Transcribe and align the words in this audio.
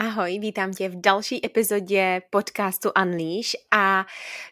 Ahoj, 0.00 0.38
vítám 0.38 0.72
tě 0.72 0.88
v 0.88 1.00
další 1.00 1.46
epizodě 1.46 2.22
podcastu 2.30 2.90
Unleash 3.02 3.50
a 3.70 4.06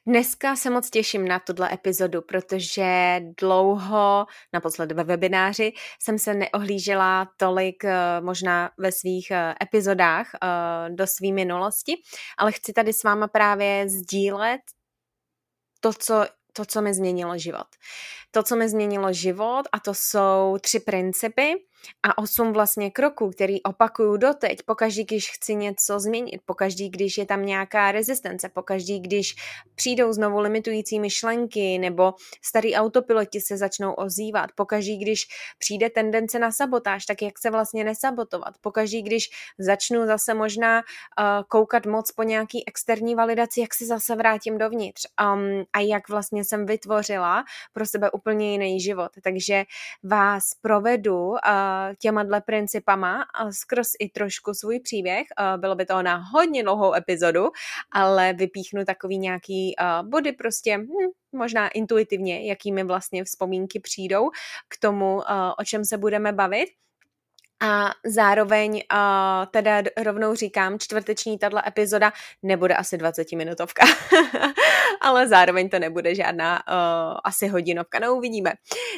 dneska 0.06 0.56
se 0.56 0.70
moc 0.70 0.90
těším 0.90 1.28
na 1.28 1.38
tuhle 1.38 1.72
epizodu, 1.72 2.22
protože 2.22 3.20
dlouho, 3.40 4.26
naposledy 4.52 4.94
ve 4.94 5.04
webináři, 5.04 5.72
jsem 5.98 6.18
se 6.18 6.34
neohlížela 6.34 7.28
tolik 7.36 7.84
eh, 7.84 7.96
možná 8.20 8.70
ve 8.78 8.92
svých 8.92 9.30
eh, 9.30 9.54
epizodách 9.62 10.30
eh, 10.34 10.90
do 10.90 11.06
své 11.06 11.32
minulosti, 11.32 11.94
ale 12.38 12.52
chci 12.52 12.72
tady 12.72 12.92
s 12.92 13.04
váma 13.04 13.28
právě 13.28 13.88
sdílet 13.88 14.60
to, 15.80 15.92
co 15.92 16.26
to, 16.52 16.64
co 16.64 16.82
mi 16.82 16.94
změnilo 16.94 17.38
život. 17.38 17.66
To, 18.30 18.42
co 18.42 18.56
mi 18.56 18.68
změnilo 18.68 19.12
život, 19.12 19.62
a 19.72 19.80
to 19.80 19.94
jsou 19.94 20.58
tři 20.60 20.80
principy, 20.80 21.54
a 22.02 22.18
osm 22.18 22.52
vlastně 22.52 22.90
kroků, 22.90 23.30
který 23.30 23.62
opakuju 23.62 24.16
doteď, 24.16 24.62
pokaždý, 24.62 25.04
když 25.04 25.30
chci 25.30 25.54
něco 25.54 26.00
změnit, 26.00 26.40
pokaždý, 26.44 26.90
když 26.90 27.18
je 27.18 27.26
tam 27.26 27.46
nějaká 27.46 27.92
rezistence, 27.92 28.48
pokaždý, 28.48 29.00
když 29.00 29.34
přijdou 29.74 30.12
znovu 30.12 30.40
limitující 30.40 31.00
myšlenky 31.00 31.78
nebo 31.78 32.14
starý 32.42 32.74
autopiloti 32.74 33.40
se 33.40 33.56
začnou 33.56 33.92
ozývat, 33.92 34.50
pokaždý, 34.54 34.98
když 34.98 35.26
přijde 35.58 35.90
tendence 35.90 36.38
na 36.38 36.52
sabotáž, 36.52 37.06
tak 37.06 37.22
jak 37.22 37.38
se 37.38 37.50
vlastně 37.50 37.84
nesabotovat, 37.84 38.54
pokaždý, 38.60 39.02
když 39.02 39.28
začnu 39.58 40.06
zase 40.06 40.34
možná 40.34 40.78
uh, 40.78 40.84
koukat 41.48 41.86
moc 41.86 42.12
po 42.12 42.22
nějaký 42.22 42.68
externí 42.68 43.14
validaci, 43.14 43.60
jak 43.60 43.74
si 43.74 43.86
zase 43.86 44.16
vrátím 44.16 44.58
dovnitř? 44.58 45.06
Um, 45.34 45.64
a 45.72 45.80
jak 45.80 46.08
vlastně 46.08 46.44
jsem 46.44 46.66
vytvořila 46.66 47.44
pro 47.72 47.86
sebe 47.86 48.10
úplně 48.10 48.52
jiný 48.52 48.80
život. 48.80 49.10
Takže 49.22 49.64
vás 50.02 50.44
provedu 50.60 51.28
uh, 51.28 51.38
těma 51.98 52.22
dle 52.22 52.40
principama 52.40 53.22
a 53.34 53.52
skrz 53.52 53.88
i 54.00 54.08
trošku 54.08 54.54
svůj 54.54 54.80
příběh. 54.80 55.26
Bylo 55.56 55.74
by 55.74 55.86
to 55.86 56.02
na 56.02 56.16
hodně 56.16 56.62
dlouhou 56.62 56.94
epizodu, 56.94 57.48
ale 57.92 58.32
vypíchnu 58.32 58.84
takový 58.84 59.18
nějaký 59.18 59.74
body 60.02 60.32
prostě, 60.32 60.78
hm, 60.78 60.86
možná 61.32 61.68
intuitivně, 61.68 62.46
jakými 62.46 62.84
vlastně 62.84 63.24
vzpomínky 63.24 63.80
přijdou 63.80 64.30
k 64.68 64.78
tomu, 64.80 65.20
o 65.58 65.64
čem 65.64 65.84
se 65.84 65.98
budeme 65.98 66.32
bavit. 66.32 66.68
A 67.60 67.90
zároveň 68.06 68.70
uh, 68.72 69.46
teda 69.50 69.82
rovnou 70.02 70.34
říkám, 70.34 70.78
čtvrteční 70.78 71.38
tato 71.38 71.68
epizoda 71.68 72.12
nebude 72.42 72.74
asi 72.74 72.98
20 72.98 73.32
minutovka, 73.32 73.86
ale 75.00 75.28
zároveň 75.28 75.68
to 75.68 75.78
nebude 75.78 76.14
žádná 76.14 76.52
uh, 76.68 77.18
asi 77.24 77.48
hodinovka, 77.48 77.98
no 77.98 78.14
uvidíme. 78.14 78.52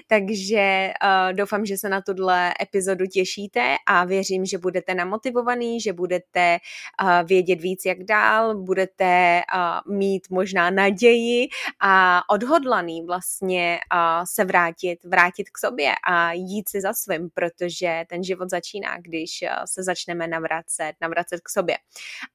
Takže 0.08 0.92
uh, 1.04 1.32
doufám, 1.32 1.66
že 1.66 1.76
se 1.76 1.88
na 1.88 2.00
tuhle 2.00 2.54
epizodu 2.62 3.06
těšíte 3.06 3.76
a 3.86 4.04
věřím, 4.04 4.44
že 4.44 4.58
budete 4.58 4.94
namotivovaný, 4.94 5.80
že 5.80 5.92
budete 5.92 6.58
uh, 7.02 7.28
vědět 7.28 7.60
víc 7.60 7.82
jak 7.86 8.04
dál, 8.04 8.54
budete 8.54 9.40
uh, 9.54 9.94
mít 9.94 10.30
možná 10.30 10.70
naději 10.70 11.48
a 11.80 12.22
odhodlaný 12.30 13.02
vlastně 13.06 13.78
uh, 13.94 14.24
se 14.24 14.44
vrátit, 14.44 15.04
vrátit 15.04 15.50
k 15.50 15.58
sobě 15.58 15.92
a 16.06 16.32
jít 16.32 16.68
si 16.68 16.80
za 16.80 16.92
svým, 16.92 17.30
protože 17.34 18.04
ten 18.08 18.24
život 18.24 18.49
začíná, 18.50 18.98
když 18.98 19.42
eh, 19.42 19.48
se 19.64 19.82
začneme 19.82 20.26
navracet, 20.26 20.92
navracet 21.00 21.40
k 21.40 21.48
sobě. 21.48 21.76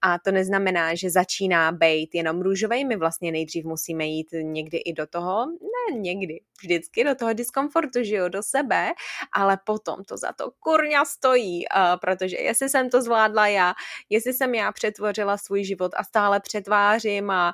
A 0.01 0.19
to 0.19 0.31
neznamená, 0.31 0.95
že 0.95 1.09
začíná 1.09 1.71
být 1.71 2.15
jenom 2.15 2.41
růžovej, 2.41 2.85
my 2.85 2.95
vlastně 2.95 3.31
nejdřív 3.31 3.65
musíme 3.65 4.05
jít 4.05 4.27
někdy 4.41 4.77
i 4.77 4.93
do 4.93 5.07
toho, 5.07 5.45
ne 5.45 5.97
někdy, 5.99 6.41
vždycky 6.61 7.03
do 7.03 7.15
toho 7.15 7.33
diskomfortu, 7.33 8.03
že 8.03 8.15
jo, 8.15 8.29
do 8.29 8.43
sebe, 8.43 8.91
ale 9.33 9.57
potom 9.65 10.03
to 10.03 10.17
za 10.17 10.31
to 10.31 10.51
kurňa 10.59 11.05
stojí, 11.05 11.65
uh, 11.67 11.99
protože 12.01 12.37
jestli 12.37 12.69
jsem 12.69 12.89
to 12.89 13.01
zvládla 13.01 13.47
já, 13.47 13.73
jestli 14.09 14.33
jsem 14.33 14.55
já 14.55 14.71
přetvořila 14.71 15.37
svůj 15.37 15.63
život 15.63 15.91
a 15.95 16.03
stále 16.03 16.39
přetvářím 16.39 17.29
a 17.29 17.53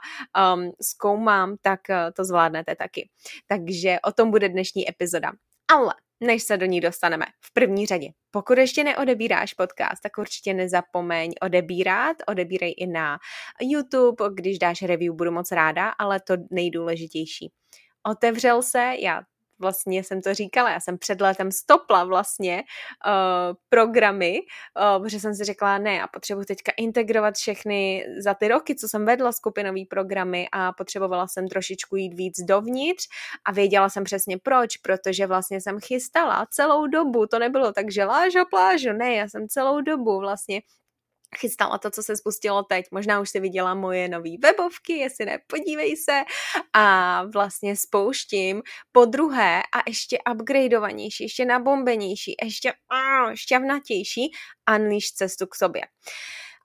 um, 0.56 0.72
zkoumám, 0.82 1.56
tak 1.62 1.80
uh, 1.90 1.96
to 2.14 2.26
zvládnete 2.26 2.76
taky. 2.76 3.10
Takže 3.48 3.98
o 4.06 4.12
tom 4.12 4.32
bude 4.32 4.50
dnešní 4.50 4.90
epizoda. 4.90 5.32
Ale 5.68 5.94
než 6.22 6.44
se 6.44 6.58
do 6.58 6.66
ní 6.66 6.82
dostaneme. 6.82 7.26
V 7.46 7.54
první 7.54 7.86
řadě, 7.86 8.08
pokud 8.32 8.58
ještě 8.58 8.84
neodebíráš 8.84 9.54
podcast, 9.54 10.02
tak 10.04 10.18
určitě 10.18 10.54
nezapomeň 10.54 11.32
odebírat, 11.42 12.18
odebírej 12.28 12.74
i 12.78 12.88
na 12.88 13.20
YouTube, 13.62 14.26
když 14.34 14.60
dáš 14.60 14.82
review, 14.82 15.16
budu 15.16 15.32
moc 15.32 15.52
ráda, 15.52 15.90
ale 15.90 16.20
to 16.20 16.34
nejdůležitější. 16.52 17.52
Otevřel 18.04 18.62
se, 18.62 18.94
já 19.00 19.22
vlastně 19.62 20.04
jsem 20.04 20.22
to 20.22 20.34
říkala, 20.34 20.70
já 20.70 20.80
jsem 20.80 20.98
před 20.98 21.22
letem 21.22 21.52
stopla 21.52 22.04
vlastně 22.04 22.64
uh, 23.06 23.56
programy, 23.70 24.40
uh, 24.40 25.04
protože 25.04 25.20
jsem 25.20 25.36
si 25.36 25.44
řekla, 25.44 25.78
ne, 25.78 25.94
já 25.94 26.08
potřebuji 26.08 26.46
teďka 26.46 26.72
integrovat 26.78 27.36
všechny 27.36 28.06
za 28.20 28.34
ty 28.34 28.48
roky, 28.48 28.76
co 28.76 28.88
jsem 28.88 29.06
vedla 29.06 29.32
skupinové 29.32 29.82
programy 29.90 30.48
a 30.52 30.72
potřebovala 30.74 31.28
jsem 31.28 31.48
trošičku 31.48 31.96
jít 31.96 32.14
víc 32.14 32.36
dovnitř 32.40 33.08
a 33.46 33.52
věděla 33.52 33.90
jsem 33.90 34.04
přesně 34.04 34.38
proč, 34.38 34.78
protože 34.78 35.28
vlastně 35.28 35.62
jsem 35.62 35.80
chystala 35.80 36.46
celou 36.52 36.88
dobu, 36.88 37.28
to 37.28 37.40
nebylo 37.40 37.74
tak, 37.74 37.92
že 37.92 38.06
lážo 38.06 38.44
plážo, 38.50 38.94
ne, 38.94 39.16
já 39.16 39.30
jsem 39.30 39.48
celou 39.48 39.82
dobu 39.82 40.20
vlastně 40.20 40.62
chystala 41.38 41.78
to, 41.78 41.92
co 41.92 42.04
se 42.04 42.18
spustilo 42.18 42.64
teď. 42.64 42.86
Možná 42.92 43.20
už 43.20 43.30
si 43.30 43.40
viděla 43.40 43.74
moje 43.74 44.10
nové 44.10 44.30
webovky, 44.44 44.94
jestli 44.94 45.26
ne, 45.26 45.40
podívej 45.48 45.98
se. 45.98 46.22
A 46.74 47.24
vlastně 47.24 47.76
spouštím 47.76 48.62
po 48.92 49.06
druhé 49.06 49.62
a 49.62 49.84
ještě 49.88 50.18
upgradeovanější, 50.34 51.24
ještě 51.24 51.46
nabombenější, 51.46 52.36
ještě 52.44 52.74
uh, 52.74 53.34
šťavnatější 53.34 54.32
Unleash 54.76 55.12
cestu 55.16 55.48
k 55.48 55.56
sobě. 55.56 55.82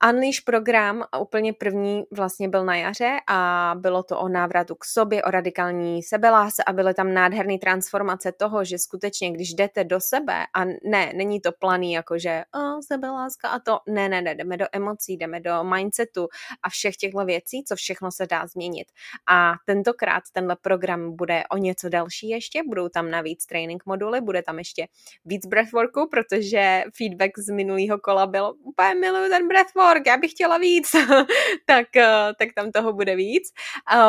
Unleash 0.05 0.41
program 0.41 1.05
úplně 1.21 1.53
první 1.53 2.05
vlastně 2.11 2.49
byl 2.49 2.65
na 2.65 2.77
jaře 2.77 3.17
a 3.27 3.75
bylo 3.79 4.03
to 4.03 4.19
o 4.19 4.29
návratu 4.29 4.75
k 4.75 4.85
sobě, 4.85 5.23
o 5.23 5.31
radikální 5.31 6.03
sebelásce 6.03 6.65
a 6.65 6.73
byly 6.73 6.95
tam 6.95 7.15
nádherné 7.15 7.59
transformace 7.59 8.33
toho, 8.33 8.65
že 8.65 8.79
skutečně, 8.79 9.31
když 9.31 9.55
jdete 9.55 9.85
do 9.85 10.01
sebe 10.01 10.45
a 10.55 10.65
ne, 10.65 11.13
není 11.15 11.41
to 11.41 11.53
planý 11.53 11.93
jako, 11.93 12.19
že 12.19 12.45
oh, 12.55 12.81
sebeláska 12.87 13.49
a 13.49 13.59
to, 13.59 13.79
ne, 13.89 14.09
ne, 14.09 14.23
ne, 14.23 14.35
jdeme 14.35 14.57
do 14.57 14.67
emocí, 14.73 15.17
jdeme 15.17 15.41
do 15.41 15.65
mindsetu 15.65 16.29
a 16.63 16.69
všech 16.69 16.97
těchto 16.97 17.25
věcí, 17.25 17.65
co 17.65 17.77
všechno 17.77 18.13
se 18.13 18.27
dá 18.27 18.47
změnit. 18.47 18.87
A 19.29 19.53
tentokrát 19.67 20.23
tenhle 20.33 20.57
program 20.57 21.17
bude 21.17 21.43
o 21.51 21.57
něco 21.57 21.89
další 21.89 22.29
ještě, 22.29 22.63
budou 22.67 22.89
tam 22.89 23.11
navíc 23.11 23.47
training 23.47 23.83
moduly, 23.87 24.21
bude 24.21 24.43
tam 24.43 24.59
ještě 24.59 24.87
víc 25.25 25.47
breathworku, 25.47 26.09
protože 26.11 26.83
feedback 26.97 27.39
z 27.39 27.51
minulého 27.51 27.99
kola 27.99 28.27
byl 28.27 28.55
úplně 28.63 28.95
miluju 28.95 29.29
ten 29.29 29.49
breathwork, 29.49 29.86
York, 29.89 30.07
já 30.07 30.17
bych 30.17 30.31
chtěla 30.31 30.59
víc, 30.59 30.91
tak, 31.67 31.97
eh, 31.97 32.33
tak 32.39 32.49
tam 32.55 32.73
toho 32.73 32.93
bude 32.93 33.17
víc. 33.17 33.53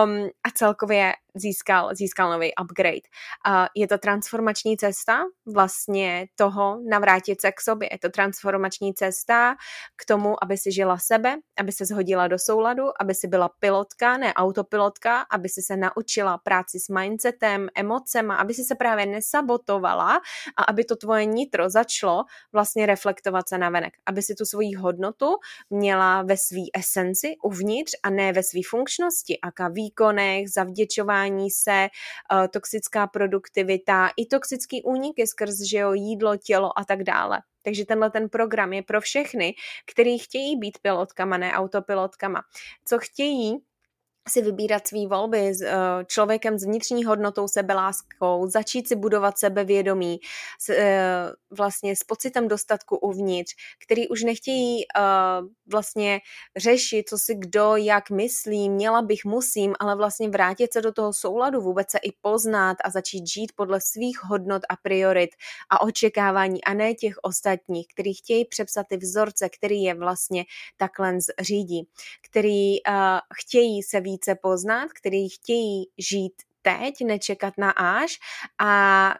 Um, 0.04 0.30
a 0.44 0.52
celkově 0.54 1.14
získal, 1.40 1.90
získal 1.96 2.32
nový 2.32 2.52
upgrade. 2.62 3.08
Je 3.76 3.88
to 3.88 3.98
transformační 3.98 4.78
cesta 4.78 5.20
vlastně 5.54 6.28
toho 6.36 6.80
navrátit 6.90 7.42
se 7.42 7.52
k 7.52 7.62
sobě. 7.62 7.90
Je 7.92 8.00
to 8.00 8.10
transformační 8.10 8.94
cesta 8.94 9.56
k 9.96 10.06
tomu, 10.06 10.44
aby 10.44 10.58
si 10.58 10.72
žila 10.72 10.98
sebe, 10.98 11.36
aby 11.60 11.72
se 11.72 11.86
zhodila 11.86 12.28
do 12.28 12.40
souladu, 12.40 12.84
aby 13.02 13.14
si 13.14 13.28
byla 13.28 13.50
pilotka, 13.60 14.18
ne 14.18 14.34
autopilotka, 14.34 15.26
aby 15.32 15.50
si 15.50 15.62
se 15.62 15.78
naučila 15.78 16.38
práci 16.38 16.80
s 16.80 16.90
mindsetem, 16.90 17.68
emocema, 17.76 18.36
aby 18.36 18.54
si 18.54 18.64
se 18.64 18.76
právě 18.76 19.06
nesabotovala 19.06 20.22
a 20.58 20.64
aby 20.64 20.84
to 20.84 20.96
tvoje 20.96 21.26
nitro 21.26 21.70
začalo 21.70 22.24
vlastně 22.54 22.86
reflektovat 22.86 23.50
se 23.50 23.58
na 23.58 23.70
venek, 23.70 23.94
aby 24.06 24.22
si 24.22 24.36
tu 24.36 24.46
svoji 24.46 24.76
hodnotu 24.76 25.36
měla 25.70 26.22
ve 26.22 26.38
své 26.38 26.62
esenci 26.74 27.36
uvnitř 27.44 27.92
a 28.04 28.10
ne 28.10 28.34
ve 28.34 28.44
své 28.44 28.62
funkčnosti, 28.70 29.40
aka 29.42 29.68
výkonech, 29.68 30.50
zavděčování 30.50 31.27
vyhýbání 31.28 31.52
se, 31.52 31.88
uh, 32.34 32.48
toxická 32.48 33.08
produktivita, 33.08 34.10
i 34.18 34.26
toxický 34.26 34.84
úniky 34.84 35.28
skrz 35.28 35.60
že 35.70 35.78
jo, 35.78 35.94
jídlo, 35.94 36.38
tělo 36.38 36.80
a 36.80 36.86
tak 36.86 37.04
dále. 37.04 37.42
Takže 37.64 37.86
tenhle 37.86 38.12
ten 38.12 38.30
program 38.30 38.74
je 38.74 38.84
pro 38.84 39.02
všechny, 39.02 39.54
kteří 39.92 40.18
chtějí 40.18 40.58
být 40.58 40.78
pilotkama, 40.82 41.38
ne 41.38 41.54
autopilotkama. 41.54 42.42
Co 42.86 42.98
chtějí 43.00 43.58
si 44.30 44.42
vybírat 44.42 44.88
svý 44.88 45.08
volby 45.08 45.54
s 45.54 45.62
uh, 45.62 45.68
člověkem 46.06 46.60
s 46.60 46.64
vnitřní 46.64 47.04
hodnotou, 47.04 47.48
sebeláskou, 47.48 48.48
začít 48.48 48.88
si 48.88 48.96
budovat 48.96 49.38
sebevědomí 49.38 50.20
s, 50.62 50.70
uh, 50.70 51.58
vlastně 51.58 51.96
s 51.96 52.04
pocitem 52.04 52.48
dostatku 52.48 52.98
uvnitř, 52.98 53.54
který 53.84 54.08
už 54.08 54.24
nechtějí 54.24 54.86
uh, 54.98 55.48
vlastně 55.72 56.20
řešit, 56.58 57.10
co 57.10 57.18
si 57.18 57.36
kdo 57.36 57.76
jak 57.76 58.10
myslí, 58.10 58.70
měla 58.70 59.02
bych, 59.02 59.26
musím, 59.26 59.76
ale 59.80 59.96
vlastně 59.96 60.30
vrátit 60.30 60.74
se 60.74 60.82
do 60.82 60.92
toho 60.92 61.14
souladu, 61.14 61.62
vůbec 61.62 61.92
se 61.92 61.98
i 61.98 62.12
poznat 62.22 62.78
a 62.84 62.90
začít 62.90 63.28
žít 63.28 63.52
podle 63.56 63.82
svých 63.82 64.24
hodnot 64.24 64.62
a 64.70 64.76
priorit 64.76 65.30
a 65.70 65.82
očekávání 65.82 66.64
a 66.64 66.74
ne 66.74 66.94
těch 66.94 67.16
ostatních, 67.22 67.88
kteří 67.94 68.14
chtějí 68.14 68.46
přepsat 68.46 68.88
ty 68.90 68.98
vzorce, 68.98 69.50
který 69.50 69.84
je 69.84 69.94
vlastně 69.94 70.46
takhle 70.78 71.18
řídí, 71.40 71.88
který 72.30 72.78
chtějí 73.34 73.84
se 73.84 74.02
víc 74.02 74.17
více 74.18 74.36
poznat, 74.42 74.90
který 74.94 75.30
chtějí 75.30 75.86
žít 75.98 76.34
teď, 76.62 76.94
nečekat 77.06 77.54
na 77.58 77.72
až 77.72 78.18
a 78.62 79.14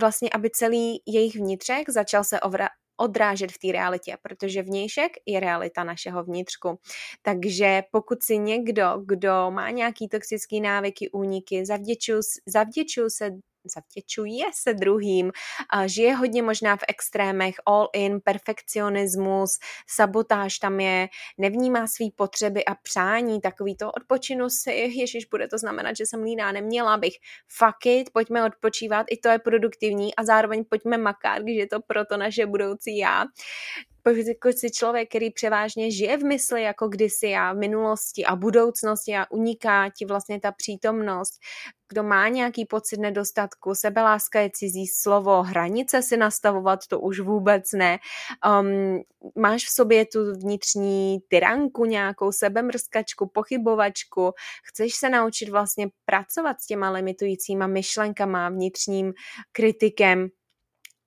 vlastně, 0.00 0.30
aby 0.34 0.50
celý 0.50 1.02
jejich 1.06 1.36
vnitřek 1.36 1.90
začal 1.90 2.24
se 2.24 2.36
ovra- 2.38 2.68
odrážet 2.96 3.52
v 3.52 3.58
té 3.58 3.72
realitě, 3.72 4.16
protože 4.22 4.62
vnějšek 4.62 5.12
je 5.26 5.40
realita 5.40 5.84
našeho 5.84 6.24
vnitřku. 6.24 6.78
Takže 7.22 7.82
pokud 7.90 8.22
si 8.22 8.38
někdo, 8.38 9.02
kdo 9.06 9.50
má 9.50 9.70
nějaký 9.70 10.08
toxický 10.08 10.60
návyky, 10.60 11.10
úniky, 11.10 11.66
zavděčuju, 11.66 12.20
zavděčuju 12.46 13.10
se 13.10 13.30
zavděčuje 13.64 14.44
se 14.54 14.74
druhým, 14.74 15.32
žije 15.86 16.14
hodně 16.14 16.42
možná 16.42 16.76
v 16.76 16.84
extrémech, 16.88 17.54
all 17.66 17.88
in, 17.92 18.20
perfekcionismus, 18.24 19.58
sabotáž 19.88 20.58
tam 20.58 20.80
je, 20.80 21.08
nevnímá 21.38 21.86
svý 21.86 22.10
potřeby 22.10 22.64
a 22.64 22.74
přání, 22.74 23.40
takový 23.40 23.76
to 23.76 23.92
odpočinu 23.92 24.50
si, 24.50 24.72
ježiš, 24.72 25.26
bude 25.26 25.48
to 25.48 25.58
znamenat, 25.58 25.96
že 25.96 26.06
jsem 26.06 26.22
líná, 26.22 26.52
neměla 26.52 26.96
bych, 26.96 27.14
fuck 27.48 27.86
it, 27.86 28.10
pojďme 28.12 28.44
odpočívat, 28.44 29.06
i 29.10 29.16
to 29.16 29.28
je 29.28 29.38
produktivní 29.38 30.14
a 30.14 30.24
zároveň 30.24 30.64
pojďme 30.64 30.98
makat, 30.98 31.42
když 31.42 31.56
je 31.56 31.66
to 31.66 31.80
pro 31.80 32.04
to 32.04 32.16
naše 32.16 32.46
budoucí 32.46 32.98
já 32.98 33.24
pokud 34.02 34.58
si 34.58 34.70
člověk, 34.70 35.08
který 35.08 35.30
převážně 35.30 35.90
žije 35.90 36.16
v 36.16 36.24
mysli 36.24 36.62
jako 36.62 36.88
kdysi 36.88 37.28
já 37.28 37.52
v 37.52 37.56
minulosti 37.56 38.24
a 38.24 38.36
budoucnosti 38.36 39.16
a 39.16 39.30
uniká 39.30 39.90
ti 39.98 40.04
vlastně 40.04 40.40
ta 40.40 40.52
přítomnost, 40.52 41.32
kdo 41.90 42.02
má 42.02 42.28
nějaký 42.28 42.64
pocit 42.64 43.00
nedostatku, 43.00 43.74
sebeláska 43.74 44.40
je 44.40 44.50
cizí 44.54 44.86
slovo, 44.86 45.42
hranice 45.42 46.02
si 46.02 46.16
nastavovat, 46.16 46.86
to 46.86 47.00
už 47.00 47.20
vůbec 47.20 47.72
ne. 47.72 47.98
Um, 48.60 49.00
máš 49.36 49.64
v 49.66 49.70
sobě 49.70 50.06
tu 50.06 50.32
vnitřní 50.32 51.18
tyranku, 51.28 51.84
nějakou 51.84 52.32
sebemrskačku, 52.32 53.26
pochybovačku, 53.26 54.32
chceš 54.64 54.94
se 54.94 55.10
naučit 55.10 55.48
vlastně 55.48 55.88
pracovat 56.04 56.60
s 56.60 56.66
těma 56.66 56.90
limitujícíma 56.90 57.66
myšlenkama, 57.66 58.48
vnitřním 58.48 59.12
kritikem, 59.52 60.28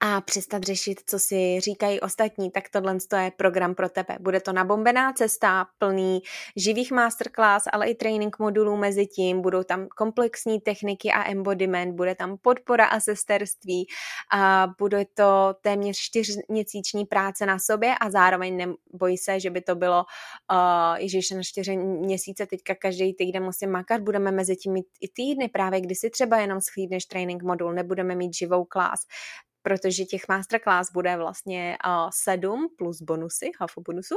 a 0.05 0.21
přestat 0.21 0.63
řešit, 0.63 1.01
co 1.05 1.19
si 1.19 1.59
říkají 1.59 1.99
ostatní, 2.01 2.51
tak 2.51 2.69
tohle 2.69 2.97
je 3.23 3.31
program 3.31 3.75
pro 3.75 3.89
tebe. 3.89 4.17
Bude 4.19 4.39
to 4.39 4.53
nabombená 4.53 5.13
cesta, 5.13 5.65
plný 5.77 6.21
živých 6.55 6.91
masterclass, 6.91 7.63
ale 7.71 7.89
i 7.89 7.95
training 7.95 8.39
modulů 8.39 8.77
mezi 8.77 9.07
tím, 9.07 9.41
budou 9.41 9.63
tam 9.63 9.87
komplexní 9.97 10.61
techniky 10.61 11.11
a 11.11 11.31
embodiment, 11.31 11.95
bude 11.95 12.15
tam 12.15 12.37
podpora 12.37 12.85
a 12.85 12.99
sesterství, 12.99 13.87
a 14.33 14.67
bude 14.77 15.05
to 15.13 15.55
téměř 15.61 15.97
čtyřměsíční 15.97 17.05
práce 17.05 17.45
na 17.45 17.59
sobě 17.59 17.95
a 18.01 18.09
zároveň 18.09 18.75
nebojí 18.91 19.17
se, 19.17 19.39
že 19.39 19.49
by 19.49 19.61
to 19.61 19.75
bylo 19.75 20.05
uh, 20.51 20.97
ježiš 20.97 21.31
na 21.31 21.43
čtyři 21.43 21.77
měsíce, 21.77 22.45
teďka 22.45 22.75
každý 22.75 23.13
týden 23.13 23.43
musím 23.43 23.71
makat, 23.71 24.01
budeme 24.01 24.31
mezi 24.31 24.55
tím 24.55 24.73
mít 24.73 24.87
i 25.01 25.07
týdny, 25.07 25.49
právě 25.49 25.81
když 25.81 25.99
si 25.99 26.09
třeba 26.09 26.37
jenom 26.37 26.61
schlídneš 26.61 27.05
training 27.05 27.43
modul, 27.43 27.73
nebudeme 27.73 28.15
mít 28.15 28.33
živou 28.33 28.65
klás 28.65 28.99
protože 29.63 30.05
těch 30.05 30.27
masterclass 30.29 30.91
bude 30.91 31.17
vlastně 31.17 31.77
sedm 32.09 32.67
plus 32.77 33.01
bonusy, 33.01 33.51
hafu 33.59 33.81
bonusu, 33.81 34.15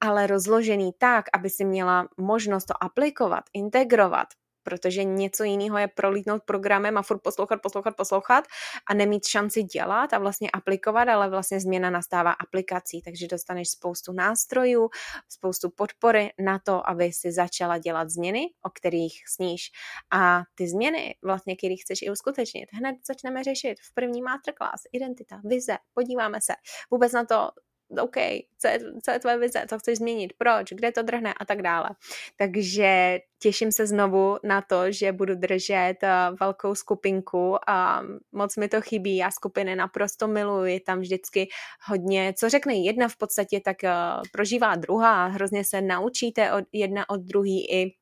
ale 0.00 0.26
rozložený 0.26 0.92
tak, 0.98 1.24
aby 1.34 1.50
si 1.50 1.64
měla 1.64 2.08
možnost 2.16 2.64
to 2.64 2.82
aplikovat, 2.84 3.44
integrovat, 3.54 4.28
protože 4.70 5.04
něco 5.04 5.44
jiného 5.44 5.78
je 5.78 5.88
prolítnout 5.88 6.42
programem 6.44 6.98
a 6.98 7.02
furt 7.02 7.18
poslouchat, 7.18 7.62
poslouchat, 7.62 7.96
poslouchat 7.96 8.44
a 8.86 8.94
nemít 8.94 9.26
šanci 9.26 9.62
dělat 9.62 10.12
a 10.12 10.18
vlastně 10.18 10.50
aplikovat, 10.50 11.08
ale 11.08 11.30
vlastně 11.30 11.60
změna 11.60 11.90
nastává 11.90 12.32
aplikací, 12.32 13.02
takže 13.02 13.26
dostaneš 13.26 13.70
spoustu 13.70 14.12
nástrojů, 14.12 14.90
spoustu 15.28 15.70
podpory 15.70 16.30
na 16.38 16.58
to, 16.58 16.90
aby 16.90 17.12
si 17.12 17.32
začala 17.32 17.78
dělat 17.78 18.10
změny, 18.10 18.46
o 18.62 18.70
kterých 18.70 19.28
sníš. 19.28 19.70
A 20.12 20.42
ty 20.54 20.68
změny, 20.68 21.14
vlastně, 21.22 21.56
které 21.56 21.74
chceš 21.82 22.02
i 22.02 22.10
uskutečnit, 22.10 22.68
hned 22.72 22.96
začneme 23.06 23.44
řešit 23.44 23.74
v 23.90 23.94
první 23.94 24.22
masterclass, 24.22 24.82
identita, 24.92 25.40
vize, 25.44 25.76
podíváme 25.94 26.38
se 26.42 26.52
vůbec 26.90 27.12
na 27.12 27.24
to, 27.24 27.50
OK, 27.98 28.16
co 28.58 28.68
je, 28.68 28.78
co 29.04 29.10
je 29.10 29.18
tvoje 29.18 29.38
vize, 29.38 29.66
co 29.68 29.78
chceš 29.78 29.98
změnit, 29.98 30.32
proč, 30.38 30.72
kde 30.72 30.92
to 30.92 31.02
drhne 31.02 31.34
a 31.40 31.44
tak 31.44 31.62
dále. 31.62 31.90
Takže 32.36 33.18
těším 33.38 33.72
se 33.72 33.86
znovu 33.86 34.36
na 34.44 34.62
to, 34.62 34.92
že 34.92 35.12
budu 35.12 35.34
držet 35.34 35.96
uh, 36.02 36.36
velkou 36.40 36.74
skupinku 36.74 37.70
a 37.70 38.02
moc 38.32 38.56
mi 38.56 38.68
to 38.68 38.80
chybí, 38.80 39.16
já 39.16 39.30
skupiny 39.30 39.76
naprosto 39.76 40.28
miluji, 40.28 40.80
tam 40.80 41.00
vždycky 41.00 41.48
hodně, 41.86 42.34
co 42.36 42.48
řekne 42.48 42.74
jedna 42.74 43.08
v 43.08 43.16
podstatě, 43.16 43.60
tak 43.60 43.76
uh, 43.84 44.22
prožívá 44.32 44.74
druhá, 44.76 45.26
hrozně 45.26 45.64
se 45.64 45.80
naučíte 45.80 46.52
od 46.52 46.64
jedna 46.72 47.10
od 47.10 47.20
druhý 47.20 47.72
i 47.72 47.99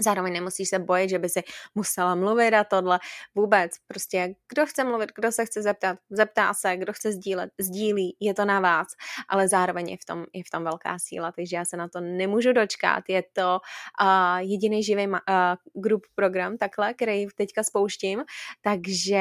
Zároveň 0.00 0.32
nemusíš 0.32 0.68
se 0.68 0.78
bojit, 0.78 1.08
že 1.08 1.18
by 1.18 1.28
si 1.28 1.42
musela 1.74 2.14
mluvit 2.14 2.54
a 2.54 2.64
tohle. 2.64 2.98
Vůbec, 3.34 3.72
prostě 3.86 4.34
kdo 4.52 4.66
chce 4.66 4.84
mluvit, 4.84 5.10
kdo 5.14 5.32
se 5.32 5.46
chce 5.46 5.62
zeptat, 5.62 5.98
zeptá 6.10 6.54
se, 6.54 6.76
kdo 6.76 6.92
chce 6.92 7.12
sdílet, 7.12 7.50
sdílí, 7.60 8.16
je 8.20 8.34
to 8.34 8.44
na 8.44 8.60
vás, 8.60 8.86
ale 9.28 9.48
zároveň 9.48 9.88
je 9.88 9.96
v 9.96 10.04
tom, 10.04 10.24
je 10.32 10.42
v 10.46 10.50
tom 10.50 10.64
velká 10.64 10.98
síla, 10.98 11.32
takže 11.32 11.56
já 11.56 11.64
se 11.64 11.76
na 11.76 11.88
to 11.88 12.00
nemůžu 12.00 12.52
dočkat. 12.52 13.04
Je 13.08 13.22
to 13.32 13.60
uh, 14.00 14.38
jediný 14.38 14.82
živý 14.82 15.06
uh, 15.08 15.16
group 15.82 16.02
program 16.14 16.56
takhle, 16.56 16.94
který 16.94 17.26
teďka 17.36 17.62
spouštím, 17.62 18.24
takže 18.60 19.16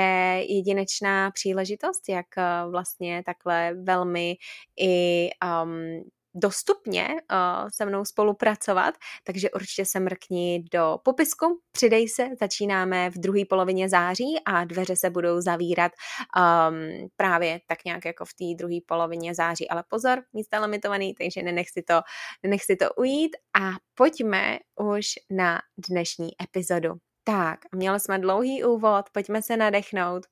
jedinečná 0.48 1.32
příležitost, 1.32 2.10
jak 2.10 2.26
uh, 2.38 2.72
vlastně 2.72 3.24
takhle 3.26 3.74
velmi 3.74 4.36
i 4.80 5.30
um, 5.64 6.04
dostupně 6.36 7.08
uh, 7.10 7.70
se 7.76 7.86
mnou 7.86 8.06
spolupracovat, 8.06 8.96
takže 9.24 9.52
určitě 9.52 9.86
se 9.86 10.00
mrkni 10.00 10.64
do 10.72 10.98
popisku, 11.04 11.62
přidej 11.72 12.10
se, 12.10 12.30
začínáme 12.40 13.10
v 13.10 13.18
druhé 13.18 13.42
polovině 13.50 13.90
září 13.90 14.40
a 14.46 14.64
dveře 14.64 14.96
se 14.96 15.10
budou 15.10 15.42
zavírat 15.42 15.92
um, 16.38 17.10
právě 17.16 17.60
tak 17.68 17.86
nějak 17.86 18.06
jako 18.06 18.26
v 18.26 18.34
té 18.34 18.46
druhé 18.58 18.78
polovině 18.88 19.36
září, 19.36 19.70
ale 19.70 19.84
pozor, 19.90 20.24
místa 20.34 20.60
limitovaný, 20.60 21.14
takže 21.14 21.44
nenech 21.44 21.70
si, 21.70 21.84
to, 21.84 22.02
nenech 22.44 22.64
si 22.64 22.76
to 22.76 22.94
ujít 22.94 23.36
a 23.62 23.72
pojďme 23.94 24.60
už 24.80 25.06
na 25.30 25.62
dnešní 25.90 26.30
epizodu. 26.44 26.94
Tak, 27.24 27.60
měli 27.76 28.00
jsme 28.00 28.20
dlouhý 28.20 28.64
úvod, 28.64 29.06
pojďme 29.12 29.42
se 29.42 29.58
nadechnout. 29.58 30.26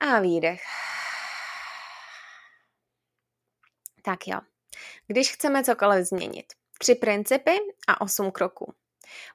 A 0.00 0.20
výdech. 0.20 0.60
Tak 4.08 4.28
jo. 4.28 4.40
Když 5.06 5.32
chceme 5.32 5.64
cokoliv 5.64 6.06
změnit, 6.06 6.46
tři 6.78 6.94
principy 6.94 7.50
a 7.88 8.00
osm 8.00 8.30
kroků. 8.30 8.74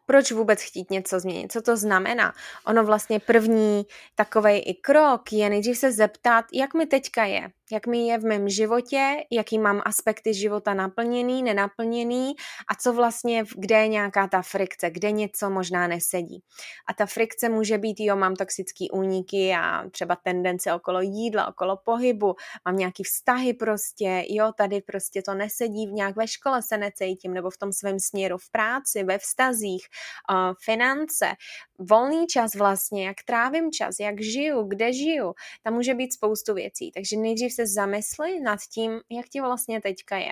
Proč 0.06 0.32
vůbec 0.32 0.62
chtít 0.62 0.92
něco 0.92 1.20
změnit? 1.20 1.51
Co 1.51 1.62
to 1.62 1.77
znamená? 1.77 2.34
Ono 2.68 2.84
vlastně 2.84 3.20
první 3.20 3.84
takový 4.15 4.60
i 4.60 4.74
krok 4.74 5.34
je 5.34 5.50
nejdřív 5.50 5.77
se 5.77 5.92
zeptat, 5.92 6.46
jak 6.53 6.74
mi 6.74 6.86
teďka 6.86 7.25
je 7.25 7.50
jak 7.74 7.88
mi 7.88 8.08
je 8.08 8.18
v 8.18 8.24
mém 8.24 8.50
životě, 8.50 9.15
jaký 9.32 9.60
mám 9.60 9.82
aspekty 9.86 10.34
života 10.34 10.74
naplněný, 10.74 11.44
nenaplněný 11.44 12.34
a 12.72 12.75
co 12.75 12.94
vlastně, 12.94 13.44
kde 13.58 13.75
je 13.75 13.88
nějaká 13.88 14.27
ta 14.27 14.42
frikce, 14.42 14.89
kde 14.89 15.12
něco 15.12 15.50
možná 15.50 15.88
nesedí. 15.88 16.44
A 16.88 16.94
ta 16.94 17.06
frikce 17.06 17.50
může 17.50 17.77
být, 17.77 18.00
jo, 18.00 18.15
mám 18.15 18.36
toxický 18.36 18.92
úniky 18.92 19.53
a 19.53 19.89
třeba 19.89 20.18
tendence 20.24 20.74
okolo 20.74 21.01
jídla, 21.01 21.48
okolo 21.48 21.77
pohybu, 21.86 22.36
mám 22.65 22.75
nějaký 22.75 23.03
vztahy 23.03 23.53
prostě, 23.53 24.24
jo, 24.30 24.51
tady 24.58 24.82
prostě 24.82 25.22
to 25.22 25.34
nesedí, 25.34 25.86
nějak 25.86 26.15
ve 26.15 26.27
škole 26.27 26.62
se 26.62 26.77
necítím, 26.77 27.34
nebo 27.34 27.50
v 27.50 27.58
tom 27.58 27.72
svém 27.74 28.00
směru 28.00 28.38
v 28.38 28.51
práci, 28.51 29.03
ve 29.03 29.18
vztazích, 29.18 29.62
uh, 29.72 30.53
finance, 30.65 31.34
volný 31.79 32.27
čas 32.27 32.55
vlastně, 32.55 33.08
jak 33.08 33.17
trávím 33.25 33.72
čas, 33.72 33.96
jak 34.00 34.22
žiju, 34.22 34.63
kde 34.63 34.93
žiju, 34.93 35.34
tam 35.63 35.74
může 35.74 35.93
být 35.93 36.13
spoustu 36.13 36.53
věcí. 36.53 36.91
Takže 36.91 37.17
nejdřív 37.17 37.53
se 37.53 37.67
zamysli 37.67 38.39
nad 38.39 38.60
tím, 38.74 39.01
jak 39.12 39.29
ti 39.29 39.41
vlastně 39.41 39.82
teďka 39.82 40.17
je. 40.17 40.32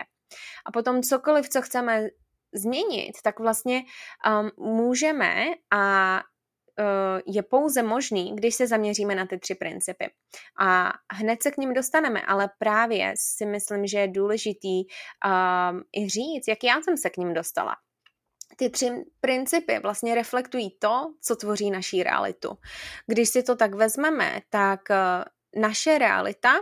A 0.65 0.71
potom 0.71 1.01
cokoliv, 1.01 1.49
co 1.49 1.61
chceme 1.61 2.07
změnit, 2.53 3.11
tak 3.23 3.39
vlastně 3.39 3.83
um, 4.27 4.51
můžeme 4.75 5.45
a 5.71 6.15
uh, 6.79 7.33
je 7.35 7.43
pouze 7.43 7.83
možný, 7.83 8.35
když 8.35 8.55
se 8.55 8.67
zaměříme 8.67 9.15
na 9.15 9.25
ty 9.25 9.39
tři 9.39 9.55
principy. 9.55 10.09
A 10.59 10.93
hned 11.13 11.43
se 11.43 11.51
k 11.51 11.57
ním 11.57 11.73
dostaneme, 11.73 12.21
ale 12.21 12.49
právě 12.59 13.13
si 13.17 13.45
myslím, 13.45 13.87
že 13.87 13.99
je 13.99 14.07
důležitý 14.07 14.83
um, 14.83 15.83
i 15.97 16.09
říct, 16.09 16.47
jak 16.47 16.63
já 16.63 16.81
jsem 16.81 16.97
se 16.97 17.09
k 17.09 17.17
ním 17.17 17.33
dostala. 17.33 17.75
Ty 18.55 18.69
tři 18.69 18.91
principy 19.21 19.79
vlastně 19.79 20.15
reflektují 20.15 20.71
to, 20.79 21.13
co 21.21 21.35
tvoří 21.35 21.71
naší 21.71 22.03
realitu. 22.03 22.57
Když 23.07 23.29
si 23.29 23.43
to 23.43 23.55
tak 23.55 23.73
vezmeme, 23.73 24.41
tak 24.49 24.91
eh, 24.91 25.25
naše 25.55 25.97
realita 25.97 26.53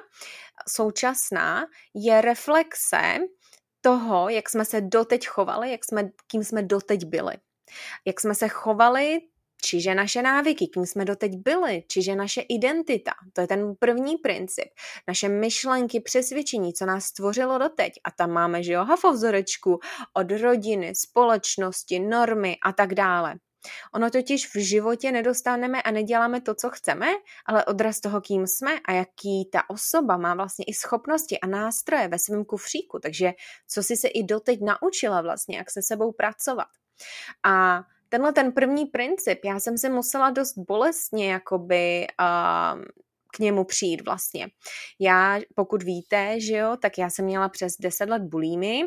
současná 0.67 1.65
je 1.93 2.21
reflexe 2.21 3.17
toho, 3.81 4.29
jak 4.29 4.49
jsme 4.49 4.65
se 4.65 4.81
doteď 4.81 5.27
chovali, 5.27 5.71
jak 5.71 5.85
jsme, 5.85 6.09
kým 6.27 6.43
jsme 6.43 6.63
doteď 6.63 7.05
byli. 7.05 7.37
Jak 8.05 8.19
jsme 8.19 8.35
se 8.35 8.47
chovali, 8.47 9.19
čiže 9.61 9.95
naše 9.95 10.21
návyky, 10.21 10.67
kým 10.67 10.85
jsme 10.85 11.05
doteď 11.05 11.37
byli, 11.37 11.83
čiže 11.87 12.15
naše 12.15 12.41
identita. 12.41 13.11
To 13.33 13.41
je 13.41 13.47
ten 13.47 13.75
první 13.79 14.17
princip. 14.17 14.69
Naše 15.07 15.29
myšlenky, 15.29 15.99
přesvědčení, 15.99 16.73
co 16.73 16.85
nás 16.85 17.05
stvořilo 17.05 17.57
doteď. 17.57 17.93
A 18.03 18.11
tam 18.11 18.31
máme, 18.31 18.63
že 18.63 18.73
jo, 18.73 18.85
hafovzorečku 18.85 19.79
od 20.13 20.31
rodiny, 20.31 20.95
společnosti, 20.95 21.99
normy 21.99 22.57
a 22.65 22.73
tak 22.73 22.93
dále. 22.93 23.35
Ono 23.93 24.09
totiž 24.09 24.55
v 24.55 24.57
životě 24.57 25.11
nedostaneme 25.11 25.81
a 25.81 25.91
neděláme 25.91 26.41
to, 26.41 26.55
co 26.55 26.69
chceme, 26.69 27.07
ale 27.45 27.65
odraz 27.65 27.99
toho, 27.99 28.21
kým 28.21 28.47
jsme 28.47 28.79
a 28.85 28.91
jaký 28.91 29.49
ta 29.51 29.69
osoba 29.69 30.17
má 30.17 30.35
vlastně 30.35 30.65
i 30.65 30.73
schopnosti 30.73 31.39
a 31.39 31.47
nástroje 31.47 32.07
ve 32.07 32.19
svém 32.19 32.45
kufříku. 32.45 32.99
Takže 32.99 33.31
co 33.67 33.83
si 33.83 33.97
se 33.97 34.07
i 34.07 34.23
doteď 34.23 34.59
naučila 34.61 35.21
vlastně, 35.21 35.57
jak 35.57 35.71
se 35.71 35.81
sebou 35.81 36.11
pracovat. 36.11 36.67
A 37.43 37.83
tenhle 38.09 38.33
ten 38.33 38.51
první 38.51 38.85
princip, 38.85 39.39
já 39.45 39.59
jsem 39.59 39.77
se 39.77 39.89
musela 39.89 40.29
dost 40.29 40.53
bolestně 40.57 41.31
jakoby 41.31 42.07
uh, 42.19 42.81
k 43.35 43.39
němu 43.39 43.63
přijít 43.63 44.01
vlastně. 44.05 44.47
Já, 44.99 45.39
pokud 45.55 45.83
víte, 45.83 46.39
že 46.39 46.55
jo, 46.55 46.77
tak 46.81 46.97
já 46.97 47.09
jsem 47.09 47.25
měla 47.25 47.49
přes 47.49 47.73
10 47.79 48.09
let 48.09 48.21
bulímy, 48.21 48.81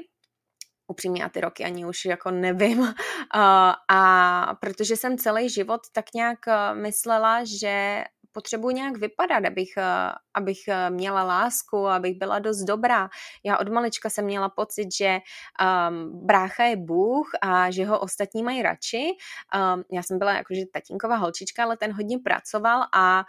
upřímně 0.87 1.23
já 1.23 1.29
ty 1.29 1.41
roky 1.41 1.65
ani 1.65 1.87
už 1.87 2.05
jako 2.05 2.31
nevím. 2.31 2.95
Uh, 3.37 3.73
a 3.89 4.55
protože 4.61 4.97
jsem 4.97 5.19
celý 5.19 5.49
život 5.49 5.81
tak 5.93 6.05
nějak 6.15 6.39
uh, 6.47 6.79
myslela, 6.79 7.45
že 7.45 8.05
potřebuji 8.33 8.71
nějak 8.71 8.97
vypadat, 8.97 9.45
abych, 9.45 9.69
uh, 9.77 10.13
abych 10.35 10.59
měla 10.89 11.23
lásku, 11.23 11.87
abych 11.87 12.19
byla 12.19 12.39
dost 12.39 12.65
dobrá. 12.65 13.09
Já 13.45 13.59
od 13.59 13.69
malička 13.69 14.11
jsem 14.11 14.25
měla 14.25 14.49
pocit, 14.49 14.89
že 14.97 15.19
um, 15.19 16.27
brácha 16.27 16.65
je 16.65 16.77
Bůh 16.77 17.31
a 17.43 17.71
že 17.71 17.85
ho 17.85 18.01
ostatní 18.01 18.43
mají 18.43 18.63
radši. 18.63 19.11
Um, 19.75 19.85
já 19.93 20.03
jsem 20.03 20.19
byla 20.19 20.33
jakože 20.33 20.63
tatínková 20.73 21.17
holčička, 21.17 21.63
ale 21.65 21.77
ten 21.77 21.93
hodně 21.93 22.19
pracoval 22.19 22.87
a 22.95 23.25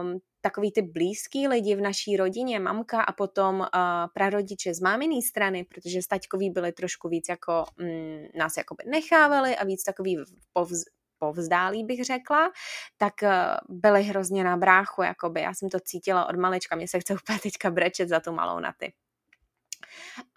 um, 0.00 0.18
takový 0.40 0.72
ty 0.72 0.82
blízký 0.82 1.48
lidi 1.48 1.74
v 1.76 1.80
naší 1.80 2.16
rodině, 2.16 2.60
mamka 2.60 3.02
a 3.02 3.12
potom 3.12 3.60
uh, 3.60 3.66
prarodiče 4.14 4.74
z 4.74 4.80
máminý 4.80 5.22
strany, 5.22 5.64
protože 5.64 6.02
staťkoví 6.02 6.50
byli 6.50 6.72
trošku 6.72 7.08
víc 7.08 7.26
jako 7.28 7.64
mm, 7.78 8.24
nás 8.38 8.56
jakoby 8.56 8.84
nechávali 8.86 9.56
a 9.56 9.64
víc 9.64 9.84
takový 9.84 10.18
povz, 10.52 10.84
povzdálí, 11.22 11.84
bych 11.84 12.04
řekla, 12.04 12.52
tak 12.96 13.14
uh, 13.22 13.28
byli 13.68 14.02
hrozně 14.02 14.44
na 14.44 14.56
bráchu, 14.56 15.02
jakoby. 15.02 15.40
Já 15.40 15.54
jsem 15.54 15.70
to 15.70 15.78
cítila 15.80 16.28
od 16.28 16.36
malička, 16.36 16.76
mě 16.76 16.88
se 16.88 17.00
chce 17.00 17.14
úplně 17.14 17.38
teďka 17.38 17.70
brečet 17.70 18.08
za 18.08 18.20
tu 18.20 18.32
malou 18.32 18.58
naty. 18.58 18.92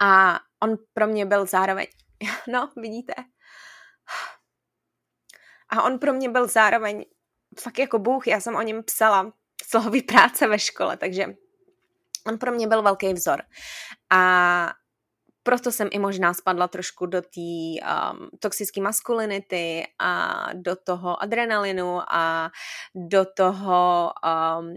A 0.00 0.40
on 0.62 0.76
pro 0.92 1.06
mě 1.06 1.26
byl 1.26 1.46
zároveň, 1.46 1.86
no, 2.48 2.70
vidíte, 2.76 3.14
a 5.68 5.82
on 5.82 5.98
pro 5.98 6.12
mě 6.12 6.28
byl 6.28 6.48
zároveň 6.48 7.04
fakt 7.60 7.78
jako 7.78 7.98
Bůh, 7.98 8.26
já 8.26 8.40
jsem 8.40 8.54
o 8.54 8.62
něm 8.62 8.82
psala 8.82 9.32
slohový 9.62 10.02
práce 10.02 10.48
ve 10.48 10.58
škole, 10.58 10.96
takže 10.96 11.34
on 12.26 12.38
pro 12.38 12.52
mě 12.52 12.66
byl 12.66 12.82
velký 12.82 13.12
vzor. 13.12 13.42
A 14.10 14.72
proto 15.46 15.72
jsem 15.72 15.88
i 15.92 15.98
možná 15.98 16.34
spadla 16.34 16.68
trošku 16.68 17.06
do 17.06 17.22
té 17.22 17.40
um, 17.78 18.28
toxické 18.38 18.80
maskulinity 18.80 19.86
a 19.98 20.42
do 20.52 20.76
toho 20.76 21.22
adrenalinu 21.22 22.00
a 22.08 22.50
do 22.94 23.24
toho 23.24 24.12
um, 24.58 24.76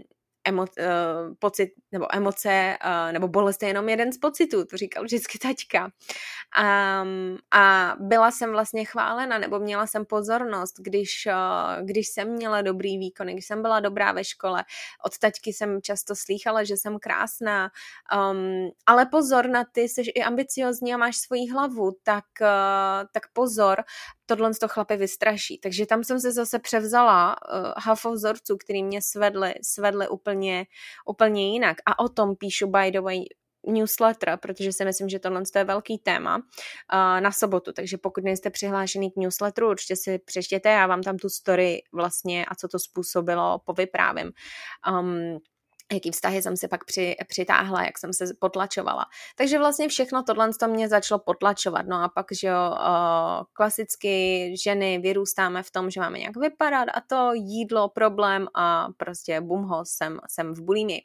emo, 0.50 0.62
uh, 0.62 1.34
pocit, 1.38 1.70
nebo 1.92 2.06
emoce, 2.14 2.78
uh, 2.84 3.12
nebo 3.12 3.28
bolest 3.28 3.62
je 3.62 3.68
jenom 3.68 3.88
jeden 3.88 4.12
z 4.12 4.18
pocitů, 4.18 4.64
to 4.64 4.76
říkal 4.76 5.04
vždycky 5.04 5.38
taťka. 5.38 5.84
Um, 5.84 7.38
a 7.50 7.94
byla 8.00 8.30
jsem 8.30 8.50
vlastně 8.50 8.84
chválena, 8.84 9.38
nebo 9.38 9.58
měla 9.58 9.86
jsem 9.86 10.04
pozornost, 10.04 10.74
když, 10.78 11.28
uh, 11.30 11.86
když 11.86 12.08
jsem 12.08 12.28
měla 12.28 12.62
dobrý 12.62 12.98
výkon, 12.98 13.26
když 13.26 13.46
jsem 13.46 13.62
byla 13.62 13.80
dobrá 13.80 14.12
ve 14.12 14.24
škole. 14.24 14.64
Od 15.06 15.18
taťky 15.18 15.52
jsem 15.52 15.82
často 15.82 16.14
slýchala, 16.16 16.64
že 16.64 16.76
jsem 16.76 16.98
krásná, 16.98 17.70
um, 18.30 18.70
ale 18.86 19.06
pozor 19.06 19.48
na 19.48 19.64
ty, 19.72 19.80
jsi 19.80 20.02
i 20.02 20.22
ambiciozní 20.22 20.94
a 20.94 20.96
máš 20.96 21.16
svoji 21.16 21.50
hlavu, 21.50 21.92
tak, 22.02 22.24
uh, 22.40 23.08
tak 23.12 23.32
pozor, 23.32 23.82
tohle 24.36 24.50
to 24.60 24.68
chlapy 24.68 24.96
vystraší. 24.96 25.58
Takže 25.58 25.86
tam 25.86 26.04
jsem 26.04 26.20
se 26.20 26.32
zase 26.32 26.58
převzala 26.58 27.36
uh, 27.36 27.72
hafo 27.76 28.12
vzorců, 28.12 28.56
který 28.56 28.82
mě 28.84 29.02
svedly, 29.02 29.54
svedly 29.62 30.08
úplně, 30.08 30.66
úplně 31.06 31.52
jinak. 31.52 31.76
A 31.86 31.98
o 31.98 32.08
tom 32.08 32.36
píšu, 32.36 32.66
by 32.66 32.90
the 32.90 33.00
way, 33.00 33.24
newsletter, 33.66 34.38
protože 34.42 34.72
si 34.72 34.84
myslím, 34.84 35.08
že 35.08 35.18
tohle 35.18 35.42
je 35.56 35.64
velký 35.64 35.98
téma 35.98 36.36
uh, 36.36 37.20
na 37.20 37.32
sobotu, 37.32 37.72
takže 37.72 37.98
pokud 37.98 38.24
nejste 38.24 38.50
přihlášený 38.50 39.10
k 39.10 39.16
newsletteru, 39.16 39.70
určitě 39.70 39.96
si 39.96 40.18
přečtěte, 40.18 40.68
já 40.68 40.86
vám 40.86 41.02
tam 41.02 41.16
tu 41.16 41.28
story 41.28 41.82
vlastně 41.92 42.46
a 42.46 42.54
co 42.54 42.68
to 42.68 42.78
způsobilo 42.78 43.58
povyprávím. 43.64 44.32
Um, 44.90 45.38
jaký 45.92 46.10
vztahy 46.10 46.42
jsem 46.42 46.56
si 46.56 46.68
pak 46.68 46.84
při, 46.84 47.16
přitáhla, 47.28 47.84
jak 47.84 47.98
jsem 47.98 48.12
se 48.12 48.24
potlačovala. 48.38 49.04
Takže 49.36 49.58
vlastně 49.58 49.88
všechno 49.88 50.22
tohle 50.22 50.50
to 50.60 50.68
mě 50.68 50.88
začalo 50.88 51.18
potlačovat. 51.18 51.86
No 51.86 52.02
a 52.02 52.08
pak, 52.08 52.26
že 52.32 52.48
jo, 52.48 52.70
uh, 52.70 53.44
klasicky 53.52 54.54
ženy 54.62 54.98
vyrůstáme 54.98 55.62
v 55.62 55.70
tom, 55.70 55.90
že 55.90 56.00
máme 56.00 56.18
nějak 56.18 56.36
vypadat 56.36 56.88
a 56.94 57.00
to 57.00 57.30
jídlo, 57.34 57.88
problém 57.88 58.46
a 58.54 58.88
prostě 58.96 59.40
bumho, 59.40 59.84
jsem, 59.84 60.18
jsem 60.28 60.54
v 60.54 60.60
bulimii. 60.60 61.00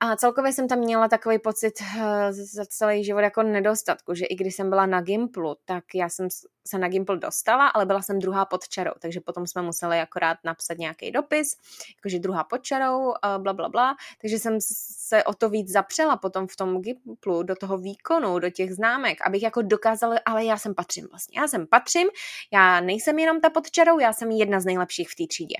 A 0.00 0.16
celkově 0.16 0.52
jsem 0.52 0.68
tam 0.68 0.78
měla 0.78 1.08
takový 1.08 1.38
pocit 1.38 1.74
uh, 1.80 2.02
za 2.30 2.64
celý 2.68 3.04
život 3.04 3.20
jako 3.20 3.42
nedostatku, 3.42 4.14
že 4.14 4.26
i 4.26 4.34
když 4.34 4.54
jsem 4.54 4.70
byla 4.70 4.86
na 4.86 5.00
Gimplu, 5.00 5.56
tak 5.64 5.84
já 5.94 6.08
jsem 6.08 6.28
se 6.68 6.78
na 6.78 6.88
Gimpl 6.88 7.16
dostala, 7.16 7.68
ale 7.68 7.86
byla 7.86 8.02
jsem 8.02 8.18
druhá 8.18 8.44
pod 8.44 8.68
čarou, 8.68 8.92
takže 8.98 9.20
potom 9.20 9.46
jsme 9.46 9.62
museli 9.62 10.00
akorát 10.00 10.38
napsat 10.44 10.78
nějaký 10.78 11.10
dopis, 11.10 11.56
jakože 11.96 12.18
druhá 12.18 12.44
pod 12.44 12.58
čarou, 12.58 13.06
uh, 13.06 13.12
bla, 13.38 13.52
bla, 13.52 13.68
bla. 13.68 13.96
Takže 14.20 14.38
jsem 14.38 14.58
se 14.60 15.24
o 15.24 15.34
to 15.34 15.48
víc 15.48 15.72
zapřela 15.72 16.16
potom 16.16 16.46
v 16.46 16.56
tom 16.56 16.82
Gimplu, 16.82 17.42
do 17.42 17.56
toho 17.56 17.78
výkonu, 17.78 18.38
do 18.38 18.50
těch 18.50 18.74
známek, 18.74 19.18
abych 19.26 19.42
jako 19.42 19.62
dokázala, 19.62 20.16
ale 20.26 20.44
já 20.44 20.56
jsem 20.56 20.74
patřím 20.74 21.06
vlastně, 21.10 21.40
já 21.40 21.48
jsem 21.48 21.66
patřím, 21.66 22.08
já 22.52 22.80
nejsem 22.80 23.18
jenom 23.18 23.40
ta 23.40 23.50
pod 23.50 23.70
čarou, 23.70 23.98
já 23.98 24.12
jsem 24.12 24.30
jedna 24.30 24.60
z 24.60 24.64
nejlepších 24.64 25.08
v 25.10 25.14
té 25.14 25.26
třídě. 25.26 25.56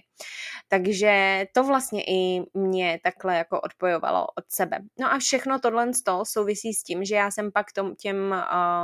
Takže 0.69 1.45
to 1.53 1.65
vlastně 1.65 2.05
i 2.07 2.43
mě 2.55 3.01
takhle 3.03 3.37
jako 3.37 3.61
odpojovalo 3.61 4.28
od 4.35 4.45
sebe. 4.49 4.79
No 5.01 5.13
a 5.13 5.19
všechno 5.19 5.59
tohle 5.59 5.91
souvisí 6.23 6.75
s 6.75 6.83
tím, 6.83 7.05
že 7.05 7.15
já 7.15 7.31
jsem 7.31 7.53
pak 7.53 7.73
tom, 7.73 7.97
těm 7.97 8.17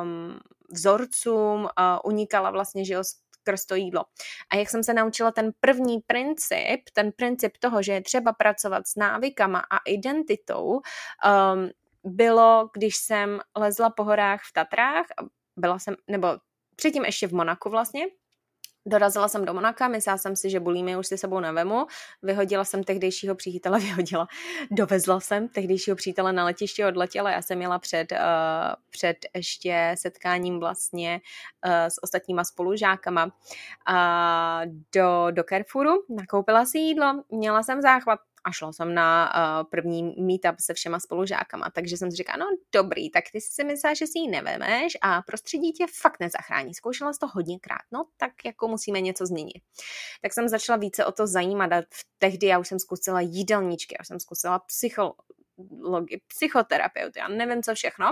um, 0.02 0.40
vzorcům 0.70 1.62
uh, 1.62 1.68
unikala 2.04 2.50
vlastně, 2.50 2.84
že 2.84 2.94
jo, 2.94 3.02
skrz 3.44 3.66
to 3.66 3.74
jídlo. 3.74 4.04
A 4.50 4.56
jak 4.56 4.70
jsem 4.70 4.82
se 4.82 4.94
naučila 4.94 5.32
ten 5.32 5.52
první 5.60 6.00
princip, 6.00 6.80
ten 6.92 7.12
princip 7.12 7.56
toho, 7.58 7.82
že 7.82 7.92
je 7.92 8.02
třeba 8.02 8.32
pracovat 8.32 8.86
s 8.86 8.96
návykama 8.96 9.58
a 9.58 9.78
identitou, 9.86 10.70
um, 10.70 11.70
bylo, 12.04 12.70
když 12.74 12.96
jsem 12.96 13.40
lezla 13.56 13.90
po 13.90 14.04
horách 14.04 14.40
v 14.48 14.52
Tatrách, 14.52 15.06
byla 15.56 15.78
jsem, 15.78 15.96
nebo 16.08 16.28
předtím 16.76 17.04
ještě 17.04 17.28
v 17.28 17.32
Monaku 17.32 17.70
vlastně, 17.70 18.04
Dorazila 18.86 19.28
jsem 19.28 19.44
do 19.44 19.54
Monaka, 19.54 19.88
myslela 19.88 20.18
jsem 20.18 20.36
si, 20.36 20.50
že 20.50 20.60
bulími 20.60 20.96
už 20.96 21.06
si 21.06 21.18
sebou 21.18 21.40
nevemu. 21.40 21.86
Vyhodila 22.22 22.64
jsem 22.64 22.84
tehdejšího 22.84 23.34
přítele, 23.34 23.78
vyhodila, 23.80 24.26
dovezla 24.70 25.20
jsem 25.20 25.48
tehdejšího 25.48 25.96
přítele 25.96 26.32
na 26.32 26.44
letiště, 26.44 26.86
odletěla. 26.86 27.30
Já 27.30 27.42
jsem 27.42 27.58
měla 27.58 27.78
před, 27.78 28.12
uh, 28.12 28.18
před 28.90 29.16
ještě 29.34 29.94
setkáním 29.98 30.60
vlastně 30.60 31.20
uh, 31.66 31.72
s 31.72 32.02
ostatníma 32.02 32.44
spolužákama 32.44 33.24
uh, 33.24 34.72
do, 34.94 35.26
do 35.30 35.42
Carrefouru. 35.48 35.92
Nakoupila 36.08 36.64
si 36.64 36.78
jídlo, 36.78 37.22
měla 37.30 37.62
jsem 37.62 37.82
záchvat, 37.82 38.20
a 38.44 38.52
šla 38.52 38.72
jsem 38.72 38.94
na 38.94 39.32
uh, 39.36 39.70
první 39.70 40.02
meetup 40.02 40.60
se 40.60 40.74
všema 40.74 41.00
spolužákama, 41.00 41.70
takže 41.70 41.96
jsem 41.96 42.10
si 42.10 42.16
říkala, 42.16 42.36
no 42.36 42.46
dobrý, 42.72 43.10
tak 43.10 43.24
ty 43.32 43.40
si 43.40 43.64
myslela, 43.64 43.94
že 43.94 44.06
si 44.06 44.18
ji 44.18 44.28
nevemeš 44.28 44.92
a 45.02 45.22
prostředí 45.22 45.72
tě 45.72 45.86
fakt 46.02 46.20
nezachrání. 46.20 46.74
Zkoušela 46.74 47.12
jsi 47.12 47.18
to 47.18 47.26
hodněkrát, 47.26 47.82
no 47.92 48.04
tak 48.16 48.32
jako 48.44 48.68
musíme 48.68 49.00
něco 49.00 49.26
změnit. 49.26 49.62
Tak 50.22 50.32
jsem 50.32 50.48
začala 50.48 50.76
více 50.76 51.04
o 51.04 51.12
to 51.12 51.26
zajímat 51.26 51.72
a 51.72 51.82
tehdy 52.18 52.46
já 52.46 52.58
už 52.58 52.68
jsem 52.68 52.78
zkusila 52.78 53.20
jídelníčky, 53.20 53.94
já 53.98 54.02
už 54.02 54.08
jsem 54.08 54.20
zkusila 54.20 54.58
psychologi, 54.58 56.20
psychoterapeuty, 56.26 57.18
já 57.18 57.28
nevím 57.28 57.62
co 57.62 57.74
všechno 57.74 58.06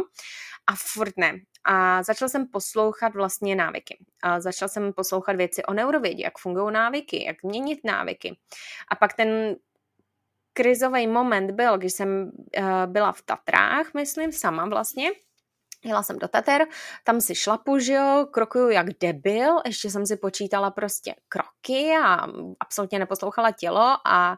a 0.67 0.73
furt 0.77 1.17
ne. 1.17 1.33
A 1.65 2.03
začala 2.03 2.29
jsem 2.29 2.47
poslouchat 2.47 3.15
vlastně 3.15 3.57
návyky. 3.57 3.99
A 4.23 4.41
začala 4.41 4.69
jsem 4.69 4.93
poslouchat 4.93 5.37
věci 5.37 5.63
o 5.63 5.73
neurovědě, 5.75 6.25
jak 6.25 6.39
fungují 6.39 6.73
návyky, 6.73 7.25
jak 7.25 7.43
měnit 7.43 7.79
návyky. 7.85 8.37
A 8.89 8.97
pak 8.97 9.15
ten 9.15 9.57
krizový 10.53 11.07
moment 11.07 11.51
byl, 11.51 11.79
když 11.79 11.93
jsem 11.93 12.31
uh, 12.59 12.65
byla 12.87 13.13
v 13.13 13.23
Tatrách, 13.23 13.95
myslím, 13.95 14.33
sama 14.33 14.67
vlastně, 14.67 15.11
Jela 15.85 16.03
jsem 16.03 16.19
do 16.19 16.29
Tater, 16.29 16.67
tam 17.05 17.21
si 17.21 17.35
šlapu, 17.35 17.79
že 17.79 17.93
jo, 17.93 18.27
krokuju 18.31 18.69
jak 18.69 18.87
debil, 19.01 19.57
ještě 19.67 19.91
jsem 19.91 20.07
si 20.07 20.17
počítala 20.17 20.71
prostě 20.71 21.15
kroky 21.29 21.91
a 22.05 22.27
absolutně 22.61 22.99
neposlouchala 22.99 23.51
tělo 23.51 23.97
a 24.07 24.37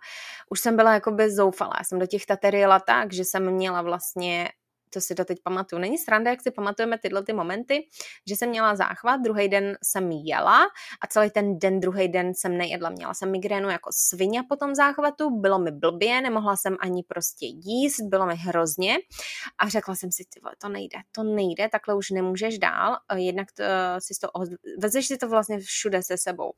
už 0.51 0.61
jsem 0.61 0.77
byla 0.77 0.95
jakoby 0.95 1.31
zoufalá. 1.31 1.73
Já 1.79 1.85
jsem 1.85 1.99
do 1.99 2.07
těch 2.07 2.27
Tater 2.27 2.55
jela 2.55 2.81
tak, 2.81 3.13
že 3.13 3.25
jsem 3.25 3.51
měla 3.51 3.83
vlastně 3.83 4.49
to 4.95 5.01
si 5.01 5.15
to 5.15 5.25
teď 5.25 5.39
pamatuju. 5.43 5.81
Není 5.81 5.99
sranda, 5.99 6.31
jak 6.31 6.43
si 6.43 6.51
pamatujeme 6.51 6.99
tyhle 6.99 7.25
ty 7.25 7.33
momenty, 7.33 7.89
že 8.29 8.37
jsem 8.37 8.49
měla 8.49 8.77
záchvat, 8.77 9.21
druhý 9.21 9.49
den 9.49 9.77
jsem 9.83 10.11
jela 10.11 10.65
a 11.01 11.07
celý 11.07 11.31
ten 11.31 11.59
den, 11.59 11.81
druhý 11.81 12.09
den 12.09 12.35
jsem 12.35 12.59
nejedla. 12.59 12.91
Měla 12.91 13.15
jsem 13.15 13.31
migrénu 13.31 13.71
jako 13.71 13.91
svině 13.93 14.43
po 14.49 14.57
tom 14.57 14.75
záchvatu, 14.75 15.41
bylo 15.41 15.59
mi 15.59 15.71
blbě, 15.71 16.21
nemohla 16.21 16.57
jsem 16.57 16.77
ani 16.81 17.03
prostě 17.03 17.47
jíst, 17.47 18.01
bylo 18.01 18.27
mi 18.27 18.37
hrozně 18.37 18.97
a 19.59 19.69
řekla 19.69 19.95
jsem 19.95 20.13
si, 20.13 20.25
ty 20.35 20.41
vole, 20.41 20.55
to 20.59 20.69
nejde, 20.69 20.99
to 21.13 21.23
nejde, 21.23 21.69
takhle 21.69 21.95
už 21.95 22.11
nemůžeš 22.11 22.59
dál, 22.59 22.97
jednak 23.17 23.49
to, 23.53 23.65
si 23.99 24.15
to, 24.21 24.29
vezeš 24.79 25.07
si 25.07 25.17
to 25.17 25.29
vlastně 25.29 25.59
všude 25.59 26.03
se 26.03 26.19
sebou. 26.19 26.53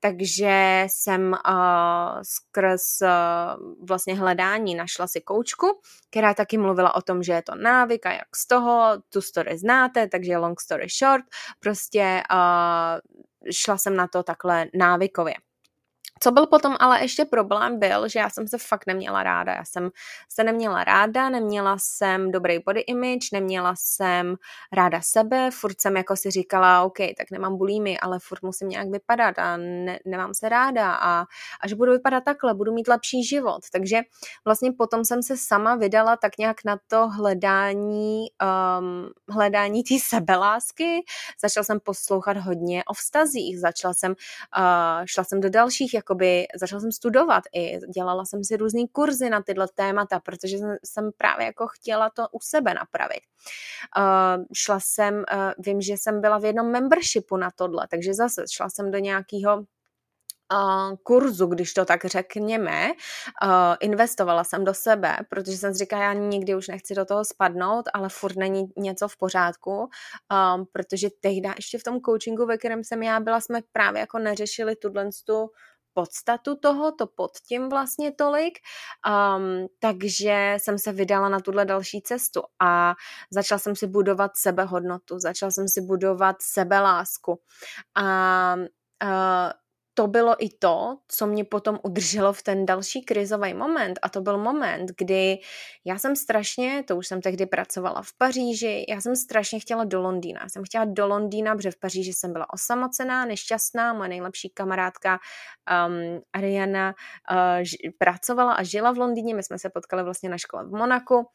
Takže 0.00 0.84
jsem 0.86 1.32
uh, 1.48 2.22
skrz 2.22 3.00
uh, 3.02 3.86
vlastně 3.88 4.14
hledání 4.14 4.74
našla 4.74 5.06
si 5.06 5.20
koučku, 5.20 5.66
která 6.10 6.34
taky 6.34 6.58
mluvila 6.58 6.94
o 6.94 7.02
tom, 7.02 7.22
že 7.22 7.32
je 7.32 7.42
to 7.42 7.54
návyk 7.72 8.06
a 8.06 8.12
jak 8.12 8.36
z 8.36 8.46
toho, 8.46 9.02
tu 9.08 9.20
story 9.20 9.58
znáte, 9.58 10.08
takže 10.08 10.36
long 10.36 10.60
story 10.60 10.86
short, 10.98 11.24
prostě 11.60 12.22
uh, 12.32 13.00
šla 13.52 13.78
jsem 13.78 13.96
na 13.96 14.06
to 14.06 14.22
takhle 14.22 14.66
návykově. 14.74 15.34
Co 16.22 16.30
byl 16.30 16.46
potom 16.46 16.76
ale 16.80 17.00
ještě 17.00 17.24
problém 17.24 17.78
byl, 17.78 18.08
že 18.08 18.18
já 18.18 18.30
jsem 18.30 18.48
se 18.48 18.58
fakt 18.58 18.86
neměla 18.86 19.22
ráda. 19.22 19.52
Já 19.54 19.64
jsem 19.64 19.90
se 20.28 20.44
neměla 20.44 20.84
ráda, 20.84 21.28
neměla 21.28 21.76
jsem 21.78 22.30
dobrý 22.30 22.58
body 22.58 22.80
image, 22.80 23.28
neměla 23.32 23.74
jsem 23.76 24.36
ráda 24.72 25.00
sebe, 25.02 25.50
furt 25.50 25.80
jsem 25.80 25.96
jako 25.96 26.16
si 26.16 26.30
říkala, 26.30 26.82
OK, 26.82 26.98
tak 26.98 27.30
nemám 27.30 27.56
bulímy, 27.56 27.98
ale 28.00 28.18
furt 28.18 28.42
musím 28.42 28.68
nějak 28.68 28.88
vypadat 28.88 29.38
a 29.38 29.56
ne, 29.56 29.98
nemám 30.04 30.34
se 30.34 30.48
ráda 30.48 30.92
a 30.94 31.24
až 31.60 31.72
budu 31.72 31.92
vypadat 31.92 32.24
takhle, 32.24 32.54
budu 32.54 32.72
mít 32.72 32.88
lepší 32.88 33.24
život. 33.24 33.60
Takže 33.72 34.00
vlastně 34.44 34.72
potom 34.72 35.04
jsem 35.04 35.22
se 35.22 35.36
sama 35.36 35.74
vydala 35.74 36.16
tak 36.16 36.38
nějak 36.38 36.56
na 36.64 36.78
to 36.88 37.08
hledání, 37.08 38.26
um, 38.78 39.10
hledání 39.28 39.82
té 39.82 39.94
sebelásky. 40.08 41.00
Začala 41.42 41.64
jsem 41.64 41.80
poslouchat 41.80 42.36
hodně 42.36 42.84
o 42.84 42.94
vztazích, 42.94 43.60
začala 43.60 43.94
jsem, 43.94 44.12
uh, 44.12 45.04
šla 45.04 45.24
jsem 45.24 45.40
do 45.40 45.50
dalších 45.50 45.94
jako 45.94 46.11
jakoby 46.12 46.46
začala 46.60 46.80
jsem 46.80 46.92
studovat 46.92 47.44
i, 47.54 47.78
dělala 47.94 48.24
jsem 48.24 48.44
si 48.44 48.56
různý 48.56 48.88
kurzy 48.88 49.30
na 49.30 49.42
tyhle 49.42 49.68
témata, 49.74 50.20
protože 50.20 50.56
jsem 50.84 51.10
právě 51.16 51.46
jako 51.46 51.66
chtěla 51.66 52.10
to 52.10 52.28
u 52.32 52.40
sebe 52.40 52.74
napravit. 52.74 53.20
Uh, 53.96 54.44
šla 54.54 54.80
jsem, 54.80 55.14
uh, 55.14 55.52
vím, 55.58 55.80
že 55.80 55.92
jsem 55.92 56.20
byla 56.20 56.38
v 56.38 56.44
jednom 56.44 56.70
membershipu 56.70 57.36
na 57.36 57.50
tohle, 57.56 57.86
takže 57.90 58.14
zase 58.14 58.44
šla 58.50 58.68
jsem 58.70 58.90
do 58.90 58.98
nějakého 58.98 59.64
kurzu, 61.02 61.46
když 61.46 61.74
to 61.74 61.84
tak 61.84 62.04
řekněme, 62.04 62.92
investovala 63.80 64.44
jsem 64.44 64.64
do 64.64 64.74
sebe, 64.74 65.16
protože 65.28 65.56
jsem 65.56 65.74
říkala, 65.74 66.02
já 66.02 66.12
nikdy 66.12 66.54
už 66.54 66.68
nechci 66.68 66.94
do 66.94 67.04
toho 67.04 67.24
spadnout, 67.24 67.84
ale 67.94 68.08
furt 68.08 68.36
není 68.36 68.64
něco 68.76 69.08
v 69.08 69.16
pořádku, 69.16 69.88
protože 70.72 71.08
tehdy 71.20 71.48
ještě 71.56 71.78
v 71.78 71.82
tom 71.82 72.00
coachingu, 72.00 72.46
ve 72.46 72.58
kterém 72.58 72.84
jsem 72.84 73.02
já 73.02 73.20
byla, 73.20 73.40
jsme 73.40 73.60
právě 73.72 74.00
jako 74.00 74.18
neřešili 74.18 74.76
tuhle 74.76 75.10
tu 75.26 75.50
podstatu 75.94 76.56
toho, 76.56 76.92
to 76.92 77.06
pod 77.06 77.30
tím 77.48 77.68
vlastně 77.68 78.12
tolik, 78.12 78.58
um, 79.06 79.66
takže 79.78 80.56
jsem 80.58 80.78
se 80.78 80.92
vydala 80.92 81.28
na 81.28 81.40
tuhle 81.40 81.64
další 81.64 82.02
cestu 82.02 82.42
a 82.60 82.94
začala 83.30 83.58
jsem 83.58 83.76
si 83.76 83.86
budovat 83.86 84.30
sebehodnotu, 84.36 85.18
začala 85.18 85.50
jsem 85.50 85.68
si 85.68 85.80
budovat 85.80 86.36
sebelásku. 86.40 87.40
A 87.94 88.54
uh, 89.04 89.61
to 89.94 90.06
bylo 90.06 90.44
i 90.44 90.48
to, 90.58 90.96
co 91.08 91.26
mě 91.26 91.44
potom 91.44 91.78
udrželo 91.82 92.32
v 92.32 92.42
ten 92.42 92.66
další 92.66 93.04
krizový 93.04 93.54
moment. 93.54 93.98
A 94.02 94.08
to 94.08 94.20
byl 94.20 94.38
moment, 94.38 94.90
kdy 94.98 95.38
já 95.84 95.98
jsem 95.98 96.16
strašně, 96.16 96.84
to 96.86 96.96
už 96.96 97.06
jsem 97.06 97.20
tehdy 97.20 97.46
pracovala 97.46 98.02
v 98.02 98.12
Paříži, 98.18 98.84
já 98.88 99.00
jsem 99.00 99.16
strašně 99.16 99.60
chtěla 99.60 99.84
do 99.84 100.00
Londýna. 100.00 100.40
Já 100.42 100.48
jsem 100.48 100.64
chtěla 100.64 100.84
do 100.84 101.06
Londýna, 101.06 101.54
protože 101.54 101.70
v 101.70 101.78
Paříži 101.78 102.12
jsem 102.12 102.32
byla 102.32 102.52
osamocená, 102.52 103.24
nešťastná, 103.24 103.92
moje 103.92 104.08
nejlepší 104.08 104.50
kamarádka 104.50 105.18
um, 105.86 106.20
Ariana 106.32 106.94
uh, 107.30 107.62
ž- 107.62 107.76
pracovala 107.98 108.52
a 108.52 108.62
žila 108.62 108.92
v 108.92 108.98
Londýně, 108.98 109.34
my 109.34 109.42
jsme 109.42 109.58
se 109.58 109.70
potkali 109.70 110.02
vlastně 110.02 110.28
na 110.28 110.38
škole 110.38 110.64
v 110.64 110.70
Monaku 110.70 111.26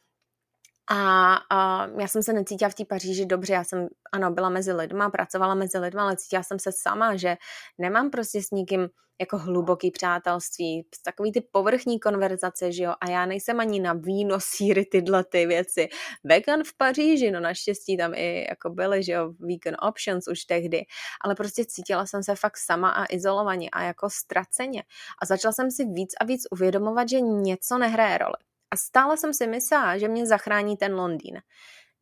a, 0.90 1.34
a 1.50 1.86
já 2.00 2.08
jsem 2.08 2.22
se 2.22 2.32
necítila 2.32 2.70
v 2.70 2.74
té 2.74 2.84
Paříži 2.84 3.26
dobře, 3.26 3.52
já 3.52 3.64
jsem, 3.64 3.88
ano, 4.12 4.30
byla 4.30 4.48
mezi 4.48 4.72
lidma, 4.72 5.10
pracovala 5.10 5.54
mezi 5.54 5.78
lidma, 5.78 6.02
ale 6.02 6.16
cítila 6.16 6.42
jsem 6.42 6.58
se 6.58 6.70
sama, 6.72 7.16
že 7.16 7.36
nemám 7.78 8.10
prostě 8.10 8.42
s 8.42 8.50
nikým 8.50 8.88
jako 9.20 9.38
hluboký 9.38 9.90
přátelství, 9.90 10.86
takový 11.04 11.32
ty 11.32 11.40
povrchní 11.40 12.00
konverzace, 12.00 12.72
že 12.72 12.82
jo, 12.82 12.94
a 13.00 13.10
já 13.10 13.26
nejsem 13.26 13.60
ani 13.60 13.80
na 13.80 13.92
víno, 13.92 14.36
síry, 14.40 14.84
tyhle 14.84 15.24
ty 15.24 15.46
věci. 15.46 15.88
Vegan 16.24 16.64
v 16.64 16.76
Paříži, 16.76 17.30
no 17.30 17.40
naštěstí 17.40 17.96
tam 17.96 18.14
i 18.14 18.46
jako 18.48 18.70
byly, 18.70 19.02
že 19.02 19.12
jo, 19.12 19.32
vegan 19.40 19.76
options 19.88 20.28
už 20.28 20.44
tehdy, 20.44 20.82
ale 21.24 21.34
prostě 21.34 21.64
cítila 21.64 22.06
jsem 22.06 22.22
se 22.22 22.34
fakt 22.34 22.56
sama 22.56 22.90
a 22.90 23.04
izolovaně 23.10 23.68
a 23.72 23.82
jako 23.82 24.10
ztraceně. 24.10 24.82
A 25.22 25.26
začala 25.26 25.52
jsem 25.52 25.70
si 25.70 25.84
víc 25.84 26.10
a 26.20 26.24
víc 26.24 26.42
uvědomovat, 26.50 27.08
že 27.08 27.20
něco 27.20 27.78
nehraje 27.78 28.18
roli. 28.18 28.47
A 28.70 28.76
stále 28.76 29.16
jsem 29.16 29.34
si 29.34 29.46
myslela, 29.46 29.98
že 29.98 30.08
mě 30.08 30.26
zachrání 30.26 30.76
ten 30.76 30.94
Londýn. 30.94 31.40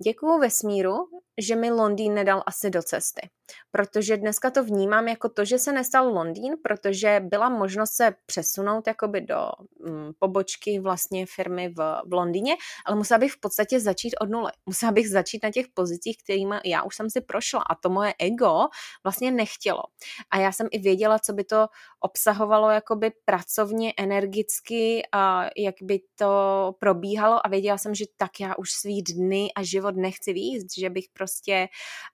Děkuju 0.05 0.39
vesmíru, 0.41 0.97
že 1.41 1.57
mi 1.57 1.71
Londýn 1.71 2.15
nedal 2.15 2.43
asi 2.47 2.71
do 2.71 2.83
cesty. 2.83 3.29
Protože 3.71 4.17
dneska 4.17 4.51
to 4.51 4.65
vnímám 4.65 5.09
jako 5.09 5.29
to, 5.29 5.45
že 5.45 5.59
se 5.59 5.73
nestal 5.73 6.15
Londýn, 6.15 6.55
protože 6.63 7.21
byla 7.25 7.49
možnost 7.49 7.93
se 7.93 8.15
přesunout 8.27 8.87
jakoby 8.87 9.21
do 9.21 9.51
mm, 9.87 10.11
pobočky 10.19 10.81
vlastně 10.81 11.27
firmy 11.27 11.69
v, 11.69 12.01
v 12.07 12.13
Londýně, 12.13 12.57
ale 12.87 12.97
musela 12.97 13.19
bych 13.19 13.33
v 13.33 13.41
podstatě 13.41 13.81
začít 13.81 14.15
od 14.21 14.31
nuly. 14.31 14.53
Musela 14.67 14.93
bych 14.93 15.11
začít 15.11 15.43
na 15.43 15.51
těch 15.51 15.67
pozicích, 15.75 16.17
kterými 16.25 16.57
já 16.65 16.83
už 16.83 16.97
jsem 16.97 17.11
si 17.11 17.21
prošla 17.21 17.61
a 17.61 17.75
to 17.75 17.89
moje 17.91 18.15
ego 18.19 18.67
vlastně 19.05 19.31
nechtělo. 19.31 19.83
A 20.31 20.39
já 20.39 20.53
jsem 20.53 20.69
i 20.71 20.79
věděla, 20.79 21.19
co 21.19 21.33
by 21.33 21.45
to 21.45 21.67
obsahovalo 22.01 22.71
jakoby 22.71 23.13
pracovně, 23.25 23.93
energicky, 23.99 25.03
a 25.13 25.49
jak 25.57 25.75
by 25.83 26.01
to 26.19 26.75
probíhalo 26.79 27.47
a 27.47 27.49
věděla 27.49 27.79
jsem, 27.79 27.95
že 27.95 28.05
tak 28.17 28.41
já 28.41 28.55
už 28.59 28.71
svý 28.71 29.03
dny 29.03 29.53
a 29.57 29.63
život 29.63 29.86
nechci 29.93 30.33
výjist, 30.33 30.67
že 30.79 30.91
bych 30.91 31.05
prostě 31.13 31.69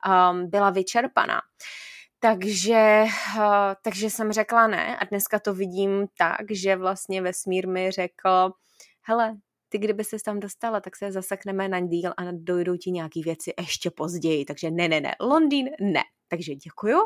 um, 0.06 0.50
byla 0.50 0.70
vyčerpaná. 0.70 1.40
Takže, 2.20 3.04
uh, 3.36 3.44
takže 3.84 4.10
jsem 4.10 4.32
řekla 4.32 4.66
ne 4.66 4.96
a 4.96 5.04
dneska 5.04 5.38
to 5.38 5.54
vidím 5.54 6.06
tak, 6.18 6.50
že 6.50 6.76
vlastně 6.76 7.22
vesmír 7.22 7.68
mi 7.68 7.90
řekl, 7.90 8.50
hele, 9.02 9.36
ty 9.68 9.78
kdyby 9.78 10.04
se 10.04 10.16
tam 10.24 10.40
dostala, 10.40 10.80
tak 10.80 10.96
se 10.96 11.12
zasekneme 11.12 11.68
na 11.68 11.80
díl 11.80 12.12
a 12.16 12.22
dojdou 12.32 12.76
ti 12.76 12.90
nějaký 12.90 13.22
věci 13.22 13.52
ještě 13.60 13.90
později. 13.90 14.44
Takže 14.44 14.70
ne, 14.70 14.88
ne, 14.88 15.00
ne, 15.00 15.14
Londýn 15.20 15.70
ne. 15.80 16.02
Takže 16.28 16.54
děkuju, 16.54 16.98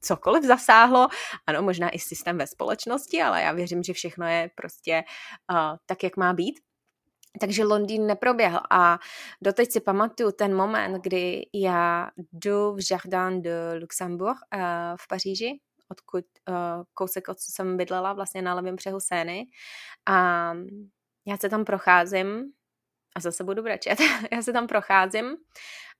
cokoliv 0.00 0.44
zasáhlo, 0.44 1.08
ano, 1.46 1.62
možná 1.62 1.90
i 1.90 1.98
systém 1.98 2.38
ve 2.38 2.46
společnosti, 2.46 3.22
ale 3.22 3.42
já 3.42 3.52
věřím, 3.52 3.82
že 3.82 3.92
všechno 3.92 4.26
je 4.26 4.50
prostě 4.54 5.02
uh, 5.52 5.76
tak, 5.86 6.02
jak 6.02 6.16
má 6.16 6.32
být. 6.32 6.60
Takže 7.40 7.64
Londýn 7.64 8.06
neproběhl 8.06 8.60
a 8.70 8.98
doteď 9.42 9.72
si 9.72 9.80
pamatuju 9.80 10.32
ten 10.32 10.56
moment, 10.56 11.02
kdy 11.02 11.46
já 11.54 12.10
jdu 12.32 12.72
v 12.74 12.78
Jardin 12.90 13.42
de 13.42 13.78
Luxembourg 13.80 14.38
uh, 14.54 14.60
v 15.00 15.08
Paříži, 15.08 15.60
odkud 15.88 16.24
uh, 16.48 16.54
kousek, 16.94 17.28
od 17.28 17.38
co 17.38 17.52
jsem 17.52 17.76
bydlela, 17.76 18.12
vlastně 18.12 18.42
na 18.42 18.54
levém 18.54 18.76
břehu 18.76 19.00
Sény. 19.00 19.46
A 20.08 20.52
já 21.26 21.36
se 21.36 21.48
tam 21.48 21.64
procházím 21.64 22.52
a 23.16 23.20
zase 23.20 23.44
budu 23.44 23.62
brečet. 23.62 23.98
já 24.32 24.42
se 24.42 24.52
tam 24.52 24.66
procházím 24.66 25.36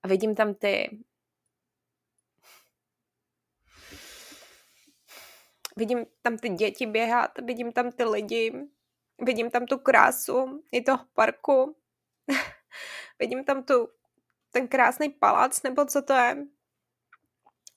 a 0.02 0.08
vidím 0.08 0.34
tam 0.34 0.54
ty 0.54 0.98
vidím 5.76 6.06
tam 6.22 6.36
ty 6.36 6.48
děti 6.48 6.86
běhat, 6.86 7.30
vidím 7.44 7.72
tam 7.72 7.92
ty 7.92 8.04
lidi, 8.04 8.52
vidím 9.20 9.50
tam 9.50 9.66
tu 9.66 9.78
krásu 9.78 10.62
i 10.72 10.82
toho 10.82 11.04
parku, 11.14 11.76
vidím 13.18 13.44
tam 13.44 13.62
tu, 13.62 13.88
ten 14.50 14.68
krásný 14.68 15.08
palác, 15.08 15.62
nebo 15.62 15.84
co 15.84 16.02
to 16.02 16.12
je. 16.12 16.46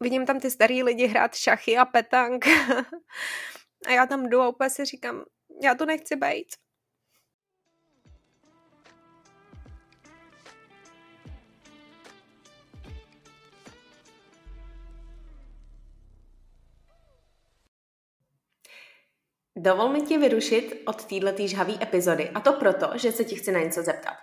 Vidím 0.02 0.26
tam 0.26 0.40
ty 0.40 0.52
starý 0.52 0.84
lidi 0.84 1.08
hrát 1.08 1.36
šachy 1.36 1.78
a 1.78 1.86
petang. 1.86 2.46
a 3.88 3.92
já 3.92 4.06
tam 4.06 4.30
jdu 4.30 4.42
a 4.42 4.50
úplně 4.50 4.70
si 4.70 4.86
říkám, 4.86 5.26
já 5.64 5.76
tu 5.76 5.86
nechci 5.86 6.16
být. 6.16 6.56
Dovol 19.56 19.90
mi 19.90 20.02
tě 20.02 20.18
vyrušit 20.18 20.82
od 20.86 21.06
této 21.06 21.48
žhavé 21.48 21.74
epizody 21.82 22.30
a 22.30 22.40
to 22.40 22.54
proto, 22.54 22.88
že 22.96 23.12
se 23.12 23.24
ti 23.24 23.36
chci 23.36 23.52
na 23.52 23.60
něco 23.60 23.84
zeptat. 23.84 24.14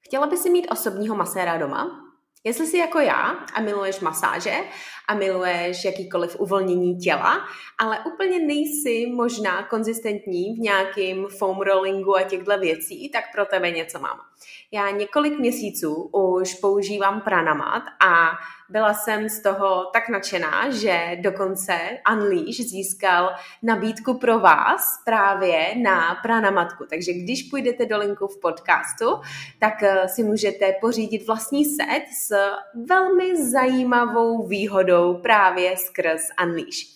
Chtěla 0.00 0.26
by 0.26 0.36
si 0.36 0.50
mít 0.50 0.68
osobního 0.70 1.16
maséra 1.16 1.56
doma? 1.56 2.02
Jestli 2.44 2.66
jsi 2.66 2.78
jako 2.78 2.98
já 2.98 3.36
a 3.54 3.60
miluješ 3.60 4.00
masáže 4.00 4.54
a 5.08 5.14
miluješ 5.14 5.84
jakýkoliv 5.84 6.40
uvolnění 6.40 6.96
těla, 6.96 7.40
ale 7.78 7.98
úplně 8.14 8.38
nejsi 8.38 9.06
možná 9.14 9.62
konzistentní 9.62 10.54
v 10.54 10.58
nějakým 10.58 11.26
foam 11.26 11.60
rollingu 11.60 12.16
a 12.16 12.22
těchto 12.22 12.58
věcí, 12.58 13.10
tak 13.10 13.24
pro 13.34 13.46
tebe 13.46 13.70
něco 13.70 13.98
mám. 13.98 14.18
Já 14.72 14.90
několik 14.90 15.38
měsíců 15.38 16.10
už 16.12 16.54
používám 16.54 17.20
pranamat 17.20 17.82
a 18.06 18.30
byla 18.68 18.94
jsem 18.94 19.28
z 19.28 19.42
toho 19.42 19.90
tak 19.92 20.08
nadšená, 20.08 20.70
že 20.70 21.16
dokonce 21.20 21.78
Unleash 22.12 22.56
získal 22.56 23.30
nabídku 23.62 24.18
pro 24.18 24.38
vás 24.38 25.02
právě 25.04 25.74
na 25.82 26.14
pranamatku. 26.22 26.84
Takže 26.90 27.12
když 27.12 27.42
půjdete 27.42 27.86
do 27.86 27.98
linku 27.98 28.26
v 28.26 28.40
podcastu, 28.40 29.06
tak 29.58 29.82
eh, 29.82 30.08
si 30.08 30.22
můžete 30.22 30.72
pořídit 30.80 31.26
vlastní 31.26 31.64
set 31.64 32.02
s 32.12 32.36
velmi 32.88 33.50
zajímavou 33.50 34.46
výhodou 34.46 35.14
právě 35.14 35.76
skrz 35.76 36.22
Unleash. 36.44 36.95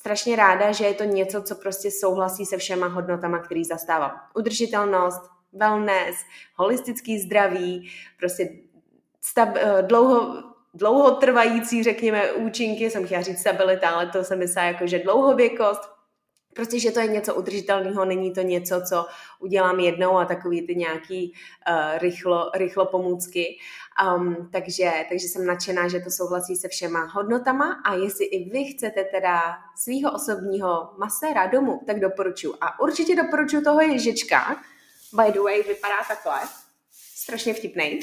strašně 0.00 0.36
ráda, 0.36 0.72
že 0.72 0.84
je 0.84 0.94
to 0.94 1.04
něco, 1.04 1.42
co 1.42 1.54
prostě 1.54 1.90
souhlasí 1.90 2.46
se 2.46 2.56
všema 2.56 2.86
hodnotama, 2.86 3.38
který 3.38 3.64
zastávám. 3.64 4.12
Udržitelnost, 4.34 5.22
wellness, 5.52 6.16
holistický 6.54 7.18
zdraví, 7.18 7.90
prostě 8.18 8.48
stab, 9.20 9.48
eh, 9.56 9.82
dlouho, 9.82 10.42
dlouhotrvající, 10.74 11.82
řekněme, 11.82 12.32
účinky, 12.32 12.90
jsem 12.90 13.06
chtěla 13.06 13.22
říct 13.22 13.40
stabilita, 13.40 13.90
ale 13.90 14.06
to 14.06 14.24
se 14.24 14.36
myslá 14.36 14.62
jako, 14.62 14.86
že 14.86 14.98
dlouhověkost, 14.98 15.80
Prostě, 16.54 16.80
že 16.80 16.90
to 16.90 17.00
je 17.00 17.06
něco 17.06 17.34
udržitelného, 17.34 18.04
není 18.04 18.32
to 18.32 18.40
něco, 18.40 18.82
co 18.88 19.06
udělám 19.38 19.80
jednou 19.80 20.18
a 20.18 20.24
takový 20.24 20.66
ty 20.66 20.74
nějaký 20.74 21.32
uh, 21.32 21.98
rychlo, 21.98 22.50
rychlo 22.54 22.86
pomůcky. 22.86 23.58
Um, 24.16 24.48
takže, 24.52 24.92
takže 25.08 25.28
jsem 25.28 25.46
nadšená, 25.46 25.88
že 25.88 26.00
to 26.00 26.10
souhlasí 26.10 26.56
se 26.56 26.68
všema 26.68 27.04
hodnotama 27.04 27.80
a 27.84 27.94
jestli 27.94 28.24
i 28.24 28.50
vy 28.50 28.64
chcete 28.64 29.04
teda 29.04 29.40
svého 29.76 30.12
osobního 30.12 30.90
maséra 30.98 31.46
domů, 31.46 31.80
tak 31.86 32.00
doporučuji. 32.00 32.54
A 32.60 32.80
určitě 32.80 33.16
doporučuji 33.16 33.62
toho 33.62 33.80
ježička. 33.80 34.56
By 35.12 35.32
the 35.32 35.40
way, 35.40 35.62
vypadá 35.62 35.96
takhle 36.08 36.40
strašně 37.22 37.54
vtipný. 37.54 38.00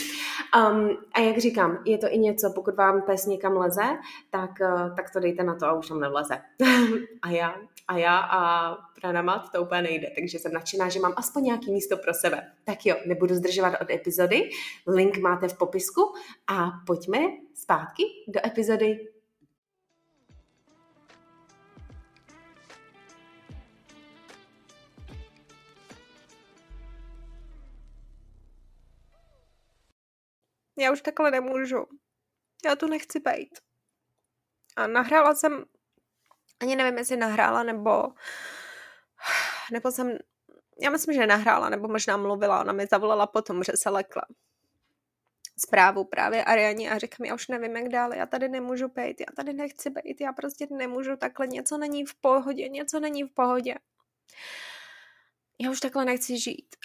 Um, 0.55 0.97
a 1.13 1.19
jak 1.19 1.37
říkám, 1.37 1.79
je 1.85 1.97
to 1.97 2.07
i 2.09 2.17
něco, 2.17 2.51
pokud 2.55 2.75
vám 2.75 3.01
pes 3.01 3.25
někam 3.25 3.57
leze, 3.57 3.97
tak, 4.29 4.51
uh, 4.61 4.95
tak 4.95 5.09
to 5.13 5.19
dejte 5.19 5.43
na 5.43 5.55
to 5.55 5.65
a 5.65 5.73
už 5.73 5.87
tam 5.87 5.99
nevleze. 5.99 6.41
a 7.21 7.29
já, 7.29 7.55
a 7.87 7.97
já 7.97 8.17
a 8.17 8.71
pranamat 9.01 9.51
to 9.51 9.61
úplně 9.61 9.81
nejde, 9.81 10.07
takže 10.15 10.39
jsem 10.39 10.53
nadšená, 10.53 10.89
že 10.89 10.99
mám 10.99 11.13
aspoň 11.15 11.43
nějaký 11.43 11.71
místo 11.71 11.97
pro 11.97 12.13
sebe. 12.13 12.51
Tak 12.63 12.85
jo, 12.85 12.95
nebudu 13.05 13.35
zdržovat 13.35 13.73
od 13.81 13.89
epizody, 13.89 14.49
link 14.87 15.17
máte 15.17 15.47
v 15.47 15.57
popisku 15.57 16.13
a 16.47 16.71
pojďme 16.85 17.19
zpátky 17.53 18.03
do 18.27 18.39
epizody 18.45 19.07
já 30.77 30.91
už 30.91 31.01
takhle 31.01 31.31
nemůžu. 31.31 31.85
Já 32.65 32.75
tu 32.75 32.87
nechci 32.87 33.19
být. 33.19 33.59
A 34.75 34.87
nahrála 34.87 35.35
jsem, 35.35 35.65
ani 36.59 36.75
nevím, 36.75 36.97
jestli 36.97 37.17
nahrála, 37.17 37.63
nebo, 37.63 38.03
nebo 39.71 39.91
jsem, 39.91 40.17
já 40.81 40.89
myslím, 40.89 41.15
že 41.15 41.27
nahrála, 41.27 41.69
nebo 41.69 41.87
možná 41.87 42.17
mluvila, 42.17 42.59
ona 42.61 42.73
mi 42.73 42.87
zavolala 42.91 43.27
potom, 43.27 43.63
že 43.63 43.71
se 43.75 43.89
lekla 43.89 44.21
zprávu 45.59 46.03
právě 46.03 46.43
Ariani 46.43 46.89
a 46.89 46.97
řekla 46.97 47.17
mi, 47.23 47.27
já 47.27 47.35
už 47.35 47.47
nevím, 47.47 47.75
jak 47.75 47.89
dále, 47.89 48.17
já 48.17 48.25
tady 48.25 48.49
nemůžu 48.49 48.87
být, 48.87 49.19
já 49.19 49.25
tady 49.35 49.53
nechci 49.53 49.89
být, 49.89 50.21
já 50.21 50.33
prostě 50.33 50.67
nemůžu 50.71 51.17
takhle, 51.17 51.47
něco 51.47 51.77
není 51.77 52.05
v 52.05 52.15
pohodě, 52.15 52.69
něco 52.69 52.99
není 52.99 53.23
v 53.23 53.33
pohodě. 53.33 53.75
Já 55.59 55.71
už 55.71 55.79
takhle 55.79 56.05
nechci 56.05 56.39
žít. 56.39 56.75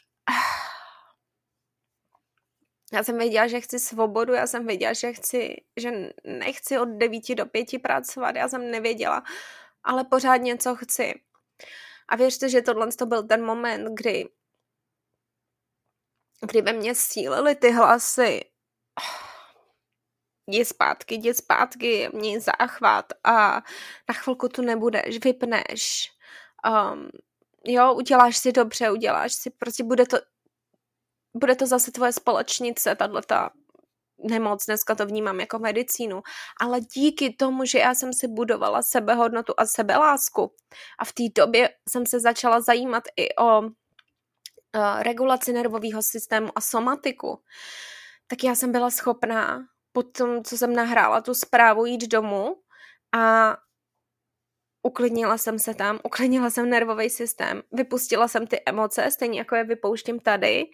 Já 2.93 3.03
jsem 3.03 3.19
věděla, 3.19 3.47
že 3.47 3.61
chci 3.61 3.79
svobodu, 3.79 4.33
já 4.33 4.47
jsem 4.47 4.67
věděla, 4.67 4.93
že 4.93 5.13
chci, 5.13 5.57
že 5.77 5.93
nechci 6.25 6.79
od 6.79 6.89
devíti 6.89 7.35
do 7.35 7.47
pěti 7.47 7.79
pracovat, 7.79 8.37
já 8.37 8.49
jsem 8.49 8.71
nevěděla, 8.71 9.23
ale 9.85 10.05
pořád 10.05 10.37
něco 10.37 10.77
chci. 10.77 11.15
A 12.09 12.17
věřte, 12.17 12.49
že 12.49 12.63
tohle 12.63 12.93
to 12.93 13.07
byl 13.07 13.23
ten 13.23 13.45
moment, 13.45 13.95
kdy, 13.95 14.29
kdy 16.51 16.63
ve 16.63 16.73
mně 16.73 16.95
sílily 16.95 17.55
ty 17.55 17.71
hlasy. 17.71 18.41
Jdi 20.47 20.65
zpátky, 20.65 21.15
jdi 21.15 21.35
zpátky, 21.35 22.09
měj 22.13 22.41
záchvat 22.41 23.13
a 23.25 23.63
na 24.09 24.15
chvilku 24.15 24.49
tu 24.49 24.63
nebudeš, 24.63 25.25
vypneš. 25.25 26.13
Um, 26.67 27.11
jo, 27.65 27.95
uděláš 27.95 28.37
si 28.39 28.53
dobře, 28.53 28.91
uděláš 28.91 29.33
si, 29.33 29.51
prostě 29.51 29.85
bude 29.85 30.07
to 30.07 30.19
bude 31.35 31.57
to 31.57 31.67
zase 31.67 31.93
tvoje 31.93 32.13
společnice, 32.13 32.95
tato 32.95 33.21
nemoc, 34.31 34.67
dneska 34.67 34.95
to 34.95 35.07
vnímám 35.07 35.41
jako 35.41 35.59
medicínu, 35.59 36.23
ale 36.61 36.81
díky 36.81 37.35
tomu, 37.35 37.65
že 37.65 37.79
já 37.79 37.95
jsem 37.95 38.13
si 38.13 38.29
budovala 38.29 38.83
sebehodnotu 38.83 39.55
a 39.57 39.67
sebelásku 39.67 40.55
a 40.99 41.05
v 41.05 41.13
té 41.13 41.23
době 41.37 41.71
jsem 41.89 42.07
se 42.07 42.21
začala 42.21 42.61
zajímat 42.61 43.05
i 43.17 43.35
o 43.37 43.61
uh, 43.61 43.71
regulaci 45.03 45.53
nervového 45.53 46.03
systému 46.03 46.49
a 46.55 46.61
somatiku, 46.61 47.43
tak 48.27 48.45
já 48.45 48.55
jsem 48.55 48.73
byla 48.73 48.91
schopná 48.91 49.61
po 49.93 50.03
tom, 50.03 50.45
co 50.45 50.59
jsem 50.59 50.75
nahrála 50.75 51.21
tu 51.21 51.35
zprávu, 51.35 51.87
jít 51.87 52.09
domů 52.09 52.57
a 53.15 53.57
uklidnila 54.83 55.39
jsem 55.39 55.59
se 55.59 55.75
tam, 55.75 55.99
uklidnila 56.05 56.51
jsem 56.51 56.71
nervový 56.71 57.11
systém, 57.11 57.63
vypustila 57.73 58.29
jsem 58.29 58.47
ty 58.47 58.63
emoce, 58.67 59.11
stejně 59.11 59.39
jako 59.39 59.55
je 59.57 59.65
vypouštím 59.65 60.21
tady, 60.21 60.65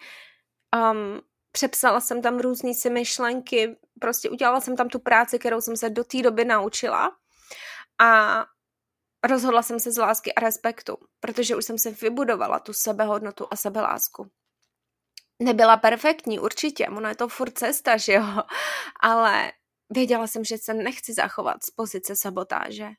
Um, 0.75 1.21
přepsala 1.51 2.01
jsem 2.01 2.21
tam 2.21 2.39
různý 2.39 2.75
si 2.75 2.89
myšlenky, 2.89 3.77
prostě 3.99 4.29
udělala 4.29 4.61
jsem 4.61 4.75
tam 4.75 4.89
tu 4.89 4.99
práci, 4.99 5.39
kterou 5.39 5.61
jsem 5.61 5.77
se 5.77 5.89
do 5.89 6.03
té 6.03 6.21
doby 6.21 6.45
naučila 6.45 7.17
a 8.01 8.45
rozhodla 9.23 9.61
jsem 9.61 9.79
se 9.79 9.91
z 9.91 9.97
lásky 9.97 10.33
a 10.33 10.39
respektu, 10.39 10.97
protože 11.19 11.55
už 11.55 11.65
jsem 11.65 11.77
se 11.77 11.91
vybudovala 11.91 12.59
tu 12.59 12.73
sebehodnotu 12.73 13.47
a 13.51 13.55
sebelásku. 13.55 14.31
Nebyla 15.39 15.77
perfektní, 15.77 16.39
určitě, 16.39 16.87
ono 16.87 17.09
je 17.09 17.15
to 17.15 17.27
furt 17.27 17.57
cesta, 17.57 17.97
že 17.97 18.13
jo, 18.13 18.23
ale 19.01 19.51
věděla 19.89 20.27
jsem, 20.27 20.43
že 20.43 20.57
se 20.57 20.73
nechci 20.73 21.13
zachovat 21.13 21.63
z 21.63 21.69
pozice 21.69 22.15
sabotáže. 22.15 22.89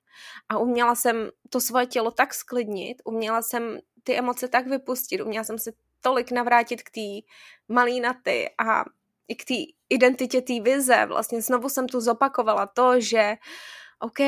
A 0.49 0.59
uměla 0.59 0.95
jsem 0.95 1.31
to 1.51 1.61
svoje 1.61 1.87
tělo 1.87 2.11
tak 2.11 2.35
sklidnit, 2.35 3.03
uměla 3.05 3.43
jsem 3.43 3.79
ty 4.05 4.19
emoce 4.19 4.49
tak 4.49 4.67
vypustit, 4.67 5.21
uměla 5.21 5.45
jsem 5.45 5.59
se 5.59 5.73
tolik 6.01 6.31
navrátit 6.31 6.83
k 6.83 6.91
té 6.91 7.35
malínaty 7.69 8.51
a 8.59 8.85
i 9.29 9.35
k 9.35 9.45
té 9.45 9.55
identitě 9.91 10.43
té 10.43 10.61
vize. 10.61 11.07
Vlastně 11.07 11.43
znovu 11.43 11.69
jsem 11.69 11.87
tu 11.87 12.01
zopakovala 12.01 12.67
to, 12.67 13.01
že 13.01 13.35
OK, 13.99 14.21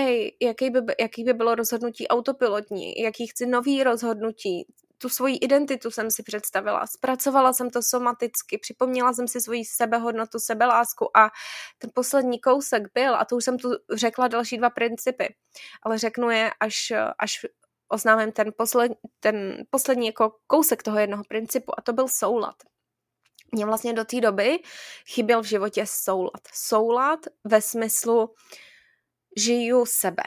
jaký 0.43 0.71
by, 0.71 0.81
jaký 1.01 1.25
by 1.25 1.33
bylo 1.33 1.55
rozhodnutí 1.55 2.09
autopilotní, 2.09 3.03
jaký 3.03 3.27
chci 3.27 3.47
nový 3.47 3.85
rozhodnutí, 3.85 4.67
tu 4.99 5.09
svoji 5.09 5.37
identitu 5.37 5.91
jsem 5.91 6.11
si 6.11 6.23
představila, 6.23 6.87
zpracovala 6.87 7.53
jsem 7.53 7.71
to 7.71 7.83
somaticky, 7.83 8.59
připomněla 8.59 9.13
jsem 9.13 9.29
si 9.29 9.41
svoji 9.41 9.65
sebehodnotu, 9.65 10.39
sebelásku 10.39 11.17
a 11.17 11.31
ten 11.79 11.91
poslední 11.95 12.41
kousek 12.41 12.83
byl, 12.95 13.15
a 13.15 13.25
to 13.25 13.37
už 13.37 13.45
jsem 13.45 13.59
tu 13.59 13.71
řekla 13.93 14.29
další 14.29 14.59
dva 14.59 14.71
principy, 14.71 15.35
ale 15.83 15.99
řeknu 15.99 16.31
je, 16.31 16.51
až, 16.61 16.93
až 17.19 17.47
oznámím 17.93 18.33
ten, 18.33 18.53
posled, 18.57 18.93
ten 19.21 19.65
poslední 19.71 20.07
jako 20.07 20.37
kousek 20.47 20.83
toho 20.83 20.99
jednoho 20.99 21.25
principu 21.25 21.79
a 21.79 21.83
to 21.83 21.93
byl 21.93 22.09
soulad. 22.09 22.55
Mně 23.53 23.67
vlastně 23.67 23.93
do 23.93 24.05
té 24.05 24.21
doby 24.21 24.59
chyběl 25.07 25.43
v 25.43 25.47
životě 25.47 25.87
soulad. 25.87 26.49
Soulad 26.55 27.21
ve 27.45 27.63
smyslu 27.63 28.35
žiju 29.37 29.87
sebe. 29.87 30.23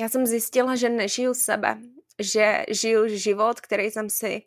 Já 0.00 0.08
jsem 0.08 0.26
zjistila, 0.26 0.76
že 0.76 0.88
nežiju 0.88 1.34
sebe, 1.34 1.80
že 2.18 2.64
žiju 2.68 3.08
život, 3.08 3.60
který 3.60 3.90
jsem 3.90 4.10
si 4.10 4.42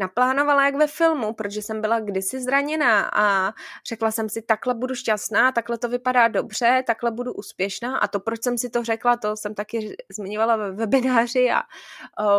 naplánovala 0.00 0.64
jak 0.64 0.74
ve 0.74 0.86
filmu, 0.86 1.32
protože 1.32 1.62
jsem 1.62 1.80
byla 1.80 2.00
kdysi 2.00 2.40
zraněná 2.40 3.10
a 3.14 3.52
řekla 3.88 4.10
jsem 4.10 4.28
si, 4.28 4.42
takhle 4.42 4.74
budu 4.74 4.94
šťastná, 4.94 5.52
takhle 5.52 5.78
to 5.78 5.88
vypadá 5.88 6.28
dobře, 6.28 6.84
takhle 6.86 7.10
budu 7.10 7.32
úspěšná 7.32 7.98
a 7.98 8.08
to, 8.08 8.20
proč 8.20 8.42
jsem 8.42 8.58
si 8.58 8.70
to 8.70 8.84
řekla, 8.84 9.16
to 9.16 9.36
jsem 9.36 9.54
taky 9.54 9.96
zmiňovala 10.10 10.56
ve 10.56 10.70
webináři 10.72 11.50
a 11.50 11.62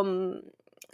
um, 0.02 0.42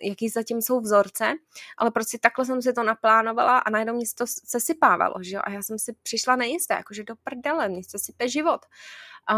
jaký 0.02 0.30
zatím 0.30 0.62
jsou 0.62 0.80
vzorce, 0.80 1.34
ale 1.78 1.92
prostě 1.92 2.18
takhle 2.22 2.46
jsem 2.46 2.62
si 2.62 2.74
to 2.74 2.84
naplánovala 2.84 3.58
a 3.58 3.70
najednou 3.70 3.94
mě 3.94 4.06
to 4.18 4.26
sesypávalo, 4.28 5.16
že 5.22 5.36
jo? 5.36 5.42
A 5.44 5.52
já 5.52 5.62
jsem 5.62 5.80
si 5.80 5.94
přišla 6.04 6.36
nejisté, 6.36 6.74
jakože 6.74 7.04
do 7.04 7.16
prdele, 7.24 7.70
mě 7.70 7.82
se 7.84 8.00
sype 8.00 8.30
život. 8.30 8.66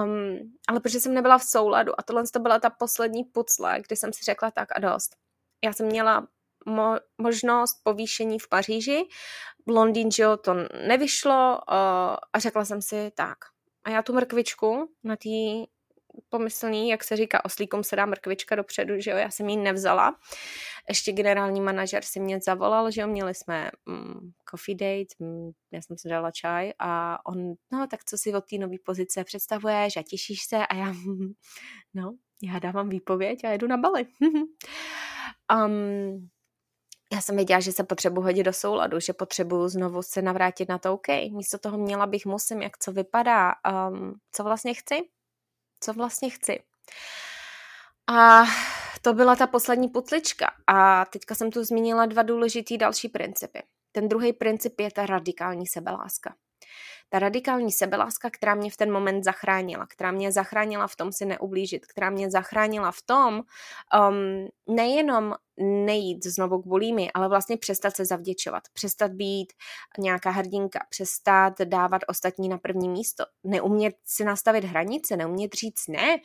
Um, 0.04 0.40
ale 0.68 0.80
protože 0.80 1.00
jsem 1.00 1.14
nebyla 1.14 1.38
v 1.38 1.44
souladu 1.44 2.00
a 2.00 2.04
tohle 2.04 2.24
to 2.34 2.40
byla 2.40 2.60
ta 2.60 2.70
poslední 2.70 3.24
pucle, 3.24 3.82
kdy 3.88 3.96
jsem 3.96 4.14
si 4.14 4.24
řekla 4.24 4.52
tak 4.52 4.70
a 4.76 4.80
dost. 4.80 5.16
Já 5.64 5.74
jsem 5.74 5.86
měla 5.86 6.28
mo- 6.66 7.00
možnost 7.18 7.84
povýšení 7.84 8.40
v 8.40 8.50
Paříži, 8.50 9.04
v 9.66 9.70
Londýn, 9.70 10.12
že 10.12 10.26
to 10.42 10.54
nevyšlo 10.88 11.60
uh, 11.72 11.76
a 12.34 12.40
řekla 12.40 12.66
jsem 12.66 12.82
si 12.82 13.12
tak. 13.16 13.38
A 13.84 13.90
já 13.90 14.02
tu 14.02 14.14
mrkvičku 14.14 14.90
na 15.04 15.16
té 15.16 15.30
pomyslný, 16.30 16.90
jak 16.90 17.04
se 17.04 17.16
říká, 17.16 17.46
oslíkom 17.46 17.84
se 17.84 17.96
dá 17.96 18.06
mrkvička 18.06 18.56
dopředu, 18.56 19.00
že 19.00 19.12
jo, 19.12 19.18
já 19.18 19.30
jsem 19.30 19.50
ji 19.50 19.58
nevzala. 19.58 20.16
Ještě 20.90 21.12
generální 21.12 21.62
manažer 21.62 22.04
si 22.04 22.20
mě 22.20 22.40
zavolal, 22.42 22.92
že 22.92 23.02
jo, 23.02 23.08
měli 23.08 23.36
jsme 23.36 23.72
mm, 23.86 24.32
coffee 24.50 24.76
date, 24.76 25.16
mm, 25.20 25.52
já 25.72 25.82
jsem 25.82 25.98
si 25.98 26.10
dala 26.10 26.32
čaj 26.32 26.74
a 26.80 27.20
on, 27.26 27.54
no 27.72 27.88
tak 27.88 28.06
co 28.06 28.18
si 28.18 28.34
od 28.34 28.46
té 28.50 28.58
nové 28.58 28.76
pozice 28.86 29.24
představuješ 29.24 29.98
a 29.98 30.04
těšíš 30.04 30.44
se 30.44 30.68
a 30.68 30.76
já, 30.76 30.94
no, 31.94 32.16
já 32.44 32.60
dávám 32.60 32.90
výpověď 32.90 33.44
a 33.44 33.50
jedu 33.50 33.68
na 33.68 33.78
Bali. 33.78 34.06
um, 35.66 36.30
já 37.16 37.22
jsem 37.22 37.36
věděla, 37.36 37.60
že 37.60 37.72
se 37.72 37.84
potřebuji 37.84 38.22
hodit 38.22 38.44
do 38.44 38.54
souladu, 38.54 39.00
že 39.00 39.14
potřebuju 39.14 39.68
znovu 39.68 40.02
se 40.02 40.22
navrátit 40.22 40.70
na 40.70 40.78
to 40.78 40.94
OK. 40.94 41.08
Místo 41.32 41.58
toho 41.58 41.78
měla 41.78 42.08
bych 42.08 42.26
musím, 42.26 42.62
jak 42.62 42.78
co 42.78 42.92
vypadá, 42.92 43.54
um, 43.90 44.16
co 44.32 44.44
vlastně 44.44 44.74
chci 44.74 45.02
co 45.86 45.94
vlastně 45.94 46.30
chci. 46.30 46.64
A 48.08 48.44
to 49.02 49.14
byla 49.14 49.36
ta 49.36 49.48
poslední 49.48 49.88
putlička. 49.88 50.52
A 50.68 51.06
teďka 51.06 51.36
jsem 51.36 51.52
tu 51.52 51.64
zmínila 51.64 52.06
dva 52.06 52.24
důležitý 52.24 52.78
další 52.78 53.10
principy. 53.10 53.64
Ten 53.92 54.08
druhý 54.08 54.34
princip 54.34 54.80
je 54.80 54.92
ta 54.92 55.06
radikální 55.06 55.68
sebeláska. 55.68 56.36
Ta 57.16 57.20
radikální 57.20 57.72
sebeláska, 57.72 58.30
která 58.30 58.56
mě 58.56 58.72
v 58.72 58.78
ten 58.78 58.92
moment 58.92 59.24
zachránila, 59.24 59.86
která 59.86 60.12
mě 60.12 60.32
zachránila 60.32 60.88
v 60.88 60.96
tom 60.96 61.12
si 61.12 61.26
neublížit, 61.26 61.86
která 61.86 62.10
mě 62.10 62.32
zachránila 62.32 62.92
v 62.92 63.02
tom 63.02 63.42
um, 64.10 64.48
nejenom 64.76 65.36
nejít 65.58 66.26
znovu 66.26 66.62
k 66.62 66.68
bulími, 66.68 67.12
ale 67.14 67.30
vlastně 67.30 67.58
přestat 67.58 67.96
se 67.96 68.06
zavděčovat, 68.06 68.64
přestat 68.74 69.12
být 69.12 69.54
nějaká 69.98 70.30
hrdinka, 70.30 70.80
přestat 70.90 71.62
dávat 71.62 72.02
ostatní 72.08 72.50
na 72.50 72.58
první 72.58 72.90
místo, 72.90 73.26
neumět 73.44 73.96
si 74.06 74.24
nastavit 74.24 74.64
hranice, 74.64 75.18
neumět 75.18 75.54
říct 75.54 75.88
ne. 75.88 76.18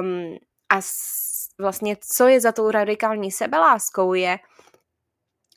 Um, 0.00 0.36
a 0.68 0.80
vlastně 1.60 1.96
co 2.00 2.28
je 2.28 2.40
za 2.40 2.52
tou 2.52 2.70
radikální 2.70 3.30
sebeláskou 3.30 4.14
je 4.14 4.38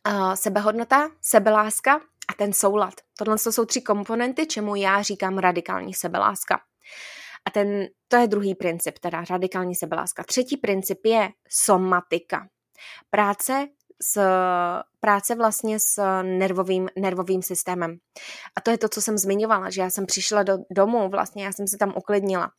uh, 0.07 0.33
sebehodnota, 0.33 1.09
sebeláska 1.21 1.99
a 2.31 2.33
ten 2.33 2.53
soulad. 2.53 2.93
Tohle 3.17 3.37
jsou 3.37 3.65
tři 3.65 3.81
komponenty, 3.81 4.47
čemu 4.47 4.75
já 4.75 5.01
říkám 5.01 5.37
radikální 5.37 5.93
sebeláska. 5.93 6.59
A 7.45 7.49
ten, 7.49 7.87
to 8.07 8.17
je 8.17 8.27
druhý 8.27 8.55
princip, 8.55 8.99
teda 8.99 9.23
radikální 9.29 9.75
sebeláska. 9.75 10.23
Třetí 10.23 10.57
princip 10.57 11.05
je 11.05 11.29
somatika. 11.49 12.47
Práce 13.09 13.67
s, 14.03 14.21
práce 14.99 15.35
vlastně 15.35 15.79
s 15.79 16.21
nervovým, 16.21 16.89
nervovým 16.99 17.41
systémem. 17.41 17.97
A 18.55 18.61
to 18.61 18.71
je 18.71 18.77
to, 18.77 18.89
co 18.89 19.01
jsem 19.01 19.17
zmiňovala, 19.17 19.69
že 19.69 19.81
já 19.81 19.89
jsem 19.89 20.05
přišla 20.05 20.43
do 20.43 20.57
domu, 20.71 21.09
vlastně 21.09 21.45
já 21.45 21.51
jsem 21.51 21.67
se 21.67 21.77
tam 21.77 21.93
uklidnila, 21.97 22.51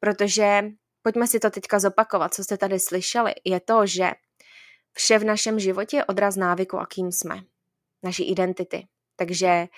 protože 0.00 0.64
pojďme 1.02 1.26
si 1.26 1.40
to 1.40 1.50
teďka 1.50 1.78
zopakovat, 1.78 2.34
co 2.34 2.44
jste 2.44 2.56
tady 2.56 2.80
slyšeli, 2.80 3.34
je 3.44 3.60
to, 3.60 3.86
že 3.86 4.10
vše 4.92 5.18
v 5.18 5.24
našem 5.24 5.58
životě 5.58 5.96
je 5.96 6.04
odraz 6.04 6.36
návyku, 6.36 6.78
akým 6.78 7.12
jsme, 7.12 7.36
naší 8.02 8.30
identity. 8.30 8.86
Takže 9.16 9.68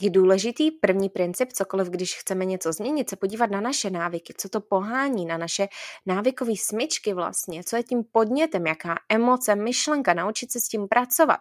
je 0.00 0.10
důležitý 0.10 0.70
první 0.70 1.08
princip, 1.08 1.52
cokoliv, 1.52 1.88
když 1.88 2.16
chceme 2.16 2.44
něco 2.44 2.72
změnit, 2.72 3.10
se 3.10 3.16
podívat 3.16 3.50
na 3.50 3.60
naše 3.60 3.90
návyky, 3.90 4.34
co 4.36 4.48
to 4.48 4.60
pohání, 4.60 5.26
na 5.26 5.36
naše 5.36 5.68
návykové 6.06 6.52
smyčky 6.56 7.14
vlastně, 7.14 7.64
co 7.64 7.76
je 7.76 7.82
tím 7.82 8.04
podnětem, 8.12 8.66
jaká 8.66 8.94
emoce, 9.08 9.56
myšlenka, 9.56 10.14
naučit 10.14 10.52
se 10.52 10.60
s 10.60 10.68
tím 10.68 10.88
pracovat. 10.88 11.40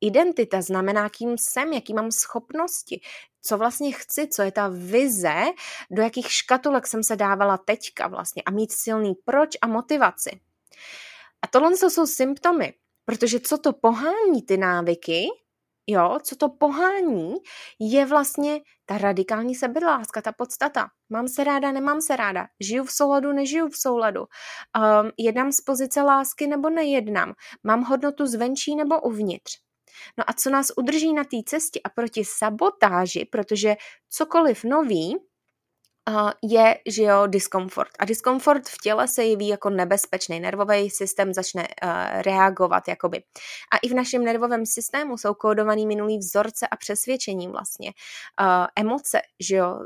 Identita 0.00 0.62
znamená, 0.62 1.08
kým 1.08 1.38
jsem, 1.38 1.72
jaký 1.72 1.94
mám 1.94 2.10
schopnosti, 2.10 3.00
co 3.42 3.58
vlastně 3.58 3.92
chci, 3.92 4.28
co 4.28 4.42
je 4.42 4.52
ta 4.52 4.68
vize, 4.68 5.44
do 5.90 6.02
jakých 6.02 6.32
škatulek 6.32 6.86
jsem 6.86 7.02
se 7.02 7.16
dávala 7.16 7.58
teďka 7.58 8.06
vlastně 8.06 8.42
a 8.46 8.50
mít 8.50 8.72
silný 8.72 9.14
proč 9.24 9.50
a 9.62 9.66
motivaci. 9.66 10.40
A 11.42 11.46
tohle 11.46 11.76
jsou 11.76 12.06
symptomy, 12.06 12.74
protože 13.04 13.40
co 13.40 13.58
to 13.58 13.72
pohání 13.72 14.42
ty 14.42 14.56
návyky, 14.56 15.26
jo, 15.86 16.18
co 16.22 16.36
to 16.36 16.48
pohání, 16.48 17.34
je 17.80 18.06
vlastně 18.06 18.60
ta 18.86 18.98
radikální 18.98 19.54
sebeláska, 19.54 20.22
ta 20.22 20.32
podstata. 20.32 20.86
Mám 21.10 21.28
se 21.28 21.44
ráda, 21.44 21.72
nemám 21.72 22.00
se 22.00 22.16
ráda. 22.16 22.46
Žiju 22.60 22.84
v 22.84 22.90
souladu, 22.90 23.32
nežiju 23.32 23.68
v 23.68 23.76
souladu. 23.76 24.20
Um, 24.20 25.10
jednám 25.18 25.52
z 25.52 25.60
pozice 25.60 26.02
lásky 26.02 26.46
nebo 26.46 26.70
nejednám. 26.70 27.32
Mám 27.62 27.82
hodnotu 27.82 28.26
zvenčí 28.26 28.76
nebo 28.76 29.00
uvnitř. 29.00 29.52
No 30.18 30.24
a 30.26 30.32
co 30.32 30.50
nás 30.50 30.66
udrží 30.76 31.12
na 31.12 31.24
té 31.24 31.36
cestě 31.46 31.80
a 31.84 31.88
proti 31.88 32.24
sabotáži, 32.24 33.28
protože 33.32 33.76
cokoliv 34.08 34.64
nový 34.64 35.16
je, 36.42 36.78
že 36.86 37.02
jo, 37.02 37.26
diskomfort. 37.26 37.90
A 37.98 38.04
diskomfort 38.04 38.68
v 38.68 38.78
těle 38.78 39.08
se 39.08 39.24
jeví 39.24 39.48
jako 39.48 39.70
nebezpečný. 39.70 40.40
Nervový 40.40 40.90
systém 40.90 41.34
začne 41.34 41.62
uh, 41.62 41.90
reagovat, 42.22 42.88
jakoby. 42.88 43.22
A 43.72 43.76
i 43.82 43.88
v 43.88 43.94
našem 43.94 44.24
nervovém 44.24 44.66
systému 44.66 45.18
jsou 45.18 45.34
kódovaný 45.34 45.86
minulý 45.86 46.18
vzorce 46.18 46.68
a 46.68 46.76
přesvědčení 46.76 47.48
vlastně. 47.48 47.92
Uh, 48.40 48.66
emoce, 48.76 49.20
že 49.40 49.56
jo, 49.56 49.78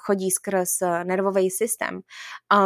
chodí 0.00 0.30
skrz 0.30 0.80
nervový 1.04 1.50
systém. 1.50 2.00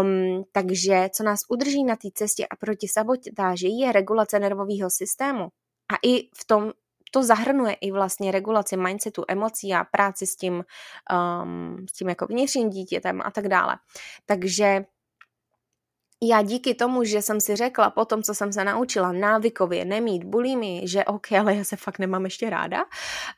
Um, 0.01 0.45
takže 0.53 1.09
co 1.13 1.23
nás 1.23 1.41
udrží 1.49 1.85
na 1.85 1.97
té 1.97 2.09
cestě 2.15 2.47
a 2.47 2.57
proti 2.57 2.89
sabotáži 2.89 3.69
je 3.69 3.93
regulace 3.93 4.39
nervového 4.39 4.91
systému. 4.91 5.49
A 5.93 5.97
i 6.03 6.29
v 6.37 6.45
tom 6.47 6.73
to 7.11 7.23
zahrnuje 7.23 7.73
i 7.73 7.91
vlastně 7.93 8.33
regulaci 8.33 8.77
mindsetu, 8.77 9.25
emocí 9.29 9.75
a 9.75 9.85
práci 9.85 10.27
s 10.27 10.37
tím, 10.37 10.65
um, 11.43 11.87
s 11.91 11.93
tím 11.93 12.09
jako 12.09 12.27
vnitřním 12.27 12.71
dítětem 12.71 13.23
a 13.25 13.31
tak 13.31 13.49
dále. 13.49 13.77
Takže 14.27 14.85
já 16.23 16.43
díky 16.43 16.75
tomu, 16.75 17.05
že 17.05 17.23
jsem 17.23 17.41
si 17.41 17.57
řekla 17.57 17.91
po 17.91 18.05
tom, 18.05 18.23
co 18.23 18.35
jsem 18.35 18.53
se 18.53 18.65
naučila 18.65 19.13
návykově 19.13 19.85
nemít 19.85 20.25
bulimy, 20.25 20.83
že 20.85 21.05
ok, 21.05 21.33
ale 21.33 21.55
já 21.55 21.65
se 21.65 21.77
fakt 21.77 21.99
nemám 21.99 22.25
ještě 22.25 22.51
ráda, 22.51 22.85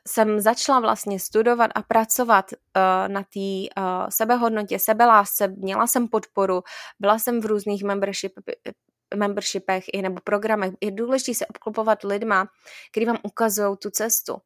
jsem 0.08 0.40
začala 0.40 0.80
vlastně 0.80 1.20
studovat 1.20 1.70
a 1.74 1.82
pracovat 1.82 2.52
uh, 2.52 3.12
na 3.12 3.22
té 3.22 3.38
uh, 3.38 3.84
sebehodnotě, 4.08 4.78
sebelásce, 4.78 5.48
měla 5.48 5.86
jsem 5.86 6.08
podporu, 6.08 6.62
byla 7.00 7.18
jsem 7.18 7.40
v 7.40 7.46
různých 7.46 7.84
membership 7.84 8.32
membershipech 9.16 9.84
i 9.92 10.02
nebo 10.02 10.20
programech 10.24 10.70
je 10.80 10.90
důležité 10.90 11.34
se 11.34 11.46
obklopovat 11.46 12.04
lidma, 12.04 12.48
kteří 12.90 13.06
vám 13.06 13.18
ukazují 13.22 13.76
tu 13.76 13.90
cestu 13.90 14.36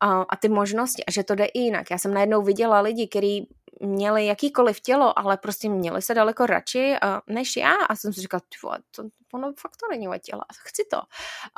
a, 0.00 0.22
a 0.22 0.36
ty 0.36 0.48
možnosti 0.48 1.04
a 1.04 1.10
že 1.10 1.24
to 1.24 1.34
jde 1.34 1.44
i 1.44 1.58
jinak. 1.58 1.90
Já 1.90 1.98
jsem 1.98 2.14
najednou 2.14 2.42
viděla 2.42 2.80
lidi, 2.80 3.08
kteří 3.08 3.48
měli 3.80 4.26
jakýkoliv 4.26 4.80
tělo, 4.80 5.18
ale 5.18 5.36
prostě 5.36 5.68
měli 5.68 6.02
se 6.02 6.14
daleko 6.14 6.46
radši 6.46 6.94
uh, 7.02 7.34
než 7.34 7.56
já 7.56 7.74
a 7.74 7.96
jsem 7.96 8.12
si 8.12 8.20
říkala, 8.20 8.40
to, 8.96 9.02
ono 9.34 9.52
fakt 9.58 9.76
to 9.76 9.86
není 9.90 10.06
moje 10.06 10.18
tělo, 10.18 10.42
chci 10.66 10.82
to. 10.90 11.00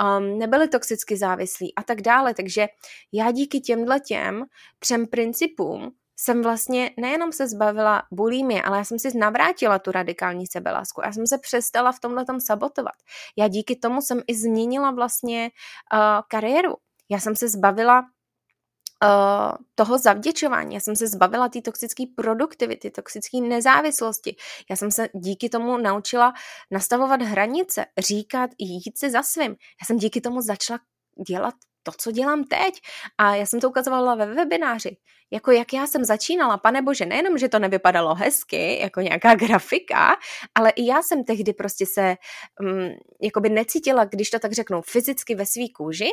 Um, 0.05 0.39
nebyli 0.39 0.69
toxicky 0.69 1.17
závislí 1.17 1.75
a 1.75 1.83
tak 1.83 2.01
dále, 2.01 2.35
takže 2.35 2.69
já 3.13 3.31
díky 3.31 3.61
těmhle 3.61 4.01
těm 4.01 4.45
třem 4.79 5.07
principům 5.07 5.93
jsem 6.21 6.43
vlastně 6.43 6.91
nejenom 6.97 7.33
se 7.33 7.49
zbavila 7.49 8.03
bulími, 8.13 8.63
ale 8.63 8.79
já 8.79 8.85
jsem 8.85 8.99
si 8.99 9.19
navrátila 9.19 9.79
tu 9.79 9.91
radikální 9.91 10.47
sebelásku. 10.47 11.01
Já 11.05 11.13
jsem 11.13 11.27
se 11.27 11.39
přestala 11.39 11.93
v 11.93 12.01
tomhle 12.01 12.25
tom 12.25 12.41
sabotovat. 12.41 12.95
Já 13.39 13.49
díky 13.49 13.77
tomu 13.77 14.03
jsem 14.03 14.23
i 14.27 14.35
změnila 14.35 14.91
vlastně 14.91 15.51
uh, 15.93 15.99
kariéru. 16.29 16.77
Já 17.11 17.21
jsem 17.21 17.37
se 17.37 17.49
zbavila 17.49 18.01
uh, 18.01 19.57
toho 19.75 19.99
zavděčování. 19.99 20.75
Já 20.75 20.81
jsem 20.81 20.97
se 20.97 21.09
zbavila 21.09 21.49
té 21.49 21.63
toxické 21.63 22.05
produktivity, 22.17 22.91
toxické 22.91 23.41
nezávislosti. 23.41 24.37
Já 24.71 24.77
jsem 24.77 24.91
se 24.91 25.09
díky 25.15 25.49
tomu 25.49 25.79
naučila 25.79 26.33
nastavovat 26.71 27.23
hranice, 27.23 27.85
říkat, 27.99 28.51
jít 28.59 28.99
si 28.99 29.11
za 29.11 29.23
svým. 29.23 29.51
Já 29.51 29.87
jsem 29.87 29.97
díky 29.97 30.21
tomu 30.21 30.41
začala 30.41 30.81
dělat 31.29 31.55
to, 31.83 31.93
co 31.99 32.11
dělám 32.11 32.45
teď. 32.45 32.75
A 33.19 33.35
já 33.35 33.47
jsem 33.47 33.61
to 33.61 33.69
ukazovala 33.69 34.15
ve 34.15 34.27
webináři. 34.27 34.97
Jako 35.31 35.51
jak 35.51 35.73
já 35.73 35.87
jsem 35.87 36.05
začínala, 36.05 36.57
pane 36.57 36.83
bože, 36.83 37.07
nejenom, 37.07 37.39
že 37.39 37.49
to 37.49 37.59
nevypadalo 37.59 38.15
hezky, 38.15 38.79
jako 38.81 39.01
nějaká 39.01 39.35
grafika, 39.47 40.17
ale 40.55 40.71
i 40.71 40.87
já 40.87 41.03
jsem 41.03 41.25
tehdy 41.25 41.53
prostě 41.53 41.87
se 41.87 42.17
um, 42.61 42.91
jakoby 43.23 43.49
necítila, 43.49 44.05
když 44.05 44.31
to 44.31 44.39
tak 44.39 44.53
řeknu, 44.53 44.83
fyzicky 44.83 45.35
ve 45.35 45.47
svý 45.47 45.73
kůži, 45.73 46.11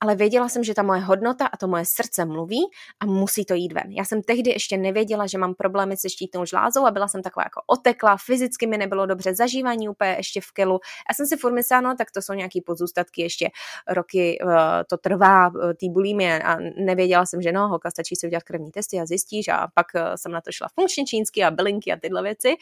ale 0.00 0.14
věděla 0.14 0.48
jsem, 0.48 0.64
že 0.64 0.74
ta 0.74 0.82
moje 0.82 1.00
hodnota 1.00 1.46
a 1.46 1.56
to 1.56 1.68
moje 1.68 1.84
srdce 1.84 2.24
mluví 2.24 2.60
a 3.00 3.06
musí 3.06 3.44
to 3.44 3.54
jít 3.54 3.72
ven. 3.72 3.92
Já 3.92 4.04
jsem 4.04 4.22
tehdy 4.22 4.50
ještě 4.50 4.76
nevěděla, 4.76 5.26
že 5.26 5.38
mám 5.38 5.54
problémy 5.54 5.96
se 5.96 6.10
štítnou 6.10 6.44
žlázou 6.44 6.86
a 6.86 6.90
byla 6.90 7.08
jsem 7.08 7.22
taková 7.22 7.44
jako 7.44 7.62
otekla, 7.66 8.16
fyzicky 8.16 8.66
mi 8.66 8.78
nebylo 8.78 9.06
dobře 9.06 9.34
zažívání 9.34 9.88
úplně 9.88 10.14
ještě 10.16 10.40
v 10.40 10.52
kelu. 10.52 10.80
Já 11.10 11.14
jsem 11.14 11.26
si 11.26 11.36
furt 11.36 11.52
myslela, 11.52 11.80
no 11.80 11.94
tak 11.96 12.10
to 12.10 12.22
jsou 12.22 12.32
nějaký 12.32 12.60
pozůstatky, 12.60 13.22
ještě 13.22 13.48
roky 13.88 14.38
uh, 14.44 14.52
to 14.90 14.96
trvá, 14.96 15.48
uh, 15.48 15.72
tý 15.80 15.90
bulími 15.90 16.42
a 16.42 16.56
nevěděla 16.76 17.26
jsem, 17.26 17.42
že 17.42 17.52
no, 17.52 17.68
holka, 17.68 17.90
stačí 17.90 18.16
si 18.16 18.26
udělat 18.26 18.42
krevní 18.54 18.70
testy 18.70 19.00
a 19.00 19.06
zjistíš 19.06 19.48
a 19.48 19.68
pak 19.74 19.86
uh, 19.94 20.00
jsem 20.16 20.32
na 20.32 20.40
to 20.40 20.52
šla 20.52 20.68
funkčně 20.74 21.04
čínsky 21.04 21.44
a 21.44 21.50
bylinky 21.50 21.92
a 21.92 21.96
tyhle 21.96 22.22
věci. 22.22 22.54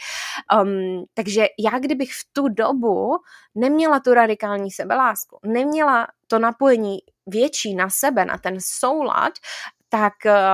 Um, 0.62 1.04
takže 1.14 1.46
já 1.58 1.78
kdybych 1.78 2.12
v 2.12 2.24
tu 2.32 2.48
dobu 2.48 3.16
neměla 3.54 4.00
tu 4.00 4.14
radikální 4.14 4.70
sebelásku, 4.70 5.38
neměla 5.46 6.06
to 6.26 6.38
napojení 6.38 6.98
větší 7.26 7.74
na 7.74 7.90
sebe, 7.90 8.24
na 8.24 8.38
ten 8.38 8.56
soulad, 8.60 9.32
tak 9.88 10.12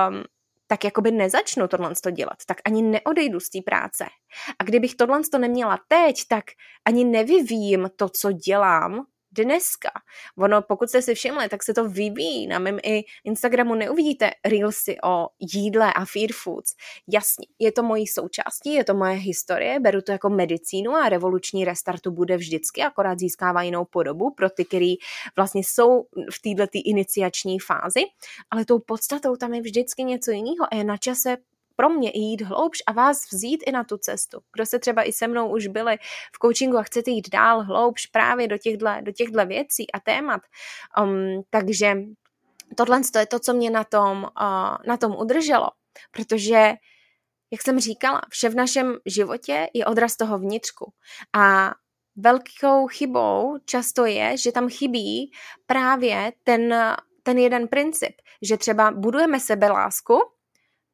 um, 0.09 0.23
tak 0.71 0.83
jakoby 0.83 1.11
nezačnu 1.11 1.67
tohle 1.67 1.93
to 2.03 2.11
dělat, 2.11 2.37
tak 2.45 2.57
ani 2.65 2.81
neodejdu 2.81 3.39
z 3.39 3.49
té 3.49 3.59
práce. 3.65 4.05
A 4.59 4.63
kdybych 4.63 4.95
tohle 4.95 5.21
to 5.31 5.37
neměla 5.37 5.79
teď, 5.87 6.15
tak 6.27 6.45
ani 6.85 7.05
nevyvíjím 7.05 7.89
to, 7.95 8.09
co 8.09 8.31
dělám, 8.31 9.05
dneska. 9.31 9.89
Ono, 10.37 10.61
pokud 10.61 10.89
jste 10.89 11.01
si 11.01 11.15
všimli, 11.15 11.49
tak 11.49 11.63
se 11.63 11.73
to 11.73 11.89
vyvíjí. 11.89 12.47
Na 12.47 12.59
mém 12.59 12.77
i 12.83 13.03
Instagramu 13.23 13.75
neuvidíte 13.75 14.31
reelsy 14.45 14.97
o 15.03 15.27
jídle 15.39 15.93
a 15.93 16.05
feed 16.05 16.31
foods. 16.33 16.75
Jasně, 17.07 17.47
je 17.59 17.71
to 17.71 17.83
mojí 17.83 18.07
součástí, 18.07 18.73
je 18.73 18.83
to 18.83 18.93
moje 18.93 19.13
historie, 19.13 19.79
beru 19.79 20.01
to 20.01 20.11
jako 20.11 20.29
medicínu 20.29 20.91
a 20.91 21.09
revoluční 21.09 21.65
restartu 21.65 22.11
bude 22.11 22.37
vždycky, 22.37 22.81
akorát 22.81 23.19
získává 23.19 23.61
jinou 23.61 23.85
podobu 23.85 24.33
pro 24.33 24.49
ty, 24.49 24.65
kteří 24.65 24.99
vlastně 25.35 25.61
jsou 25.63 26.03
v 26.31 26.41
této 26.41 26.79
iniciační 26.85 27.59
fázi, 27.59 28.01
ale 28.51 28.65
tou 28.65 28.79
podstatou 28.79 29.35
tam 29.35 29.53
je 29.53 29.61
vždycky 29.61 30.03
něco 30.03 30.31
jiného 30.31 30.67
a 30.71 30.75
je 30.75 30.83
na 30.83 30.97
čase 30.97 31.37
pro 31.79 31.89
mě 31.89 32.11
i 32.11 32.19
jít 32.19 32.41
hloubš 32.41 32.77
a 32.87 32.91
vás 32.91 33.31
vzít 33.31 33.63
i 33.67 33.71
na 33.71 33.83
tu 33.83 33.97
cestu. 33.97 34.39
Kdo 34.53 34.65
se 34.65 34.79
třeba 34.79 35.03
i 35.03 35.13
se 35.13 35.27
mnou 35.27 35.51
už 35.51 35.67
byli 35.67 35.97
v 36.35 36.39
coachingu 36.41 36.77
a 36.77 36.83
chcete 36.83 37.11
jít 37.11 37.29
dál 37.29 37.63
hloubš 37.63 38.05
právě 38.05 38.47
do 38.47 38.57
těchto, 38.57 38.85
do 39.01 39.11
těchto 39.11 39.45
věcí 39.45 39.91
a 39.91 39.99
témat. 39.99 40.41
Um, 41.01 41.41
takže 41.49 41.93
tohle 42.77 43.01
je 43.19 43.25
to, 43.25 43.39
co 43.39 43.53
mě 43.53 43.69
na 43.69 43.83
tom, 43.83 44.17
uh, 44.23 44.77
na 44.87 44.97
tom 44.97 45.15
udrželo, 45.15 45.69
protože 46.11 46.73
jak 47.51 47.61
jsem 47.61 47.79
říkala, 47.79 48.21
vše 48.29 48.49
v 48.49 48.55
našem 48.55 48.97
životě 49.05 49.69
je 49.73 49.85
odraz 49.85 50.15
toho 50.15 50.39
vnitřku. 50.39 50.93
A 51.33 51.71
velkou 52.15 52.87
chybou 52.87 53.57
často 53.65 54.05
je, 54.05 54.37
že 54.37 54.51
tam 54.51 54.69
chybí 54.69 55.31
právě 55.65 56.33
ten, 56.43 56.75
ten 57.23 57.37
jeden 57.37 57.67
princip, 57.67 58.15
že 58.41 58.57
třeba 58.57 58.91
budujeme 58.91 59.39
sebe 59.39 59.69
lásku, 59.69 60.19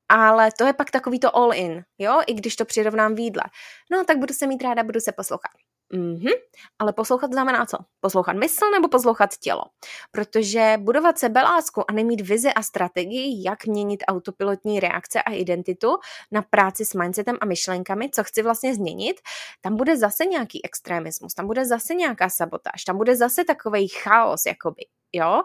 ale 0.10 0.50
to 0.58 0.65
je 0.65 0.74
pak 0.74 0.91
takový 0.91 1.20
to 1.20 1.36
all 1.36 1.54
in, 1.54 1.84
jo, 1.98 2.22
i 2.28 2.34
když 2.34 2.56
to 2.56 2.65
přirovnám 2.65 3.15
výdle. 3.15 3.44
No, 3.91 4.04
tak 4.06 4.18
budu 4.18 4.34
se 4.34 4.48
mít 4.48 4.63
ráda, 4.63 4.84
budu 4.84 5.00
se 5.00 5.12
poslouchat. 5.12 5.52
Mhm. 5.94 6.32
Ale 6.80 6.94
poslouchat 6.94 7.32
znamená 7.34 7.65
co? 7.65 7.78
Poslouchat 8.00 8.34
mysl 8.34 8.65
nebo 8.74 8.88
poslouchat 8.88 9.30
tělo? 9.38 9.63
Protože 10.12 10.78
budovat 10.80 11.20
sebelásku 11.20 11.91
a 11.91 11.94
nemít 11.94 12.22
vizi 12.22 12.54
a 12.54 12.63
strategii, 12.63 13.44
jak 13.48 13.65
měnit 13.65 14.04
autopilotní 14.08 14.80
reakce 14.80 15.22
a 15.22 15.32
identitu 15.32 15.98
na 16.32 16.41
práci 16.41 16.86
s 16.86 16.94
mindsetem 16.94 17.38
a 17.41 17.46
myšlenkami, 17.46 18.10
co 18.10 18.24
chci 18.24 18.41
vlastně 18.41 18.76
změnit, 18.76 19.22
tam 19.62 19.76
bude 19.76 19.98
zase 19.98 20.26
nějaký 20.26 20.65
extremismus, 20.65 21.34
tam 21.34 21.48
bude 21.48 21.65
zase 21.65 21.96
nějaká 21.96 22.30
sabotáž, 22.30 22.84
tam 22.84 22.98
bude 22.98 23.15
zase 23.15 23.44
takový 23.44 23.88
chaos, 23.88 24.46
jakoby 24.46 24.86
jo. 25.13 25.41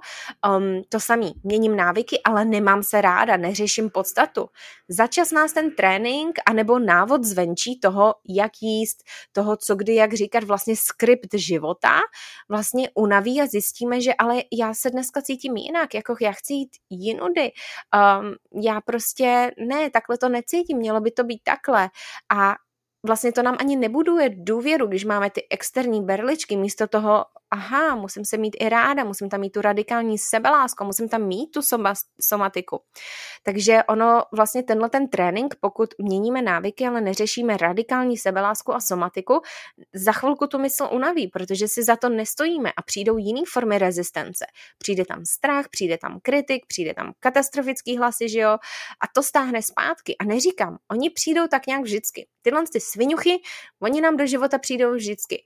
Um, 0.57 0.83
to 0.89 1.01
samý, 1.01 1.33
měním 1.43 1.77
návyky, 1.77 2.21
ale 2.25 2.45
nemám 2.45 2.83
se 2.83 3.01
ráda, 3.01 3.37
neřeším 3.37 3.91
podstatu. 3.91 4.49
Začas 4.89 5.33
nás 5.33 5.53
ten 5.53 5.75
trénink 5.75 6.39
anebo 6.47 6.79
návod 6.79 7.25
zvenčí 7.25 7.81
toho, 7.81 8.15
jak 8.29 8.53
jíst, 8.61 9.03
toho, 9.33 9.57
co 9.57 9.75
kdy, 9.75 9.95
jak 9.95 10.15
říkat, 10.15 10.45
vlastně 10.45 10.77
skript 10.77 11.35
života, 11.35 12.01
vlastně 12.49 12.91
unaví 12.95 13.41
a 13.41 13.47
zjistíme, 13.47 14.01
že 14.01 14.15
ale 14.15 14.43
já 14.53 14.75
se 14.75 14.91
dneska 14.91 15.23
cítím 15.23 15.57
jinak, 15.57 15.95
jako 15.95 16.15
já 16.21 16.33
chci 16.33 16.53
jít 16.53 16.71
jinudy. 16.91 17.51
Um, 18.21 18.35
já 18.63 18.81
prostě 18.81 19.51
ne, 19.69 19.91
takhle 19.91 20.19
to 20.19 20.29
necítím, 20.29 20.79
mělo 20.79 21.01
by 21.01 21.11
to 21.11 21.25
být 21.25 21.41
takhle. 21.45 21.89
A 22.35 22.55
vlastně 23.07 23.33
to 23.33 23.43
nám 23.43 23.57
ani 23.61 23.77
nebuduje 23.77 24.31
důvěru, 24.33 24.87
když 24.87 25.05
máme 25.05 25.31
ty 25.31 25.47
externí 25.51 26.05
berličky, 26.05 26.57
místo 26.57 26.87
toho, 26.87 27.25
aha, 27.51 27.95
musím 27.95 28.25
se 28.25 28.37
mít 28.37 28.57
i 28.61 28.69
ráda, 28.69 29.05
musím 29.05 29.29
tam 29.29 29.41
mít 29.41 29.51
tu 29.51 29.61
radikální 29.61 30.19
sebelásku, 30.19 30.85
musím 30.85 31.09
tam 31.09 31.23
mít 31.23 31.51
tu 31.51 31.63
soma, 31.63 31.95
somatiku. 32.21 32.81
Takže 33.43 33.83
ono 33.89 34.23
vlastně 34.33 34.63
tenhle 34.63 34.91
ten 34.91 35.09
trénink, 35.09 35.55
pokud 35.61 35.95
měníme 35.99 36.43
návyky, 36.43 36.87
ale 36.87 37.01
neřešíme 37.01 37.57
radikální 37.57 38.17
sebelásku 38.17 38.75
a 38.75 38.81
somatiku, 38.81 39.41
za 39.95 40.13
chvilku 40.13 40.47
tu 40.47 40.59
mysl 40.59 40.89
unaví, 40.93 41.29
protože 41.29 41.69
si 41.69 41.83
za 41.83 41.97
to 41.97 42.09
nestojíme 42.09 42.73
a 42.77 42.83
přijdou 42.83 43.17
jiné 43.17 43.41
formy 43.53 43.79
rezistence. 43.79 44.47
Přijde 44.79 45.05
tam 45.05 45.25
strach, 45.25 45.69
přijde 45.71 45.99
tam 45.99 46.19
kritik, 46.23 46.67
přijde 46.67 46.95
tam 46.95 47.13
katastrofický 47.21 47.99
hlasy, 47.99 48.29
že 48.29 48.39
jo, 48.39 48.51
a 49.03 49.07
to 49.15 49.23
stáhne 49.23 49.63
zpátky. 49.63 50.17
A 50.21 50.25
neříkám, 50.25 50.77
oni 50.91 51.11
přijdou 51.11 51.47
tak 51.47 51.67
nějak 51.67 51.83
vždycky. 51.83 52.29
Tyhle 52.43 52.65
ty 52.73 52.81
svinuchy, 52.81 53.43
oni 53.83 54.01
nám 54.01 54.17
do 54.17 54.27
života 54.27 54.59
přijdou 54.59 54.95
vždycky 54.95 55.45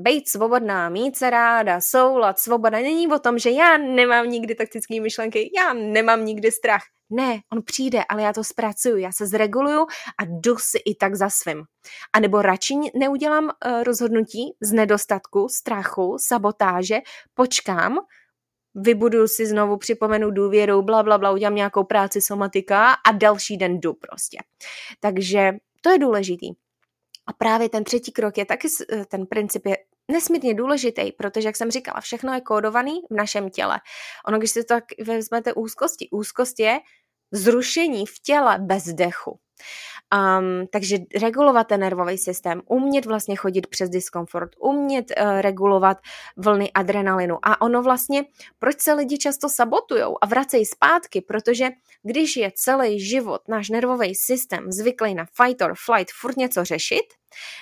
být 0.00 0.28
svobodná, 0.28 0.88
mít 0.88 1.16
se 1.16 1.30
ráda, 1.30 1.80
soulad, 1.80 2.38
svoboda 2.38 2.78
není 2.78 3.08
o 3.08 3.18
tom, 3.18 3.38
že 3.38 3.50
já 3.50 3.78
nemám 3.78 4.28
nikdy 4.28 4.54
taktické 4.54 5.00
myšlenky, 5.00 5.50
já 5.56 5.72
nemám 5.72 6.24
nikdy 6.24 6.52
strach. 6.52 6.82
Ne, 7.12 7.40
on 7.52 7.62
přijde, 7.62 8.04
ale 8.08 8.22
já 8.22 8.32
to 8.32 8.44
zpracuju, 8.44 8.96
já 8.96 9.12
se 9.12 9.26
zreguluju 9.26 9.86
a 10.18 10.24
jdu 10.24 10.56
si 10.58 10.78
i 10.78 10.94
tak 10.94 11.14
za 11.14 11.30
svým. 11.30 11.62
A 12.12 12.20
nebo 12.20 12.42
radši 12.42 12.74
neudělám 12.94 13.44
uh, 13.44 13.82
rozhodnutí 13.82 14.56
z 14.60 14.72
nedostatku, 14.72 15.48
strachu, 15.48 16.16
sabotáže, 16.20 16.98
počkám, 17.34 17.98
vybuduju 18.74 19.28
si 19.28 19.46
znovu, 19.46 19.76
připomenu 19.76 20.30
důvěru, 20.30 20.82
bla, 20.82 21.02
bla, 21.02 21.18
bla, 21.18 21.30
udělám 21.30 21.54
nějakou 21.54 21.84
práci 21.84 22.20
somatika 22.20 22.92
a 22.92 23.12
další 23.12 23.56
den 23.56 23.80
jdu 23.80 23.94
prostě. 23.94 24.38
Takže 25.00 25.52
to 25.80 25.90
je 25.90 25.98
důležitý. 25.98 26.48
A 27.26 27.32
právě 27.32 27.68
ten 27.68 27.84
třetí 27.84 28.12
krok 28.12 28.38
je 28.38 28.44
taky, 28.44 28.68
eh, 28.92 29.04
ten 29.04 29.26
princip 29.26 29.66
je 29.66 29.76
nesmírně 30.10 30.54
důležitý, 30.54 31.12
protože, 31.12 31.48
jak 31.48 31.56
jsem 31.56 31.70
říkala, 31.70 32.00
všechno 32.00 32.34
je 32.34 32.40
kódovaný 32.40 33.00
v 33.10 33.14
našem 33.14 33.50
těle. 33.50 33.80
Ono, 34.28 34.38
když 34.38 34.50
si 34.50 34.64
to 34.64 34.74
tak 34.74 34.84
vezmete 35.06 35.54
úzkosti, 35.54 36.08
úzkost 36.10 36.60
je 36.60 36.80
zrušení 37.32 38.06
v 38.06 38.18
těle 38.22 38.58
bez 38.58 38.84
dechu. 38.84 39.38
Um, 40.14 40.66
takže 40.72 40.98
regulovat 41.20 41.66
ten 41.66 41.80
nervový 41.80 42.18
systém, 42.18 42.62
umět 42.66 43.06
vlastně 43.06 43.36
chodit 43.36 43.66
přes 43.66 43.90
diskomfort, 43.90 44.50
umět 44.60 45.12
uh, 45.20 45.40
regulovat 45.40 45.98
vlny 46.36 46.72
adrenalinu. 46.72 47.38
A 47.42 47.60
ono 47.60 47.82
vlastně, 47.82 48.24
proč 48.58 48.80
se 48.80 48.92
lidi 48.92 49.18
často 49.18 49.48
sabotujou 49.48 50.16
a 50.20 50.26
vracejí 50.26 50.66
zpátky, 50.66 51.20
protože 51.20 51.68
když 52.02 52.36
je 52.36 52.52
celý 52.54 53.00
život 53.00 53.48
náš 53.48 53.68
nervový 53.68 54.14
systém 54.14 54.72
zvyklý 54.72 55.14
na 55.14 55.24
fight 55.24 55.62
or 55.62 55.74
flight 55.86 56.12
furt 56.12 56.36
něco 56.36 56.64
řešit, 56.64 57.04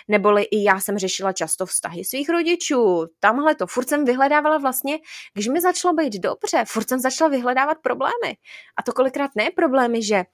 Neboli 0.08 0.42
i 0.42 0.64
já 0.64 0.80
jsem 0.80 0.98
řešila 0.98 1.32
často 1.32 1.66
vztahy 1.66 2.04
svých 2.04 2.28
rodičů. 2.28 3.06
Tamhle 3.20 3.54
to, 3.54 3.66
furt 3.66 3.88
jsem 3.88 4.04
vyhledávala 4.04 4.58
vlastně, 4.58 4.98
když 5.34 5.48
mi 5.48 5.60
začalo 5.60 5.94
být 5.94 6.12
dobře, 6.12 6.64
furt 6.66 6.88
jsem 6.88 7.00
začala 7.00 7.30
vyhledávat 7.30 7.78
problémy. 7.82 8.36
A 8.76 8.82
to 8.82 8.92
kolikrát 8.92 9.30
ne 9.34 9.50
problémy, 9.50 10.02
že 10.02 10.24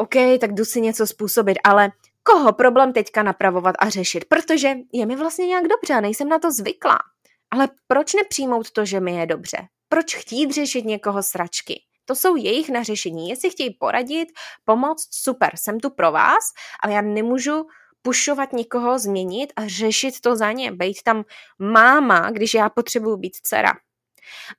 OK, 0.00 0.14
tak 0.40 0.52
jdu 0.52 0.64
si 0.64 0.80
něco 0.80 1.06
způsobit, 1.06 1.58
ale 1.64 1.90
koho 2.22 2.52
problém 2.52 2.92
teďka 2.92 3.22
napravovat 3.22 3.74
a 3.78 3.88
řešit, 3.88 4.24
protože 4.24 4.74
je 4.92 5.06
mi 5.06 5.16
vlastně 5.16 5.46
nějak 5.46 5.68
dobře 5.68 5.94
a 5.94 6.00
nejsem 6.00 6.28
na 6.28 6.38
to 6.38 6.52
zvyklá. 6.52 6.98
Ale 7.50 7.68
proč 7.86 8.14
nepřijmout 8.14 8.70
to, 8.70 8.84
že 8.84 9.00
mi 9.00 9.16
je 9.16 9.26
dobře? 9.26 9.58
Proč 9.88 10.16
chtít 10.16 10.50
řešit 10.50 10.84
někoho 10.84 11.22
sračky? 11.22 11.82
To 12.04 12.14
jsou 12.14 12.36
jejich 12.36 12.70
na 12.70 12.82
řešení. 12.82 13.28
Jestli 13.28 13.50
chtějí 13.50 13.76
poradit, 13.80 14.28
pomoct, 14.64 15.08
super, 15.10 15.50
jsem 15.54 15.80
tu 15.80 15.90
pro 15.90 16.12
vás, 16.12 16.44
ale 16.82 16.92
já 16.92 17.00
nemůžu 17.00 17.66
pušovat 18.02 18.52
nikoho 18.52 18.98
změnit 18.98 19.52
a 19.56 19.66
řešit 19.66 20.20
to 20.20 20.36
za 20.36 20.52
ně. 20.52 20.72
Být 20.72 21.02
tam 21.02 21.24
máma, 21.58 22.30
když 22.30 22.54
já 22.54 22.68
potřebuju 22.68 23.16
být 23.16 23.36
dcera. 23.42 23.72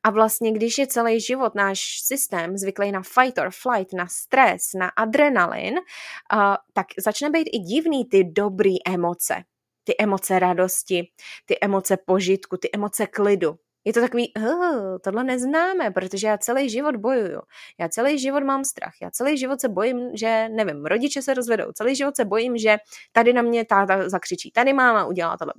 A 0.04 0.10
vlastně, 0.10 0.52
když 0.52 0.78
je 0.78 0.88
celý 0.88 1.20
život 1.20 1.56
náš 1.56 2.00
systém 2.04 2.58
zvyklý 2.58 2.92
na 2.92 3.02
fight 3.02 3.38
or 3.38 3.52
flight, 3.52 3.94
na 3.94 4.08
stres, 4.08 4.74
na 4.74 4.88
adrenalin, 4.88 5.74
uh, 5.74 6.56
tak 6.74 6.88
začne 6.98 7.30
být 7.30 7.50
i 7.54 7.60
divný 7.60 8.06
ty 8.06 8.24
dobrý 8.24 8.88
emoce. 8.88 9.44
Ty 9.84 9.96
emoce 10.00 10.40
radosti, 10.40 11.12
ty 11.46 11.58
emoce 11.62 11.98
požitku, 11.98 12.58
ty 12.58 12.70
emoce 12.74 13.08
klidu. 13.08 13.56
Je 13.86 13.94
to 13.94 14.02
takový, 14.02 14.34
uh, 14.38 14.98
tohle 15.04 15.24
neznáme, 15.24 15.92
protože 15.92 16.28
já 16.28 16.38
celý 16.38 16.70
život 16.70 16.96
bojuju. 16.96 17.42
Já 17.80 17.90
celý 17.90 18.20
život 18.20 18.44
mám 18.44 18.64
strach. 18.64 18.94
Já 19.02 19.12
celý 19.12 19.38
život 19.38 19.62
se 19.62 19.70
bojím, 19.70 20.10
že, 20.16 20.50
nevím, 20.50 20.86
rodiče 20.86 21.22
se 21.22 21.34
rozvedou. 21.34 21.72
Celý 21.72 21.96
život 21.96 22.16
se 22.16 22.26
bojím, 22.26 22.58
že 22.58 22.78
tady 23.12 23.34
na 23.34 23.42
mě 23.42 23.66
táta 23.66 24.10
zakřičí. 24.10 24.52
Tady 24.52 24.74
máma 24.74 25.06
udělá 25.06 25.38
tohle. 25.38 25.54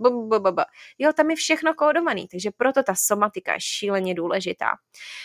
Jo, 0.98 1.12
tam 1.12 1.30
je 1.30 1.36
všechno 1.36 1.74
kódovaný, 1.74 2.28
takže 2.28 2.50
proto 2.56 2.82
ta 2.82 2.94
somatika 2.96 3.52
je 3.52 3.60
šíleně 3.60 4.14
důležitá. 4.14 4.70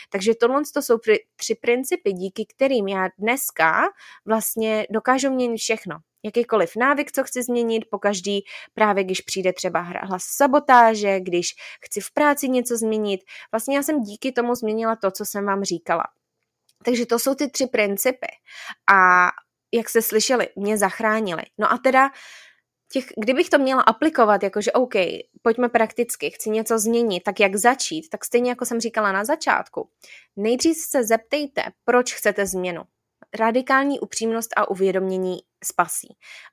Takže 0.10 0.36
tohle 0.36 0.62
to 0.74 0.82
jsou 0.82 0.98
tři 1.36 1.56
principy, 1.56 2.14
díky 2.14 2.46
kterým 2.46 2.88
já 2.88 3.10
dneska 3.18 3.84
vlastně 4.26 4.88
dokážu 4.92 5.30
měnit 5.30 5.58
všechno 5.58 5.98
jakýkoliv 6.28 6.76
návyk, 6.76 7.12
co 7.12 7.24
chci 7.24 7.44
změnit, 7.44 7.86
po 7.92 8.00
každý 8.00 8.44
právě 8.74 9.04
když 9.04 9.22
přijde 9.22 9.54
třeba 9.54 9.80
hlas 9.80 10.24
sabotáže, 10.24 11.20
když 11.20 11.48
chci 11.86 12.02
v 12.02 12.12
práci 12.14 12.50
něco 12.50 12.78
změnit. 12.78 13.22
Vlastně 13.52 13.76
já 13.76 13.84
jsem 13.84 14.02
díky 14.02 14.32
tomu 14.32 14.56
změnila 14.56 14.96
to, 14.96 15.12
co 15.12 15.26
jsem 15.26 15.46
vám 15.46 15.64
říkala. 15.64 16.04
Takže 16.84 17.06
to 17.06 17.20
jsou 17.20 17.36
ty 17.36 17.50
tři 17.50 17.68
principy. 17.68 18.28
A 18.92 19.28
jak 19.74 19.90
se 19.90 20.02
slyšeli, 20.02 20.48
mě 20.56 20.78
zachránili. 20.78 21.44
No 21.58 21.72
a 21.72 21.78
teda 21.78 22.10
těch, 22.92 23.06
kdybych 23.18 23.50
to 23.50 23.58
měla 23.58 23.82
aplikovat, 23.82 24.44
jakože 24.44 24.72
OK, 24.72 24.94
pojďme 25.42 25.70
prakticky, 25.70 26.30
chci 26.30 26.50
něco 26.50 26.80
změnit, 26.80 27.24
tak 27.24 27.40
jak 27.40 27.56
začít, 27.56 28.10
tak 28.10 28.26
stejně 28.26 28.50
jako 28.50 28.66
jsem 28.66 28.80
říkala 28.80 29.12
na 29.12 29.26
začátku. 29.26 29.90
Nejdřív 30.36 30.78
se 30.78 31.04
zeptejte, 31.04 31.64
proč 31.86 32.14
chcete 32.14 32.46
změnu. 32.46 32.82
Radikální 33.40 34.00
upřímnost 34.00 34.54
a 34.58 34.70
uvědomění 34.70 35.40
spasí. 35.64 36.08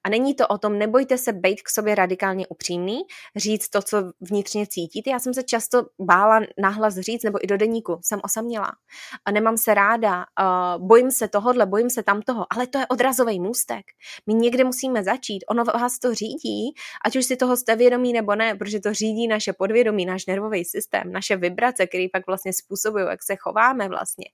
A 0.05 0.09
není 0.09 0.35
to 0.35 0.49
o 0.49 0.59
tom, 0.59 0.79
nebojte 0.79 1.19
se 1.19 1.33
být 1.33 1.63
k 1.63 1.69
sobě 1.69 1.95
radikálně 1.95 2.47
upřímný, 2.47 3.01
říct 3.37 3.69
to, 3.69 3.83
co 3.83 4.13
vnitřně 4.21 4.67
cítíte. 4.67 5.11
Já 5.11 5.19
jsem 5.19 5.35
se 5.35 5.43
často 5.43 5.87
bála 6.01 6.41
nahlas 6.59 6.95
říct, 6.95 7.23
nebo 7.23 7.39
i 7.45 7.47
do 7.47 7.57
deníku, 7.57 7.99
jsem 8.03 8.21
osamělá 8.25 8.73
a 9.25 9.31
nemám 9.31 9.57
se 9.59 9.75
ráda, 9.75 10.25
uh, 10.41 10.87
bojím 10.87 11.11
se 11.11 11.29
tohodle, 11.29 11.67
bojím 11.67 11.91
se 11.91 12.03
tamtoho, 12.03 12.47
ale 12.51 12.67
to 12.67 12.79
je 12.79 12.87
odrazový 12.87 13.41
můstek. 13.41 13.85
My 14.27 14.35
někde 14.35 14.65
musíme 14.65 15.05
začít, 15.05 15.45
ono 15.51 15.65
vás 15.65 15.99
to 15.99 16.15
řídí, 16.15 16.75
ať 17.05 17.17
už 17.17 17.27
si 17.27 17.37
toho 17.37 17.57
jste 17.57 17.77
vědomí 17.77 18.13
nebo 18.13 18.35
ne, 18.35 18.55
protože 18.55 18.81
to 18.81 18.95
řídí 18.95 19.29
naše 19.29 19.53
podvědomí, 19.53 20.07
náš 20.07 20.27
nervový 20.27 20.65
systém, 20.65 21.13
naše 21.13 21.37
vibrace, 21.37 21.87
který 21.87 22.09
pak 22.09 22.27
vlastně 22.27 22.53
způsobují, 22.53 23.05
jak 23.11 23.23
se 23.23 23.37
chováme 23.37 23.89
vlastně. 23.89 24.27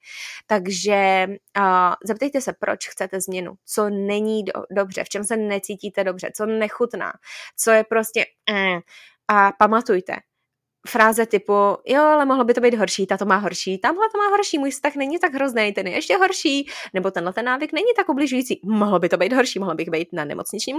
Takže 0.47 1.27
uh, 1.59 1.95
zeptejte 2.05 2.41
se, 2.41 2.53
proč 2.61 2.89
chcete 2.89 3.21
změnu, 3.21 3.53
co 3.66 3.91
není 3.91 4.45
do, 4.45 4.53
dobře, 4.71 5.05
v 5.05 5.09
čem 5.09 5.25
se 5.25 5.37
necítíte 5.37 6.05
dobře, 6.05 6.31
co 6.37 6.47
nechutná, 6.47 7.13
co 7.57 7.71
je 7.71 7.85
prostě 7.85 8.25
eh. 8.51 8.79
a 9.29 9.53
pamatujte, 9.53 10.17
fráze 10.89 11.27
typu, 11.27 11.53
jo, 11.87 12.03
ale 12.03 12.25
mohlo 12.25 12.45
by 12.45 12.55
to 12.55 12.61
být 12.61 12.75
horší, 12.75 13.07
ta 13.07 13.17
to 13.17 13.25
má 13.25 13.37
horší, 13.37 13.79
tamhle 13.79 14.09
to 14.13 14.19
má 14.19 14.29
horší, 14.29 14.59
můj 14.59 14.71
vztah 14.71 14.97
není 14.97 15.19
tak 15.19 15.35
hrozný, 15.35 15.73
ten 15.73 15.87
je 15.87 15.93
ještě 15.93 16.17
horší, 16.17 16.69
nebo 16.95 17.11
tenhle 17.11 17.33
ten 17.33 17.45
návyk 17.45 17.73
není 17.73 17.87
tak 17.97 18.09
ubližující, 18.09 18.61
mohlo 18.65 18.99
by 18.99 19.09
to 19.09 19.17
být 19.17 19.33
horší, 19.33 19.59
mohlo 19.59 19.75
bych 19.75 19.91
být 19.91 20.09
na 20.13 20.25
nemocničním 20.25 20.77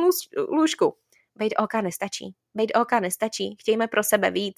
lůžku. 0.50 0.94
Bejt 1.42 1.54
OK 1.58 1.74
nestačí. 1.74 2.34
Bejt 2.56 2.72
OK 2.78 2.92
nestačí. 2.92 3.56
Chtějme 3.60 3.88
pro 3.88 4.04
sebe 4.04 4.32
víc. 4.32 4.56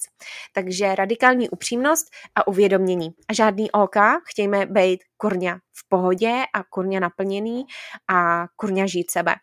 Takže 0.52 0.94
radikální 0.94 1.48
upřímnost 1.50 2.06
a 2.34 2.46
uvědomění. 2.46 3.10
A 3.28 3.34
žádný 3.34 3.70
OK, 3.70 3.96
chtějme 4.30 4.66
být 4.66 5.00
kurňa 5.16 5.54
v 5.56 5.88
pohodě 5.88 6.42
a 6.54 6.62
kurňa 6.64 7.00
naplněný 7.00 7.64
a 8.10 8.46
kurňa 8.56 8.86
žít 8.86 9.10
sebe. 9.10 9.34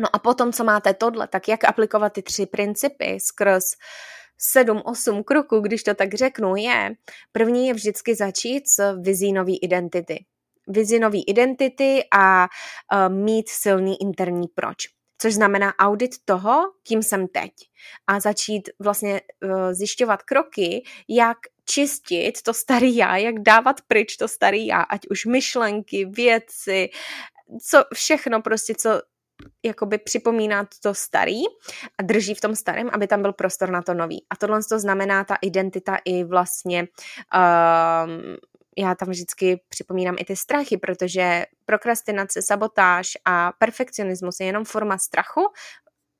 No 0.00 0.08
a 0.12 0.18
potom, 0.18 0.52
co 0.52 0.64
máte 0.64 0.94
tohle, 0.94 1.28
tak 1.28 1.48
jak 1.48 1.64
aplikovat 1.64 2.12
ty 2.12 2.22
tři 2.22 2.46
principy 2.46 3.18
skrz 3.20 3.64
sedm, 4.38 4.82
osm 4.84 5.24
kroků, 5.24 5.60
když 5.60 5.82
to 5.82 5.94
tak 5.94 6.14
řeknu, 6.14 6.56
je, 6.56 6.90
první 7.32 7.66
je 7.66 7.74
vždycky 7.74 8.14
začít 8.14 8.68
s 8.68 9.00
vizí 9.00 9.32
nový 9.32 9.58
identity. 9.58 10.24
Vizi 10.68 10.98
nový 10.98 11.24
identity 11.30 12.04
a 12.14 12.46
uh, 12.46 13.14
mít 13.14 13.48
silný 13.48 14.02
interní 14.02 14.48
proč 14.54 14.95
což 15.18 15.34
znamená 15.34 15.74
audit 15.78 16.10
toho, 16.24 16.62
kým 16.82 17.02
jsem 17.02 17.28
teď. 17.28 17.52
A 18.06 18.20
začít 18.20 18.68
vlastně 18.78 19.20
uh, 19.44 19.72
zjišťovat 19.72 20.22
kroky, 20.22 20.84
jak 21.08 21.38
čistit 21.64 22.42
to 22.42 22.54
starý 22.54 22.96
já, 22.96 23.16
jak 23.16 23.38
dávat 23.38 23.76
pryč 23.88 24.16
to 24.16 24.28
starý 24.28 24.66
já, 24.66 24.80
ať 24.80 25.00
už 25.10 25.26
myšlenky, 25.26 26.04
věci, 26.04 26.88
co 27.62 27.84
všechno 27.94 28.42
prostě, 28.42 28.74
co 28.74 28.90
jakoby 29.64 29.98
připomíná 29.98 30.68
to 30.82 30.94
starý 30.94 31.40
a 31.98 32.02
drží 32.02 32.34
v 32.34 32.40
tom 32.40 32.56
starém, 32.56 32.90
aby 32.92 33.06
tam 33.06 33.22
byl 33.22 33.32
prostor 33.32 33.70
na 33.70 33.82
to 33.82 33.94
nový. 33.94 34.24
A 34.30 34.36
tohle 34.36 34.60
to 34.68 34.78
znamená 34.78 35.24
ta 35.24 35.36
identita 35.42 35.98
i 36.04 36.24
vlastně 36.24 36.80
um, 36.80 38.36
já 38.78 38.94
tam 38.94 39.08
vždycky 39.08 39.60
připomínám 39.68 40.16
i 40.18 40.24
ty 40.24 40.36
strachy, 40.36 40.78
protože 40.78 41.46
prokrastinace, 41.64 42.42
sabotáž 42.42 43.06
a 43.24 43.52
perfekcionismus 43.58 44.40
je 44.40 44.46
jenom 44.46 44.64
forma 44.64 44.98
strachu, 44.98 45.40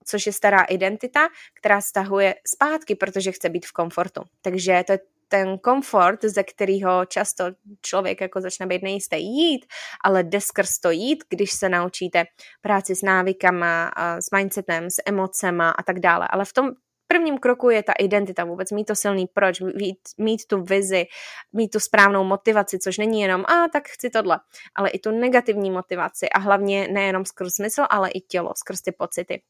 což 0.05 0.27
je 0.27 0.33
stará 0.33 0.63
identita, 0.63 1.29
která 1.55 1.81
stahuje 1.81 2.35
zpátky, 2.55 2.95
protože 2.95 3.33
chce 3.33 3.49
být 3.49 3.67
v 3.67 3.73
komfortu. 3.73 4.23
Takže 4.43 4.85
to 4.87 4.93
je 4.93 4.99
ten 5.29 5.59
komfort, 5.59 6.25
ze 6.25 6.43
kterého 6.43 7.05
často 7.05 7.45
člověk 7.83 8.21
jako 8.21 8.41
začne 8.41 8.67
být 8.67 8.83
nejistý 8.83 9.17
jít, 9.17 9.67
ale 10.05 10.23
jde 10.23 10.41
skrz 10.41 10.79
to 10.79 10.91
jít, 10.91 11.25
když 11.29 11.53
se 11.53 11.69
naučíte 11.69 12.25
práci 12.61 12.95
s 12.95 13.03
návykama, 13.03 13.91
s 13.97 14.31
mindsetem, 14.31 14.91
s 14.91 15.03
emocema 15.07 15.71
a 15.71 15.83
tak 15.83 16.01
dále. 16.01 16.29
Ale 16.31 16.45
v 16.45 16.53
tom 16.53 16.71
prvním 17.07 17.39
kroku 17.39 17.71
je 17.71 17.83
ta 17.83 17.93
identita, 17.93 18.45
vůbec 18.45 18.71
mít 18.71 18.85
to 18.85 18.95
silný 18.95 19.27
proč, 19.35 19.61
mít, 19.61 19.99
mít 20.19 20.47
tu 20.47 20.63
vizi, 20.63 21.05
mít 21.53 21.69
tu 21.69 21.81
správnou 21.81 22.25
motivaci, 22.25 22.79
což 22.79 22.99
není 22.99 23.21
jenom, 23.21 23.41
a 23.41 23.69
tak 23.73 23.89
chci 23.89 24.11
tohle, 24.11 24.41
ale 24.75 24.91
i 24.91 24.99
tu 24.99 25.11
negativní 25.11 25.71
motivaci 25.71 26.29
a 26.29 26.39
hlavně 26.39 26.89
nejenom 26.89 27.25
skrz 27.25 27.55
smysl, 27.55 27.83
ale 27.91 28.11
i 28.11 28.21
tělo, 28.21 28.53
skrz 28.57 28.81
ty 28.81 28.93
pocity. 28.93 29.43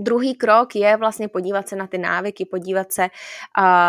Druhý 0.00 0.34
krok 0.34 0.76
je 0.76 0.96
vlastně 0.96 1.28
podívat 1.28 1.68
se 1.68 1.76
na 1.76 1.86
ty 1.86 1.98
návyky, 1.98 2.46
podívat 2.46 2.92
se 2.92 3.02
uh, 3.02 3.08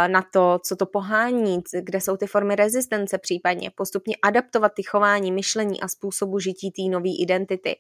na 0.08 0.24
to, 0.34 0.60
co 0.66 0.76
to 0.76 0.86
pohání, 0.86 1.62
kde 1.82 2.02
jsou 2.02 2.18
ty 2.18 2.28
formy 2.28 2.56
rezistence 2.56 3.18
případně, 3.18 3.72
postupně 3.76 4.16
adaptovat 4.24 4.72
ty 4.76 4.84
chování, 4.84 5.32
myšlení 5.32 5.82
a 5.82 5.88
způsobu 5.88 6.40
žití 6.40 6.72
té 6.72 6.82
nové 6.92 7.10
identity. 7.22 7.76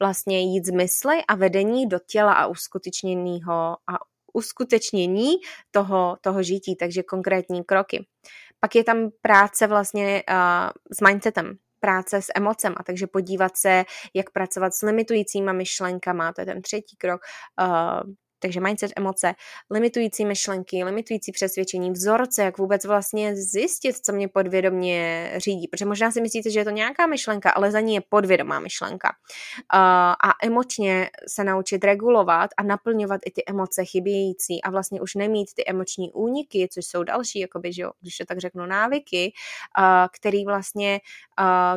Vlastně 0.00 0.40
jít 0.40 0.66
z 0.66 0.70
mysli 0.70 1.22
a 1.28 1.34
vedení 1.34 1.86
do 1.86 1.98
těla 2.06 2.32
a 2.32 2.46
uskutečněného 2.46 3.52
a 3.92 3.98
uskutečnění 4.34 5.34
toho, 5.70 6.16
toho 6.20 6.42
žití, 6.42 6.76
takže 6.76 7.02
konkrétní 7.02 7.64
kroky. 7.64 8.06
Pak 8.60 8.74
je 8.74 8.84
tam 8.84 9.10
práce 9.22 9.66
vlastně 9.66 10.22
uh, 10.30 10.70
s 10.92 11.00
mindsetem, 11.00 11.56
práce 11.80 12.22
s 12.22 12.32
emocema, 12.36 12.76
takže 12.86 13.06
podívat 13.06 13.56
se, 13.56 13.84
jak 14.14 14.30
pracovat 14.30 14.74
s 14.74 14.82
limitujícíma 14.82 15.52
myšlenkama, 15.52 16.32
to 16.32 16.40
je 16.40 16.46
ten 16.46 16.62
třetí 16.62 16.96
krok, 16.96 17.20
uh, 17.60 18.14
takže 18.38 18.60
mindset, 18.60 18.92
emoce, 18.96 19.34
limitující 19.70 20.24
myšlenky, 20.24 20.84
limitující 20.84 21.32
přesvědčení, 21.32 21.90
vzorce, 21.90 22.42
jak 22.42 22.58
vůbec 22.58 22.84
vlastně 22.84 23.36
zjistit, 23.36 23.96
co 23.96 24.12
mě 24.12 24.28
podvědomě 24.28 25.32
řídí. 25.36 25.68
Protože 25.68 25.84
možná 25.84 26.10
si 26.10 26.20
myslíte, 26.20 26.50
že 26.50 26.60
je 26.60 26.64
to 26.64 26.70
nějaká 26.70 27.06
myšlenka, 27.06 27.50
ale 27.50 27.70
za 27.70 27.80
ní 27.80 27.94
je 27.94 28.00
podvědomá 28.08 28.60
myšlenka. 28.60 29.12
A 30.24 30.30
emočně 30.42 31.10
se 31.28 31.44
naučit 31.44 31.84
regulovat 31.84 32.50
a 32.56 32.62
naplňovat 32.62 33.20
i 33.26 33.30
ty 33.30 33.42
emoce 33.46 33.84
chybějící 33.84 34.62
a 34.62 34.70
vlastně 34.70 35.00
už 35.00 35.14
nemít 35.14 35.54
ty 35.54 35.64
emoční 35.66 36.12
úniky, 36.12 36.68
což 36.72 36.86
jsou 36.86 37.02
další, 37.02 37.40
jakoby, 37.40 37.72
že 37.72 37.82
jo, 37.82 37.90
když 38.00 38.16
to 38.16 38.24
tak 38.24 38.38
řeknu, 38.38 38.66
návyky, 38.66 39.32
který 40.12 40.44
vlastně 40.44 41.00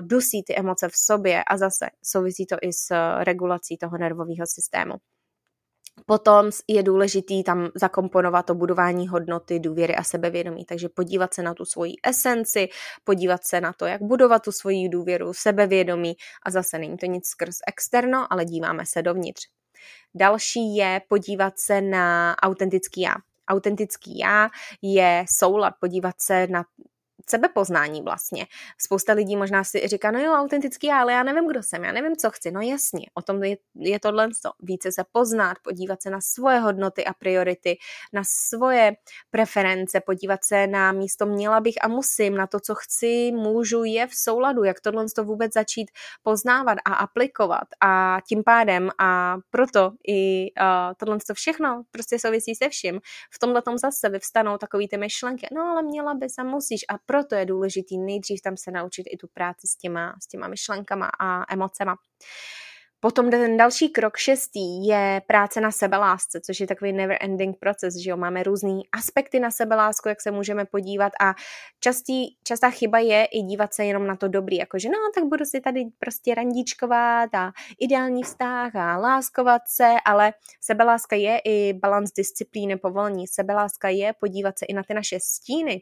dusí 0.01 0.43
ty 0.43 0.55
emoce 0.55 0.89
v 0.89 0.95
sobě 0.95 1.43
a 1.43 1.57
zase 1.57 1.85
souvisí 2.03 2.45
to 2.45 2.55
i 2.61 2.73
s 2.73 2.87
regulací 3.23 3.77
toho 3.77 3.97
nervového 3.97 4.45
systému. 4.45 4.93
Potom 6.05 6.49
je 6.67 6.83
důležitý 6.83 7.43
tam 7.43 7.69
zakomponovat 7.75 8.45
to 8.45 8.55
budování 8.55 9.07
hodnoty, 9.07 9.59
důvěry 9.59 9.95
a 9.95 10.03
sebevědomí. 10.03 10.65
Takže 10.65 10.89
podívat 10.89 11.33
se 11.33 11.43
na 11.43 11.53
tu 11.53 11.65
svoji 11.65 11.93
esenci, 12.03 12.69
podívat 13.03 13.43
se 13.43 13.61
na 13.61 13.73
to, 13.73 13.85
jak 13.85 14.01
budovat 14.01 14.43
tu 14.43 14.51
svoji 14.51 14.89
důvěru, 14.89 15.33
sebevědomí 15.33 16.13
a 16.45 16.51
zase 16.51 16.79
není 16.79 16.97
to 16.97 17.05
nic 17.05 17.27
skrz 17.27 17.55
externo, 17.67 18.33
ale 18.33 18.45
díváme 18.45 18.83
se 18.85 19.01
dovnitř. 19.01 19.41
Další 20.15 20.75
je 20.75 21.01
podívat 21.07 21.53
se 21.59 21.81
na 21.81 22.35
autentický 22.41 23.01
já. 23.01 23.15
Autentický 23.47 24.19
já 24.19 24.49
je 24.81 25.25
soulad, 25.39 25.73
podívat 25.79 26.15
se 26.21 26.47
na 26.47 26.63
sebepoznání 27.29 28.01
vlastně. 28.01 28.45
Spousta 28.81 29.13
lidí 29.13 29.35
možná 29.35 29.63
si 29.63 29.87
říká, 29.87 30.11
no 30.11 30.19
jo, 30.19 30.33
autentický, 30.33 30.91
ale 30.91 31.13
já 31.13 31.23
nevím, 31.23 31.47
kdo 31.47 31.63
jsem, 31.63 31.83
já 31.83 31.91
nevím, 31.91 32.15
co 32.15 32.29
chci. 32.29 32.51
No 32.51 32.61
jasně, 32.61 33.05
o 33.13 33.21
tom 33.21 33.43
je, 33.43 33.57
je 33.75 33.99
tohle 33.99 34.29
více 34.61 34.91
se 34.91 35.03
poznat, 35.11 35.57
podívat 35.63 36.01
se 36.01 36.09
na 36.09 36.21
svoje 36.21 36.59
hodnoty 36.59 37.05
a 37.05 37.13
priority, 37.13 37.77
na 38.13 38.21
svoje 38.25 38.95
preference, 39.31 40.01
podívat 40.01 40.45
se 40.45 40.67
na 40.67 40.91
místo 40.91 41.25
měla 41.25 41.59
bych 41.59 41.75
a 41.81 41.87
musím, 41.87 42.35
na 42.35 42.47
to, 42.47 42.59
co 42.59 42.75
chci, 42.75 43.31
můžu, 43.31 43.83
je 43.83 44.07
v 44.07 44.15
souladu, 44.15 44.63
jak 44.63 44.81
tohle 44.81 45.05
to 45.15 45.23
vůbec 45.23 45.53
začít 45.53 45.91
poznávat 46.23 46.77
a 46.85 46.93
aplikovat 46.93 47.67
a 47.81 48.19
tím 48.29 48.43
pádem 48.43 48.89
a 48.99 49.37
proto 49.49 49.91
i 50.07 50.51
uh, 50.61 50.93
tohle 50.97 51.17
to 51.27 51.33
všechno 51.33 51.83
prostě 51.91 52.19
souvisí 52.19 52.55
se 52.55 52.69
vším. 52.69 52.99
V 53.33 53.39
tomhle 53.39 53.61
tom 53.61 53.77
zase 53.77 54.09
vyvstanou 54.09 54.57
takový 54.57 54.87
ty 54.87 54.97
myšlenky, 54.97 55.47
no 55.55 55.61
ale 55.61 55.83
měla 55.83 56.13
by 56.13 56.29
se 56.29 56.43
musíš 56.43 56.81
a 56.89 56.97
proto 57.17 57.35
je 57.35 57.45
důležitý 57.45 57.97
nejdřív 57.97 58.41
tam 58.41 58.57
se 58.57 58.71
naučit 58.71 59.05
i 59.11 59.17
tu 59.17 59.27
práci 59.33 59.67
s 59.67 59.77
těma, 59.77 60.15
s 60.23 60.27
těma 60.27 60.47
myšlenkama 60.47 61.09
a 61.19 61.53
emocema. 61.53 61.95
Potom 62.99 63.31
ten 63.31 63.57
další 63.57 63.89
krok, 63.89 64.17
šestý, 64.17 64.87
je 64.87 65.21
práce 65.27 65.61
na 65.61 65.71
sebelásce, 65.71 66.41
což 66.41 66.59
je 66.59 66.67
takový 66.67 66.93
never 66.93 67.17
ending 67.21 67.57
proces, 67.59 67.95
že 68.03 68.09
jo, 68.09 68.17
máme 68.17 68.43
různý 68.43 68.81
aspekty 68.91 69.39
na 69.39 69.51
sebelásku, 69.51 70.09
jak 70.09 70.21
se 70.21 70.31
můžeme 70.31 70.65
podívat 70.65 71.13
a 71.21 71.33
častý, 71.79 72.25
častá 72.43 72.69
chyba 72.69 72.99
je 72.99 73.25
i 73.25 73.41
dívat 73.41 73.73
se 73.73 73.85
jenom 73.85 74.07
na 74.07 74.15
to 74.15 74.27
dobrý, 74.27 74.57
jakože 74.57 74.89
no, 74.89 74.97
tak 75.15 75.23
budu 75.23 75.45
si 75.45 75.61
tady 75.61 75.85
prostě 75.99 76.35
randíčkovat 76.35 77.35
a 77.35 77.51
ideální 77.79 78.23
vztah 78.23 78.75
a 78.75 78.97
láskovat 78.97 79.61
se, 79.67 79.95
ale 80.05 80.33
sebeláska 80.61 81.15
je 81.15 81.39
i 81.45 81.73
balans 81.73 82.11
disciplíny, 82.11 82.77
povolení, 82.77 83.27
sebeláska 83.27 83.89
je 83.89 84.13
podívat 84.19 84.59
se 84.59 84.65
i 84.65 84.73
na 84.73 84.83
ty 84.83 84.93
naše 84.93 85.17
stíny, 85.21 85.81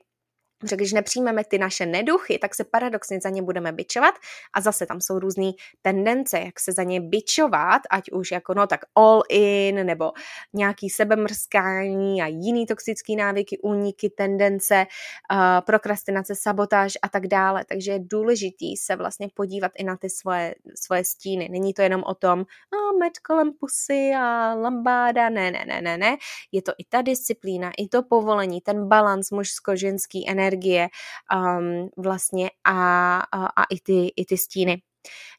že 0.63 0.75
když 0.75 0.93
nepřijmeme 0.93 1.43
ty 1.43 1.57
naše 1.57 1.85
neduchy, 1.85 2.39
tak 2.39 2.55
se 2.55 2.63
paradoxně 2.63 3.19
za 3.21 3.29
ně 3.29 3.41
budeme 3.41 3.71
bičovat 3.71 4.15
a 4.53 4.61
zase 4.61 4.85
tam 4.85 5.01
jsou 5.01 5.19
různé 5.19 5.51
tendence, 5.81 6.39
jak 6.39 6.59
se 6.59 6.71
za 6.71 6.83
ně 6.83 7.01
bičovat, 7.01 7.81
ať 7.91 8.11
už 8.11 8.31
jako 8.31 8.53
no 8.53 8.67
tak 8.67 8.79
all 8.95 9.23
in, 9.29 9.85
nebo 9.85 10.11
nějaký 10.53 10.89
sebemrskání 10.89 12.21
a 12.21 12.27
jiný 12.27 12.65
toxický 12.65 13.15
návyky, 13.15 13.57
úniky, 13.63 14.09
tendence, 14.09 14.85
uh, 15.31 15.37
prokrastinace, 15.65 16.33
sabotáž 16.35 16.93
a 17.01 17.09
tak 17.09 17.27
dále. 17.27 17.65
Takže 17.65 17.91
je 17.91 17.99
důležitý 17.99 18.77
se 18.77 18.95
vlastně 18.95 19.27
podívat 19.33 19.71
i 19.77 19.83
na 19.83 19.97
ty 19.97 20.09
svoje, 20.09 20.55
svoje 20.75 21.03
stíny. 21.03 21.49
Není 21.51 21.73
to 21.73 21.81
jenom 21.81 22.03
o 22.03 22.15
tom, 22.15 22.39
oh, 22.39 22.99
med 22.99 23.19
kolem 23.19 23.53
pusy 23.53 24.11
a 24.17 24.53
lambáda, 24.53 25.29
ne, 25.29 25.51
ne, 25.51 25.65
ne, 25.67 25.81
ne, 25.81 25.97
ne. 25.97 26.17
Je 26.51 26.61
to 26.61 26.71
i 26.77 26.83
ta 26.89 27.01
disciplína, 27.01 27.71
i 27.77 27.87
to 27.87 28.03
povolení, 28.03 28.61
ten 28.61 28.87
balans 28.87 29.31
mužsko-ženský 29.31 30.29
energie, 30.29 30.44
energie 30.45 30.87
um, 31.35 31.89
vlastně 31.97 32.49
a, 32.63 33.17
a, 33.19 33.45
a 33.45 33.63
i, 33.63 33.79
ty, 33.79 34.07
i 34.15 34.25
ty 34.25 34.37
stíny. 34.37 34.81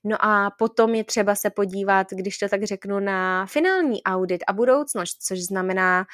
No 0.05 0.17
a 0.25 0.51
potom 0.59 0.95
je 0.95 1.05
třeba 1.05 1.35
se 1.35 1.51
podívat, 1.51 2.07
když 2.11 2.39
to 2.39 2.49
tak 2.49 2.65
řeknu, 2.65 3.01
na 3.01 3.47
finální 3.47 4.03
audit 4.03 4.45
a 4.49 4.53
budoucnost, 4.53 5.23
což 5.23 5.39
znamená, 5.41 6.05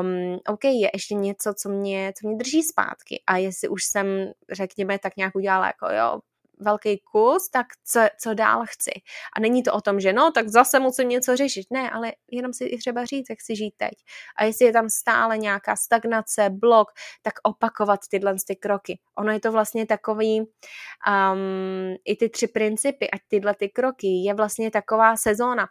um, 0.00 0.38
OK, 0.48 0.64
je 0.64 0.90
ještě 0.94 1.14
něco, 1.14 1.54
co 1.54 1.68
mě, 1.68 2.12
co 2.20 2.28
mě 2.28 2.36
drží 2.36 2.62
zpátky 2.62 3.22
a 3.26 3.36
jestli 3.36 3.68
už 3.68 3.84
jsem, 3.84 4.06
řekněme, 4.52 4.98
tak 4.98 5.16
nějak 5.16 5.36
udělala 5.36 5.66
jako 5.66 5.86
jo, 5.94 6.20
velký 6.60 6.98
kus, 7.12 7.48
tak 7.48 7.66
co, 7.84 8.00
co 8.20 8.34
dál 8.34 8.64
chci. 8.66 8.90
A 9.36 9.40
není 9.40 9.62
to 9.62 9.72
o 9.72 9.80
tom, 9.80 10.00
že 10.00 10.12
no, 10.12 10.30
tak 10.30 10.48
zase 10.48 10.80
musím 10.80 11.08
něco 11.08 11.36
řešit. 11.36 11.66
Ne, 11.70 11.90
ale 11.90 12.12
jenom 12.30 12.52
si 12.52 12.64
i 12.64 12.78
třeba 12.78 13.04
říct, 13.04 13.30
jak 13.30 13.40
si 13.40 13.56
žít 13.56 13.74
teď. 13.76 13.92
A 14.36 14.44
jestli 14.44 14.64
je 14.64 14.72
tam 14.72 14.90
stále 14.90 15.38
nějaká 15.38 15.76
stagnace, 15.76 16.50
blok, 16.50 16.88
tak 17.22 17.34
opakovat 17.42 18.00
tyhle 18.10 18.34
ty 18.46 18.56
kroky. 18.56 18.98
Ono 19.18 19.32
je 19.32 19.40
to 19.40 19.52
vlastně 19.52 19.86
takový, 19.86 20.40
um, 20.40 21.96
i 22.04 22.16
ty 22.16 22.28
tři 22.28 22.48
principy, 22.48 23.10
ať 23.10 23.20
tyhle 23.28 23.54
ty 23.54 23.68
kroky, 23.68 24.06
je 24.06 24.34
vlastně 24.34 24.70
taková 24.70 25.16
sezóna 25.16 25.68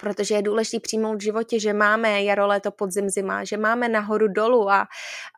protože 0.00 0.34
je 0.34 0.42
důležité 0.42 0.80
přijmout 0.80 1.16
v 1.16 1.22
životě, 1.22 1.60
že 1.60 1.72
máme 1.72 2.22
jaro, 2.22 2.46
léto, 2.46 2.70
podzim, 2.70 3.10
zima, 3.10 3.44
že 3.44 3.56
máme 3.56 3.88
nahoru 3.88 4.28
dolů 4.28 4.70
a, 4.70 4.86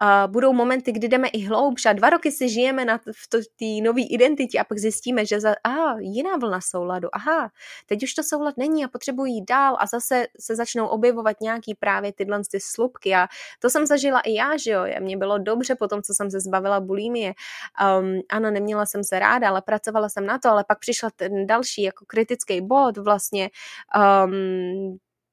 a 0.00 0.26
budou 0.26 0.52
momenty, 0.52 0.92
kdy 0.92 1.08
jdeme 1.08 1.28
i 1.28 1.40
hloubš 1.44 1.86
a 1.86 1.92
dva 1.92 2.10
roky 2.10 2.32
si 2.32 2.48
žijeme 2.48 2.84
na 2.84 2.98
v 2.98 3.28
té 3.30 3.82
nové 3.82 4.00
identitě 4.00 4.58
a 4.58 4.64
pak 4.64 4.78
zjistíme, 4.78 5.26
že 5.26 5.40
za, 5.40 5.54
aha, 5.64 5.96
jiná 6.00 6.36
vlna 6.36 6.60
souladu, 6.60 7.08
aha, 7.12 7.50
teď 7.86 8.02
už 8.02 8.14
to 8.14 8.22
soulad 8.22 8.56
není 8.56 8.84
a 8.84 8.88
potřebuji 8.88 9.24
jít 9.24 9.44
dál 9.48 9.76
a 9.80 9.86
zase 9.86 10.26
se 10.40 10.56
začnou 10.56 10.86
objevovat 10.86 11.40
nějaký 11.40 11.74
právě 11.74 12.12
tyhle 12.12 12.40
ty 12.50 12.60
slupky 12.60 13.14
a 13.14 13.28
to 13.58 13.70
jsem 13.70 13.86
zažila 13.86 14.20
i 14.20 14.34
já, 14.34 14.56
že 14.56 14.70
jo, 14.70 14.80
mně 15.00 15.16
bylo 15.16 15.38
dobře 15.38 15.74
po 15.74 15.88
tom, 15.88 16.02
co 16.02 16.14
jsem 16.14 16.30
se 16.30 16.40
zbavila 16.40 16.80
bulimie, 16.80 17.32
um, 18.00 18.20
ano, 18.28 18.50
neměla 18.50 18.86
jsem 18.86 19.04
se 19.04 19.18
ráda, 19.18 19.48
ale 19.48 19.62
pracovala 19.62 20.08
jsem 20.08 20.26
na 20.26 20.38
to, 20.38 20.48
ale 20.48 20.64
pak 20.68 20.78
přišla 20.78 21.10
ten 21.16 21.46
další 21.46 21.82
jako 21.82 22.04
kritický 22.06 22.60
bod 22.60 22.96
vlastně, 22.96 23.50
um, 24.24 24.49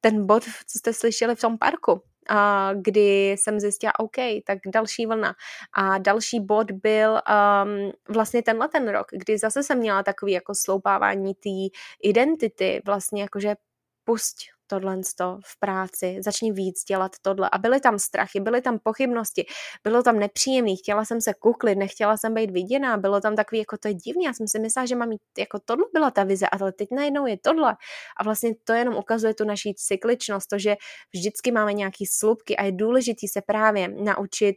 ten 0.02 0.28
bod, 0.28 0.44
co 0.44 0.80
jste 0.80 0.94
slyšeli 0.94 1.36
v 1.36 1.42
tom 1.42 1.58
parku, 1.58 2.02
a 2.30 2.74
kdy 2.74 3.30
jsem 3.30 3.60
zjistila, 3.60 4.00
OK, 4.00 4.16
tak 4.46 4.60
další 4.74 5.06
vlna. 5.06 5.34
A 5.74 5.98
další 5.98 6.40
bod 6.40 6.72
byl 6.72 7.12
um, 7.12 7.92
vlastně 8.10 8.44
tenhle 8.44 8.68
ten 8.68 8.90
rok, 8.90 9.08
kdy 9.12 9.38
zase 9.38 9.64
jsem 9.64 9.78
měla 9.78 10.04
takový 10.04 10.32
jako 10.32 10.54
sloupávání 10.56 11.34
té 11.34 11.78
identity, 12.04 12.82
vlastně 12.86 13.22
jakože 13.22 13.56
pusť 14.04 14.57
tohle 14.68 14.98
v 15.46 15.60
práci, 15.60 16.18
začni 16.26 16.52
víc 16.52 16.84
dělat 16.84 17.12
tohle. 17.22 17.50
A 17.52 17.58
byly 17.58 17.80
tam 17.80 18.00
strachy, 18.00 18.40
byly 18.40 18.62
tam 18.62 18.80
pochybnosti, 18.84 19.46
bylo 19.84 20.04
tam 20.04 20.20
nepříjemný, 20.20 20.78
chtěla 20.78 21.06
jsem 21.06 21.22
se 21.22 21.34
kuklit, 21.34 21.78
nechtěla 21.78 22.18
jsem 22.18 22.34
být 22.34 22.52
viděná, 22.52 22.98
bylo 22.98 23.22
tam 23.22 23.36
takový, 23.36 23.60
jako 23.60 23.78
to 23.78 23.88
je 23.88 23.94
divný, 23.94 24.24
já 24.26 24.34
jsem 24.34 24.48
si 24.48 24.60
myslela, 24.60 24.86
že 24.86 24.96
mám 24.96 25.10
mít, 25.10 25.22
jako 25.38 25.60
tohle 25.66 25.86
byla 25.94 26.12
ta 26.12 26.24
vize, 26.24 26.48
ale 26.48 26.72
teď 26.72 26.90
najednou 26.92 27.26
je 27.26 27.38
tohle. 27.38 27.76
A 28.20 28.24
vlastně 28.24 28.56
to 28.64 28.74
jenom 28.74 28.96
ukazuje 28.96 29.34
tu 29.34 29.46
naší 29.46 29.74
cykličnost, 29.76 30.50
to, 30.50 30.58
že 30.60 30.76
vždycky 31.14 31.52
máme 31.52 31.74
nějaký 31.74 32.06
slupky 32.06 32.58
a 32.58 32.64
je 32.64 32.72
důležitý 32.72 33.28
se 33.28 33.42
právě 33.42 33.88
naučit 33.88 34.56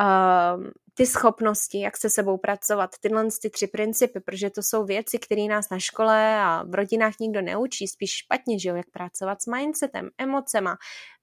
uh, 0.00 0.64
ty 1.00 1.06
schopnosti, 1.06 1.80
jak 1.80 1.96
se 1.96 2.10
sebou 2.10 2.38
pracovat, 2.38 2.90
tyhle 3.00 3.28
ty 3.42 3.50
tři 3.50 3.66
principy, 3.66 4.20
protože 4.20 4.50
to 4.50 4.62
jsou 4.62 4.84
věci, 4.84 5.18
které 5.18 5.42
nás 5.42 5.70
na 5.70 5.78
škole 5.78 6.40
a 6.42 6.62
v 6.62 6.74
rodinách 6.74 7.14
nikdo 7.20 7.42
neučí, 7.42 7.88
spíš 7.88 8.10
špatně, 8.10 8.58
že 8.58 8.68
jo, 8.68 8.76
jak 8.76 8.90
pracovat 8.90 9.42
s 9.42 9.46
mindsetem, 9.46 10.10
emocema, 10.18 10.76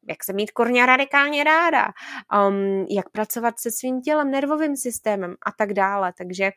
jak 0.09 0.23
se 0.23 0.33
mít 0.33 0.51
korně 0.51 0.85
radikálně 0.85 1.43
ráda, 1.43 1.87
um, 2.47 2.85
jak 2.89 3.09
pracovat 3.09 3.59
se 3.59 3.71
svým 3.71 4.01
tělem, 4.01 4.31
nervovým 4.31 4.75
systémem 4.75 5.35
a 5.45 5.51
tak 5.51 5.73
dále. 5.73 6.13
Takže 6.17 6.51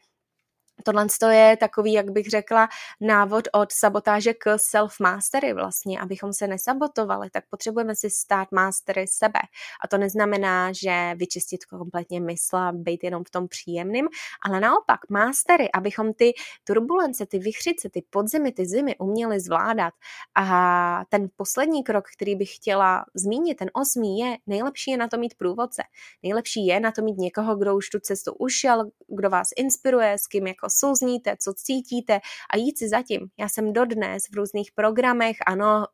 Tohle 0.84 1.06
je 1.30 1.56
takový, 1.56 1.92
jak 1.92 2.10
bych 2.10 2.26
řekla, 2.30 2.68
návod 3.00 3.48
od 3.52 3.72
sabotáže 3.72 4.34
k 4.34 4.56
self-mastery 4.56 5.54
vlastně, 5.54 6.00
abychom 6.00 6.32
se 6.32 6.46
nesabotovali, 6.46 7.30
tak 7.30 7.44
potřebujeme 7.50 7.96
si 7.96 8.10
stát 8.10 8.52
mastery 8.52 9.06
sebe. 9.06 9.40
A 9.84 9.88
to 9.88 9.98
neznamená, 9.98 10.72
že 10.72 11.14
vyčistit 11.16 11.64
kompletně 11.64 12.20
mysl 12.20 12.56
a 12.56 12.72
být 12.72 13.04
jenom 13.04 13.24
v 13.24 13.30
tom 13.30 13.48
příjemným, 13.48 14.08
ale 14.46 14.60
naopak 14.60 15.00
mastery, 15.10 15.72
abychom 15.72 16.14
ty 16.14 16.32
turbulence, 16.64 17.26
ty 17.26 17.38
vychřice, 17.38 17.90
ty 17.90 18.02
podzimy, 18.10 18.52
ty 18.52 18.66
zimy 18.66 18.96
uměli 18.98 19.40
zvládat. 19.40 19.94
A 20.36 21.04
ten 21.08 21.28
poslední 21.36 21.84
krok, 21.84 22.04
který 22.16 22.36
bych 22.36 22.56
chtěla 22.56 23.04
zmínit, 23.14 23.54
ten 23.54 23.70
osmý 23.72 24.18
je, 24.18 24.36
nejlepší 24.46 24.90
je 24.90 24.96
na 24.96 25.08
to 25.08 25.18
mít 25.18 25.34
průvodce. 25.34 25.82
Nejlepší 26.22 26.66
je 26.66 26.80
na 26.80 26.92
to 26.92 27.02
mít 27.02 27.18
někoho, 27.18 27.56
kdo 27.56 27.76
už 27.76 27.88
tu 27.88 28.00
cestu 28.00 28.32
ušel, 28.32 28.90
kdo 29.08 29.30
vás 29.30 29.48
inspiruje, 29.56 30.12
s 30.18 30.26
kým 30.26 30.46
jako 30.46 30.69
souzníte, 30.70 31.36
co 31.40 31.52
cítíte 31.54 32.20
a 32.50 32.56
jít 32.56 32.78
si 32.78 32.88
zatím. 32.88 33.28
Já 33.38 33.48
jsem 33.48 33.72
dodnes 33.72 34.22
v 34.32 34.36
různých 34.36 34.72
programech, 34.72 35.36
ano, 35.46 35.84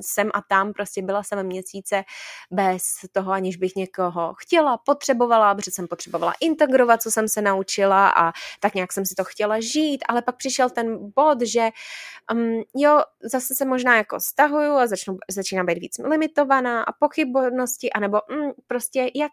sem 0.00 0.30
a 0.34 0.42
tam, 0.48 0.72
prostě 0.72 1.02
byla 1.02 1.22
jsem 1.22 1.46
měsíce 1.46 2.04
bez 2.50 2.82
toho, 3.12 3.32
aniž 3.32 3.56
bych 3.56 3.76
někoho 3.76 4.34
chtěla, 4.38 4.78
potřebovala, 4.78 5.54
protože 5.54 5.70
jsem 5.70 5.88
potřebovala 5.88 6.32
integrovat, 6.40 7.02
co 7.02 7.10
jsem 7.10 7.28
se 7.28 7.42
naučila 7.42 8.08
a 8.08 8.32
tak 8.60 8.74
nějak 8.74 8.92
jsem 8.92 9.06
si 9.06 9.14
to 9.14 9.24
chtěla 9.24 9.60
žít, 9.60 10.04
ale 10.08 10.22
pak 10.22 10.36
přišel 10.36 10.70
ten 10.70 10.98
bod, 11.16 11.38
že 11.42 11.68
um, 12.32 12.62
jo, 12.76 13.02
zase 13.22 13.54
se 13.54 13.64
možná 13.64 13.96
jako 13.96 14.20
stahuju 14.20 14.72
a 14.72 14.86
začnu, 14.86 15.18
začínám 15.30 15.66
být 15.66 15.78
víc 15.78 15.98
limitovaná 15.98 16.82
a 16.82 16.92
pochybnosti, 16.92 17.92
anebo 17.92 18.20
mm, 18.30 18.50
prostě 18.66 19.10
jak 19.14 19.32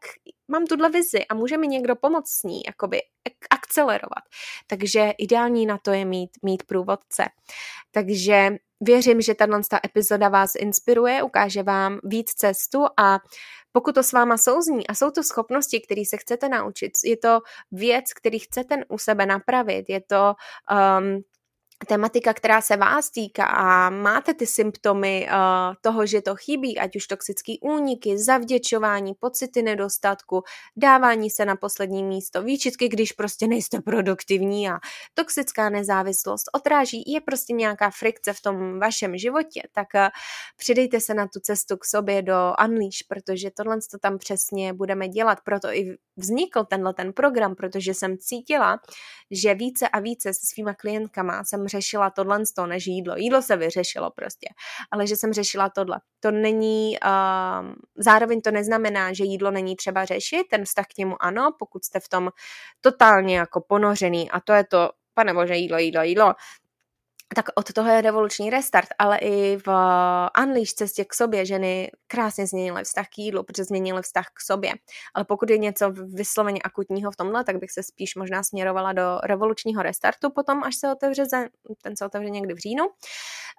mám 0.53 0.65
tuhle 0.65 0.89
vizi 0.89 1.25
a 1.29 1.33
může 1.33 1.57
mi 1.57 1.67
někdo 1.67 1.95
pomoct 1.95 2.29
s 2.29 2.43
ní, 2.43 2.61
jakoby 2.67 3.01
akcelerovat. 3.49 4.23
Takže 4.67 5.11
ideální 5.17 5.65
na 5.65 5.77
to 5.77 5.91
je 5.91 6.05
mít, 6.05 6.31
mít 6.43 6.63
průvodce. 6.63 7.25
Takže 7.91 8.49
Věřím, 8.85 9.21
že 9.21 9.35
tato 9.35 9.77
epizoda 9.85 10.29
vás 10.29 10.55
inspiruje, 10.55 11.23
ukáže 11.23 11.63
vám 11.63 11.99
víc 12.03 12.31
cestu 12.31 12.85
a 12.99 13.19
pokud 13.71 13.95
to 13.95 14.03
s 14.03 14.11
váma 14.11 14.37
souzní 14.37 14.87
a 14.87 14.93
jsou 14.93 15.11
to 15.11 15.23
schopnosti, 15.23 15.81
které 15.81 16.01
se 16.09 16.17
chcete 16.17 16.49
naučit, 16.49 16.91
je 17.05 17.17
to 17.17 17.39
věc, 17.71 18.13
který 18.13 18.39
chcete 18.39 18.75
u 18.89 18.97
sebe 18.97 19.25
napravit, 19.25 19.85
je 19.89 20.01
to 20.01 20.33
um, 20.71 21.21
tematika, 21.85 22.33
která 22.33 22.61
se 22.61 22.77
vás 22.77 23.09
týká 23.09 23.45
a 23.45 23.89
máte 23.89 24.33
ty 24.33 24.47
symptomy 24.47 25.27
uh, 25.27 25.75
toho, 25.81 26.05
že 26.05 26.21
to 26.21 26.35
chybí, 26.35 26.79
ať 26.79 26.95
už 26.95 27.07
toxický 27.07 27.59
úniky, 27.59 28.17
zavděčování, 28.17 29.13
pocity 29.19 29.61
nedostatku, 29.61 30.43
dávání 30.77 31.29
se 31.29 31.45
na 31.45 31.55
poslední 31.55 32.03
místo, 32.03 32.41
výčitky, 32.41 32.89
když 32.89 33.11
prostě 33.11 33.47
nejste 33.47 33.81
produktivní 33.81 34.69
a 34.69 34.79
toxická 35.13 35.69
nezávislost 35.69 36.49
odráží, 36.53 37.03
je 37.07 37.21
prostě 37.21 37.53
nějaká 37.53 37.89
frikce 37.89 38.33
v 38.33 38.41
tom 38.41 38.79
vašem 38.79 39.17
životě, 39.17 39.61
tak 39.71 39.87
uh, 39.95 40.07
přidejte 40.57 40.99
se 40.99 41.13
na 41.13 41.27
tu 41.27 41.39
cestu 41.39 41.77
k 41.77 41.85
sobě 41.85 42.21
do 42.21 42.53
Unleash, 42.65 43.03
protože 43.07 43.51
tohle 43.51 43.77
to 43.91 43.97
tam 43.97 44.17
přesně 44.17 44.73
budeme 44.73 45.07
dělat, 45.07 45.39
proto 45.45 45.67
i 45.67 45.97
vznikl 46.17 46.63
tenhle 46.63 46.93
ten 46.93 47.13
program, 47.13 47.55
protože 47.55 47.93
jsem 47.93 48.17
cítila, 48.17 48.79
že 49.31 49.55
více 49.55 49.89
a 49.89 49.99
více 49.99 50.33
se 50.33 50.45
svýma 50.45 50.73
klientkama 50.73 51.43
jsem 51.43 51.63
řešila 51.73 52.09
tohle 52.09 52.39
než 52.65 52.87
jídlo. 52.87 53.15
Jídlo 53.17 53.41
se 53.41 53.57
vyřešilo 53.57 54.11
prostě, 54.11 54.47
ale 54.91 55.07
že 55.07 55.15
jsem 55.15 55.33
řešila 55.33 55.69
tohle. 55.69 55.99
To 56.19 56.31
není, 56.31 56.97
uh, 57.05 57.73
zároveň 57.97 58.41
to 58.41 58.51
neznamená, 58.51 59.13
že 59.13 59.23
jídlo 59.23 59.51
není 59.51 59.75
třeba 59.75 60.05
řešit, 60.05 60.43
ten 60.49 60.65
vztah 60.65 60.85
k 60.85 60.97
němu 60.97 61.15
ano, 61.19 61.49
pokud 61.59 61.85
jste 61.85 61.99
v 61.99 62.09
tom 62.09 62.29
totálně 62.81 63.37
jako 63.37 63.61
ponořený 63.67 64.31
a 64.31 64.39
to 64.39 64.53
je 64.53 64.63
to, 64.63 64.89
pane 65.13 65.33
bože, 65.33 65.55
jídlo, 65.55 65.77
jídlo, 65.77 66.03
jídlo, 66.03 66.33
tak 67.35 67.45
od 67.55 67.73
toho 67.73 67.89
je 67.89 68.01
revoluční 68.01 68.49
restart, 68.49 68.87
ale 68.99 69.17
i 69.17 69.57
v 69.57 69.67
Unleash 70.43 70.73
cestě 70.73 71.05
k 71.05 71.13
sobě 71.13 71.45
ženy 71.45 71.91
krásně 72.07 72.47
změnily 72.47 72.83
vztah 72.83 73.07
k 73.07 73.17
jídlu, 73.17 73.43
protože 73.43 73.63
změnily 73.63 74.01
vztah 74.01 74.25
k 74.25 74.41
sobě. 74.41 74.71
Ale 75.13 75.25
pokud 75.25 75.49
je 75.49 75.57
něco 75.57 75.91
vysloveně 75.91 76.59
akutního 76.63 77.11
v 77.11 77.15
tomhle, 77.15 77.43
tak 77.43 77.57
bych 77.57 77.71
se 77.71 77.83
spíš 77.83 78.15
možná 78.15 78.43
směrovala 78.43 78.93
do 78.93 79.17
revolučního 79.23 79.83
restartu 79.83 80.29
potom, 80.29 80.63
až 80.63 80.75
se 80.75 80.91
otevře, 80.91 81.25
ten 81.81 81.95
se 81.97 82.05
otevře 82.05 82.29
někdy 82.29 82.53
v 82.53 82.57
říjnu. 82.57 82.85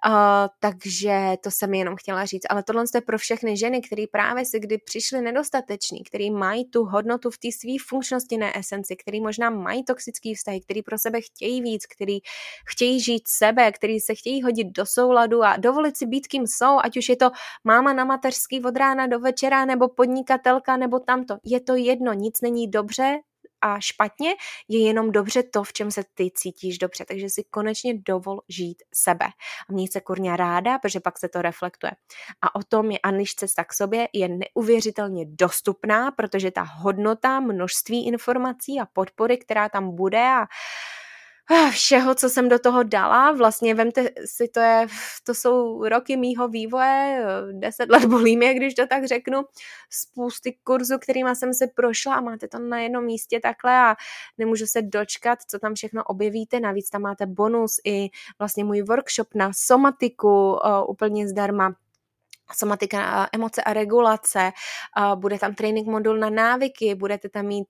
Uh, 0.07 0.13
takže 0.59 1.35
to 1.43 1.51
jsem 1.51 1.73
jenom 1.73 1.95
chtěla 1.95 2.25
říct. 2.25 2.45
Ale 2.49 2.63
tohle 2.63 2.83
je 2.95 3.01
pro 3.01 3.17
všechny 3.17 3.57
ženy, 3.57 3.81
které 3.81 4.03
právě 4.11 4.45
si 4.45 4.59
kdy 4.59 4.77
přišly 4.77 5.21
nedostateční, 5.21 6.03
který 6.03 6.31
mají 6.31 6.69
tu 6.69 6.83
hodnotu 6.83 7.29
v 7.29 7.37
té 7.37 7.47
své 7.51 7.73
funkčnosti 7.87 8.37
na 8.37 8.57
esenci, 8.57 8.95
který 8.95 9.21
možná 9.21 9.49
mají 9.49 9.83
toxický 9.83 10.35
vztahy, 10.35 10.61
který 10.61 10.81
pro 10.81 10.97
sebe 10.97 11.21
chtějí 11.21 11.61
víc, 11.61 11.85
který 11.85 12.19
chtějí 12.67 12.99
žít 12.99 13.27
sebe, 13.27 13.64
který 13.71 13.99
se 13.99 14.15
chtějí 14.15 14.43
hodit 14.43 14.67
do 14.67 14.85
souladu 14.85 15.43
a 15.43 15.57
dovolit 15.57 15.97
si 15.97 16.05
být 16.05 16.27
kým 16.27 16.47
jsou, 16.47 16.77
ať 16.83 16.97
už 16.97 17.09
je 17.09 17.15
to 17.15 17.31
máma 17.63 17.93
na 17.93 18.05
mateřský 18.05 18.63
od 18.63 18.77
rána 18.77 19.07
do 19.07 19.19
večera, 19.19 19.65
nebo 19.65 19.87
podnikatelka, 19.87 20.77
nebo 20.77 20.99
tamto. 20.99 21.37
Je 21.43 21.59
to 21.59 21.75
jedno, 21.75 22.13
nic 22.13 22.41
není 22.41 22.67
dobře, 22.67 23.19
a 23.65 23.79
špatně, 23.79 24.35
je 24.67 24.79
jenom 24.85 25.11
dobře 25.11 25.43
to, 25.43 25.63
v 25.63 25.73
čem 25.73 25.91
se 25.91 26.03
ty 26.13 26.31
cítíš 26.35 26.77
dobře. 26.77 27.05
Takže 27.05 27.29
si 27.29 27.43
konečně 27.43 27.93
dovol 27.93 28.41
žít 28.49 28.83
sebe. 28.93 29.25
A 29.69 29.73
mít 29.73 29.93
se 29.93 30.01
kurně 30.01 30.37
ráda, 30.37 30.79
protože 30.79 30.99
pak 30.99 31.19
se 31.19 31.29
to 31.29 31.41
reflektuje. 31.41 31.91
A 32.41 32.55
o 32.55 32.63
tom 32.63 32.91
je 32.91 32.99
Aniš 32.99 33.35
cesta 33.35 33.63
k 33.63 33.73
sobě 33.73 34.07
je 34.13 34.27
neuvěřitelně 34.27 35.25
dostupná, 35.27 36.11
protože 36.11 36.51
ta 36.51 36.61
hodnota, 36.61 37.39
množství 37.39 38.07
informací 38.07 38.79
a 38.79 38.85
podpory, 38.85 39.37
která 39.37 39.69
tam 39.69 39.95
bude 39.95 40.21
a 40.21 40.45
všeho, 41.71 42.15
co 42.15 42.29
jsem 42.29 42.49
do 42.49 42.59
toho 42.59 42.83
dala. 42.83 43.31
Vlastně 43.31 43.75
vemte 43.75 44.09
si, 44.25 44.47
to, 44.47 44.59
je, 44.59 44.87
to 45.23 45.33
jsou 45.33 45.87
roky 45.87 46.17
mýho 46.17 46.47
vývoje, 46.47 47.25
deset 47.51 47.89
let 47.89 48.05
bolí 48.05 48.37
mě, 48.37 48.53
když 48.53 48.73
to 48.73 48.87
tak 48.87 49.05
řeknu, 49.05 49.43
spousty 49.89 50.57
kurzů, 50.63 50.97
kterýma 50.97 51.35
jsem 51.35 51.53
se 51.53 51.67
prošla 51.67 52.15
a 52.15 52.21
máte 52.21 52.47
to 52.47 52.59
na 52.59 52.79
jednom 52.79 53.05
místě 53.05 53.39
takhle 53.39 53.77
a 53.77 53.95
nemůžu 54.37 54.65
se 54.65 54.81
dočkat, 54.81 55.39
co 55.47 55.59
tam 55.59 55.75
všechno 55.75 56.03
objevíte. 56.03 56.59
Navíc 56.59 56.89
tam 56.89 57.01
máte 57.01 57.25
bonus 57.25 57.75
i 57.85 58.09
vlastně 58.39 58.63
můj 58.63 58.81
workshop 58.81 59.27
na 59.35 59.51
somatiku 59.55 60.57
úplně 60.87 61.27
zdarma 61.27 61.75
somatika, 62.53 63.29
emoce 63.33 63.63
a 63.63 63.73
regulace, 63.73 64.51
bude 65.15 65.39
tam 65.39 65.55
trénink 65.55 65.87
modul 65.87 66.17
na 66.17 66.29
návyky, 66.29 66.95
budete 66.95 67.29
tam 67.29 67.45
mít 67.45 67.67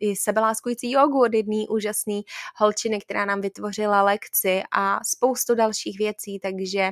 i 0.00 0.16
sebeláskující 0.16 0.90
jogu 0.90 1.20
od 1.20 1.34
jedné 1.34 1.64
úžasné 1.70 2.20
holčiny, 2.56 3.00
která 3.00 3.24
nám 3.24 3.40
vytvořila 3.40 4.02
lekci 4.02 4.62
a 4.72 5.00
spoustu 5.04 5.54
dalších 5.54 5.98
věcí, 5.98 6.38
takže 6.38 6.90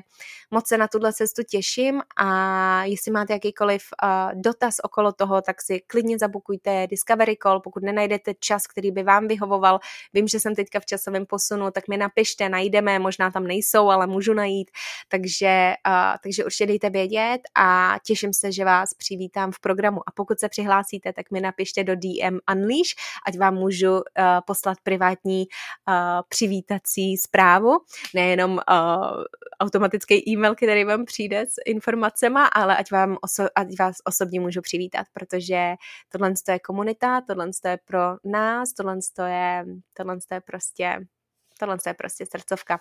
moc 0.50 0.68
se 0.68 0.78
na 0.78 0.88
tuhle 0.88 1.12
cestu 1.12 1.42
těším 1.42 2.02
a 2.16 2.84
jestli 2.84 3.12
máte 3.12 3.32
jakýkoliv 3.32 3.82
dotaz 4.34 4.74
okolo 4.82 5.12
toho, 5.12 5.42
tak 5.42 5.62
si 5.62 5.80
klidně 5.86 6.18
zabukujte 6.18 6.86
Discovery 6.90 7.36
Call, 7.42 7.60
pokud 7.60 7.82
nenajdete 7.82 8.34
čas, 8.40 8.66
který 8.66 8.90
by 8.90 9.02
vám 9.02 9.28
vyhovoval, 9.28 9.80
vím, 10.14 10.28
že 10.28 10.40
jsem 10.40 10.54
teďka 10.54 10.80
v 10.80 10.86
časovém 10.86 11.26
posunu, 11.26 11.70
tak 11.70 11.88
mi 11.88 11.96
napište, 11.96 12.48
najdeme, 12.48 12.98
možná 12.98 13.30
tam 13.30 13.46
nejsou, 13.46 13.88
ale 13.88 14.06
můžu 14.06 14.34
najít, 14.34 14.70
takže, 15.08 15.74
takže 16.22 16.44
určitě 16.44 16.66
dejte 16.66 16.90
vědět, 16.90 17.05
vědět 17.08 17.40
a 17.54 17.96
těším 18.06 18.32
se, 18.32 18.52
že 18.52 18.64
vás 18.64 18.94
přivítám 18.94 19.52
v 19.52 19.60
programu. 19.60 20.00
A 20.06 20.12
pokud 20.14 20.40
se 20.40 20.48
přihlásíte, 20.48 21.12
tak 21.12 21.30
mi 21.30 21.40
napište 21.40 21.84
do 21.84 21.96
DM 21.96 22.38
Unleash, 22.52 22.90
ať 23.26 23.38
vám 23.38 23.54
můžu 23.54 23.92
uh, 23.92 24.00
poslat 24.46 24.78
privátní 24.82 25.46
uh, 25.88 25.94
přivítací 26.28 27.16
zprávu, 27.16 27.70
nejenom 28.14 28.52
uh, 28.52 28.58
automatický 29.60 30.30
e-mail, 30.30 30.54
který 30.54 30.84
vám 30.84 31.04
přijde 31.04 31.40
s 31.40 31.54
informacemi, 31.66 32.40
ale 32.52 32.76
ať, 32.76 32.90
vám 32.92 33.14
oso- 33.14 33.48
ať 33.54 33.68
vás 33.78 33.96
osobně 34.04 34.40
můžu 34.40 34.60
přivítat, 34.62 35.06
protože 35.12 35.74
tohle 36.12 36.32
je 36.48 36.58
komunita, 36.58 37.20
tohle 37.20 37.50
je 37.68 37.78
pro 37.84 38.16
nás, 38.24 38.72
tohle 38.72 38.98
je, 39.26 39.64
tohle 39.94 40.16
je 40.32 40.40
prostě 40.40 41.06
tohle 41.58 41.76
je 41.86 41.94
prostě 41.94 42.26
srdcovka. 42.26 42.80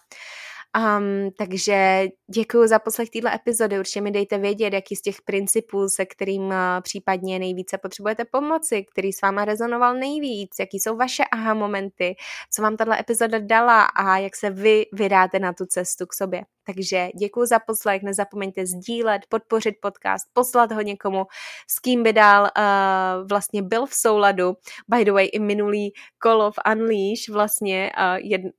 Um, 0.76 1.32
takže 1.38 2.08
děkuji 2.34 2.68
za 2.68 2.80
poslech 2.80 3.10
téhle 3.10 3.36
epizody. 3.36 3.80
Určitě 3.80 4.02
mi 4.02 4.12
dejte 4.12 4.38
vědět, 4.38 4.74
jaký 4.74 4.96
z 4.96 5.02
těch 5.02 5.22
principů, 5.22 5.90
se 5.90 6.06
kterým 6.06 6.54
případně 6.82 7.40
nejvíce 7.40 7.78
potřebujete 7.78 8.26
pomoci, 8.26 8.86
který 8.92 9.14
s 9.14 9.22
váma 9.22 9.46
rezonoval 9.46 9.96
nejvíc, 9.96 10.50
jaký 10.60 10.80
jsou 10.80 10.98
vaše 10.98 11.24
aha 11.32 11.54
momenty, 11.54 12.16
co 12.54 12.62
vám 12.62 12.78
tahle 12.78 13.00
epizoda 13.00 13.40
dala 13.40 13.84
a 13.84 14.18
jak 14.18 14.36
se 14.36 14.50
vy 14.50 14.86
vydáte 14.94 15.40
na 15.40 15.54
tu 15.54 15.66
cestu 15.66 16.06
k 16.06 16.14
sobě. 16.14 16.42
Takže 16.66 17.10
děkuji 17.20 17.46
za 17.46 17.60
poslech, 17.60 18.04
nezapomeňte 18.04 18.66
sdílet, 18.66 19.22
podpořit 19.30 19.76
podcast, 19.82 20.26
poslat 20.34 20.72
ho 20.72 20.82
někomu, 20.82 21.26
s 21.70 21.80
kým 21.80 22.04
by 22.04 22.14
dál 22.14 22.44
uh, 22.44 23.28
vlastně 23.28 23.62
byl 23.64 23.86
v 23.86 23.94
souladu. 23.94 24.54
By 24.88 25.06
the 25.06 25.12
way, 25.12 25.30
i 25.34 25.40
minulý 25.40 25.94
kolo 26.22 26.52
v 26.52 26.56
Unleash 26.72 27.30
vlastně 27.30 27.92
uh, 27.98 28.28
jedno, 28.30 28.52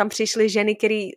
tam 0.00 0.08
přišly 0.08 0.48
ženy, 0.48 0.76
které 0.76 1.08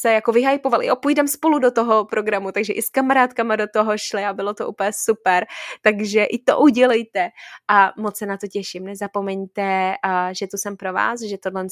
se 0.00 0.12
jako 0.12 0.32
vyhypovaly, 0.32 0.86
jo, 0.86 0.96
půjdem 0.96 1.28
spolu 1.28 1.58
do 1.58 1.70
toho 1.70 2.04
programu, 2.04 2.52
takže 2.52 2.72
i 2.72 2.82
s 2.82 2.90
kamarádkama 2.90 3.56
do 3.56 3.66
toho 3.72 3.92
šly 3.98 4.24
a 4.24 4.32
bylo 4.32 4.54
to 4.54 4.68
úplně 4.68 4.90
super, 4.94 5.46
takže 5.82 6.24
i 6.24 6.38
to 6.38 6.58
udělejte 6.58 7.28
a 7.68 7.92
moc 7.98 8.16
se 8.16 8.26
na 8.26 8.36
to 8.36 8.46
těším. 8.46 8.84
Nezapomeňte, 8.84 9.94
že 10.32 10.46
tu 10.46 10.56
jsem 10.56 10.76
pro 10.76 10.92
vás, 10.92 11.20
že 11.20 11.38
tohle 11.38 11.66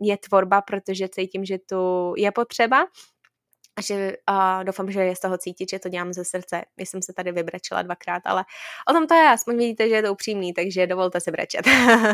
je 0.00 0.16
tvorba, 0.16 0.62
protože 0.62 1.08
cítím, 1.08 1.44
že 1.44 1.58
tu 1.58 2.14
je 2.16 2.32
potřeba 2.32 2.86
a 3.76 3.82
že 3.82 4.16
a 4.26 4.62
doufám, 4.62 4.90
že 4.90 5.00
je 5.00 5.16
z 5.16 5.20
toho 5.20 5.38
cítit, 5.38 5.70
že 5.70 5.78
to 5.78 5.88
dělám 5.88 6.12
ze 6.12 6.24
srdce. 6.24 6.64
Já 6.78 6.86
jsem 6.86 7.02
se 7.02 7.12
tady 7.12 7.32
vybrečela 7.32 7.82
dvakrát, 7.82 8.22
ale 8.24 8.44
o 8.90 8.92
tom 8.92 9.06
to 9.06 9.14
je, 9.14 9.28
aspoň 9.28 9.56
vidíte, 9.56 9.88
že 9.88 9.94
je 9.94 10.02
to 10.02 10.12
upřímný, 10.12 10.54
takže 10.54 10.86
dovolte 10.86 11.20
si 11.20 11.30
brečet. 11.30 11.66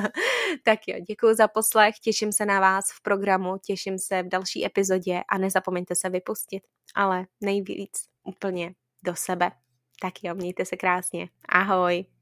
tak 0.64 0.78
jo, 0.86 0.96
děkuji 1.08 1.34
za 1.34 1.48
poslech, 1.48 1.94
těším 1.98 2.32
se 2.32 2.46
na 2.46 2.60
vás 2.60 2.84
v 2.92 3.02
programu, 3.02 3.58
těším 3.66 3.98
se 3.98 4.22
v 4.22 4.28
další 4.28 4.66
epizodě 4.66 5.22
a 5.28 5.38
nezapomeňte 5.38 5.94
se 5.94 6.10
vypustit, 6.10 6.62
ale 6.94 7.26
nejvíc 7.40 7.90
úplně 8.24 8.74
do 9.04 9.16
sebe. 9.16 9.50
Tak 10.00 10.12
jo, 10.22 10.34
mějte 10.34 10.64
se 10.64 10.76
krásně. 10.76 11.28
Ahoj. 11.48 12.21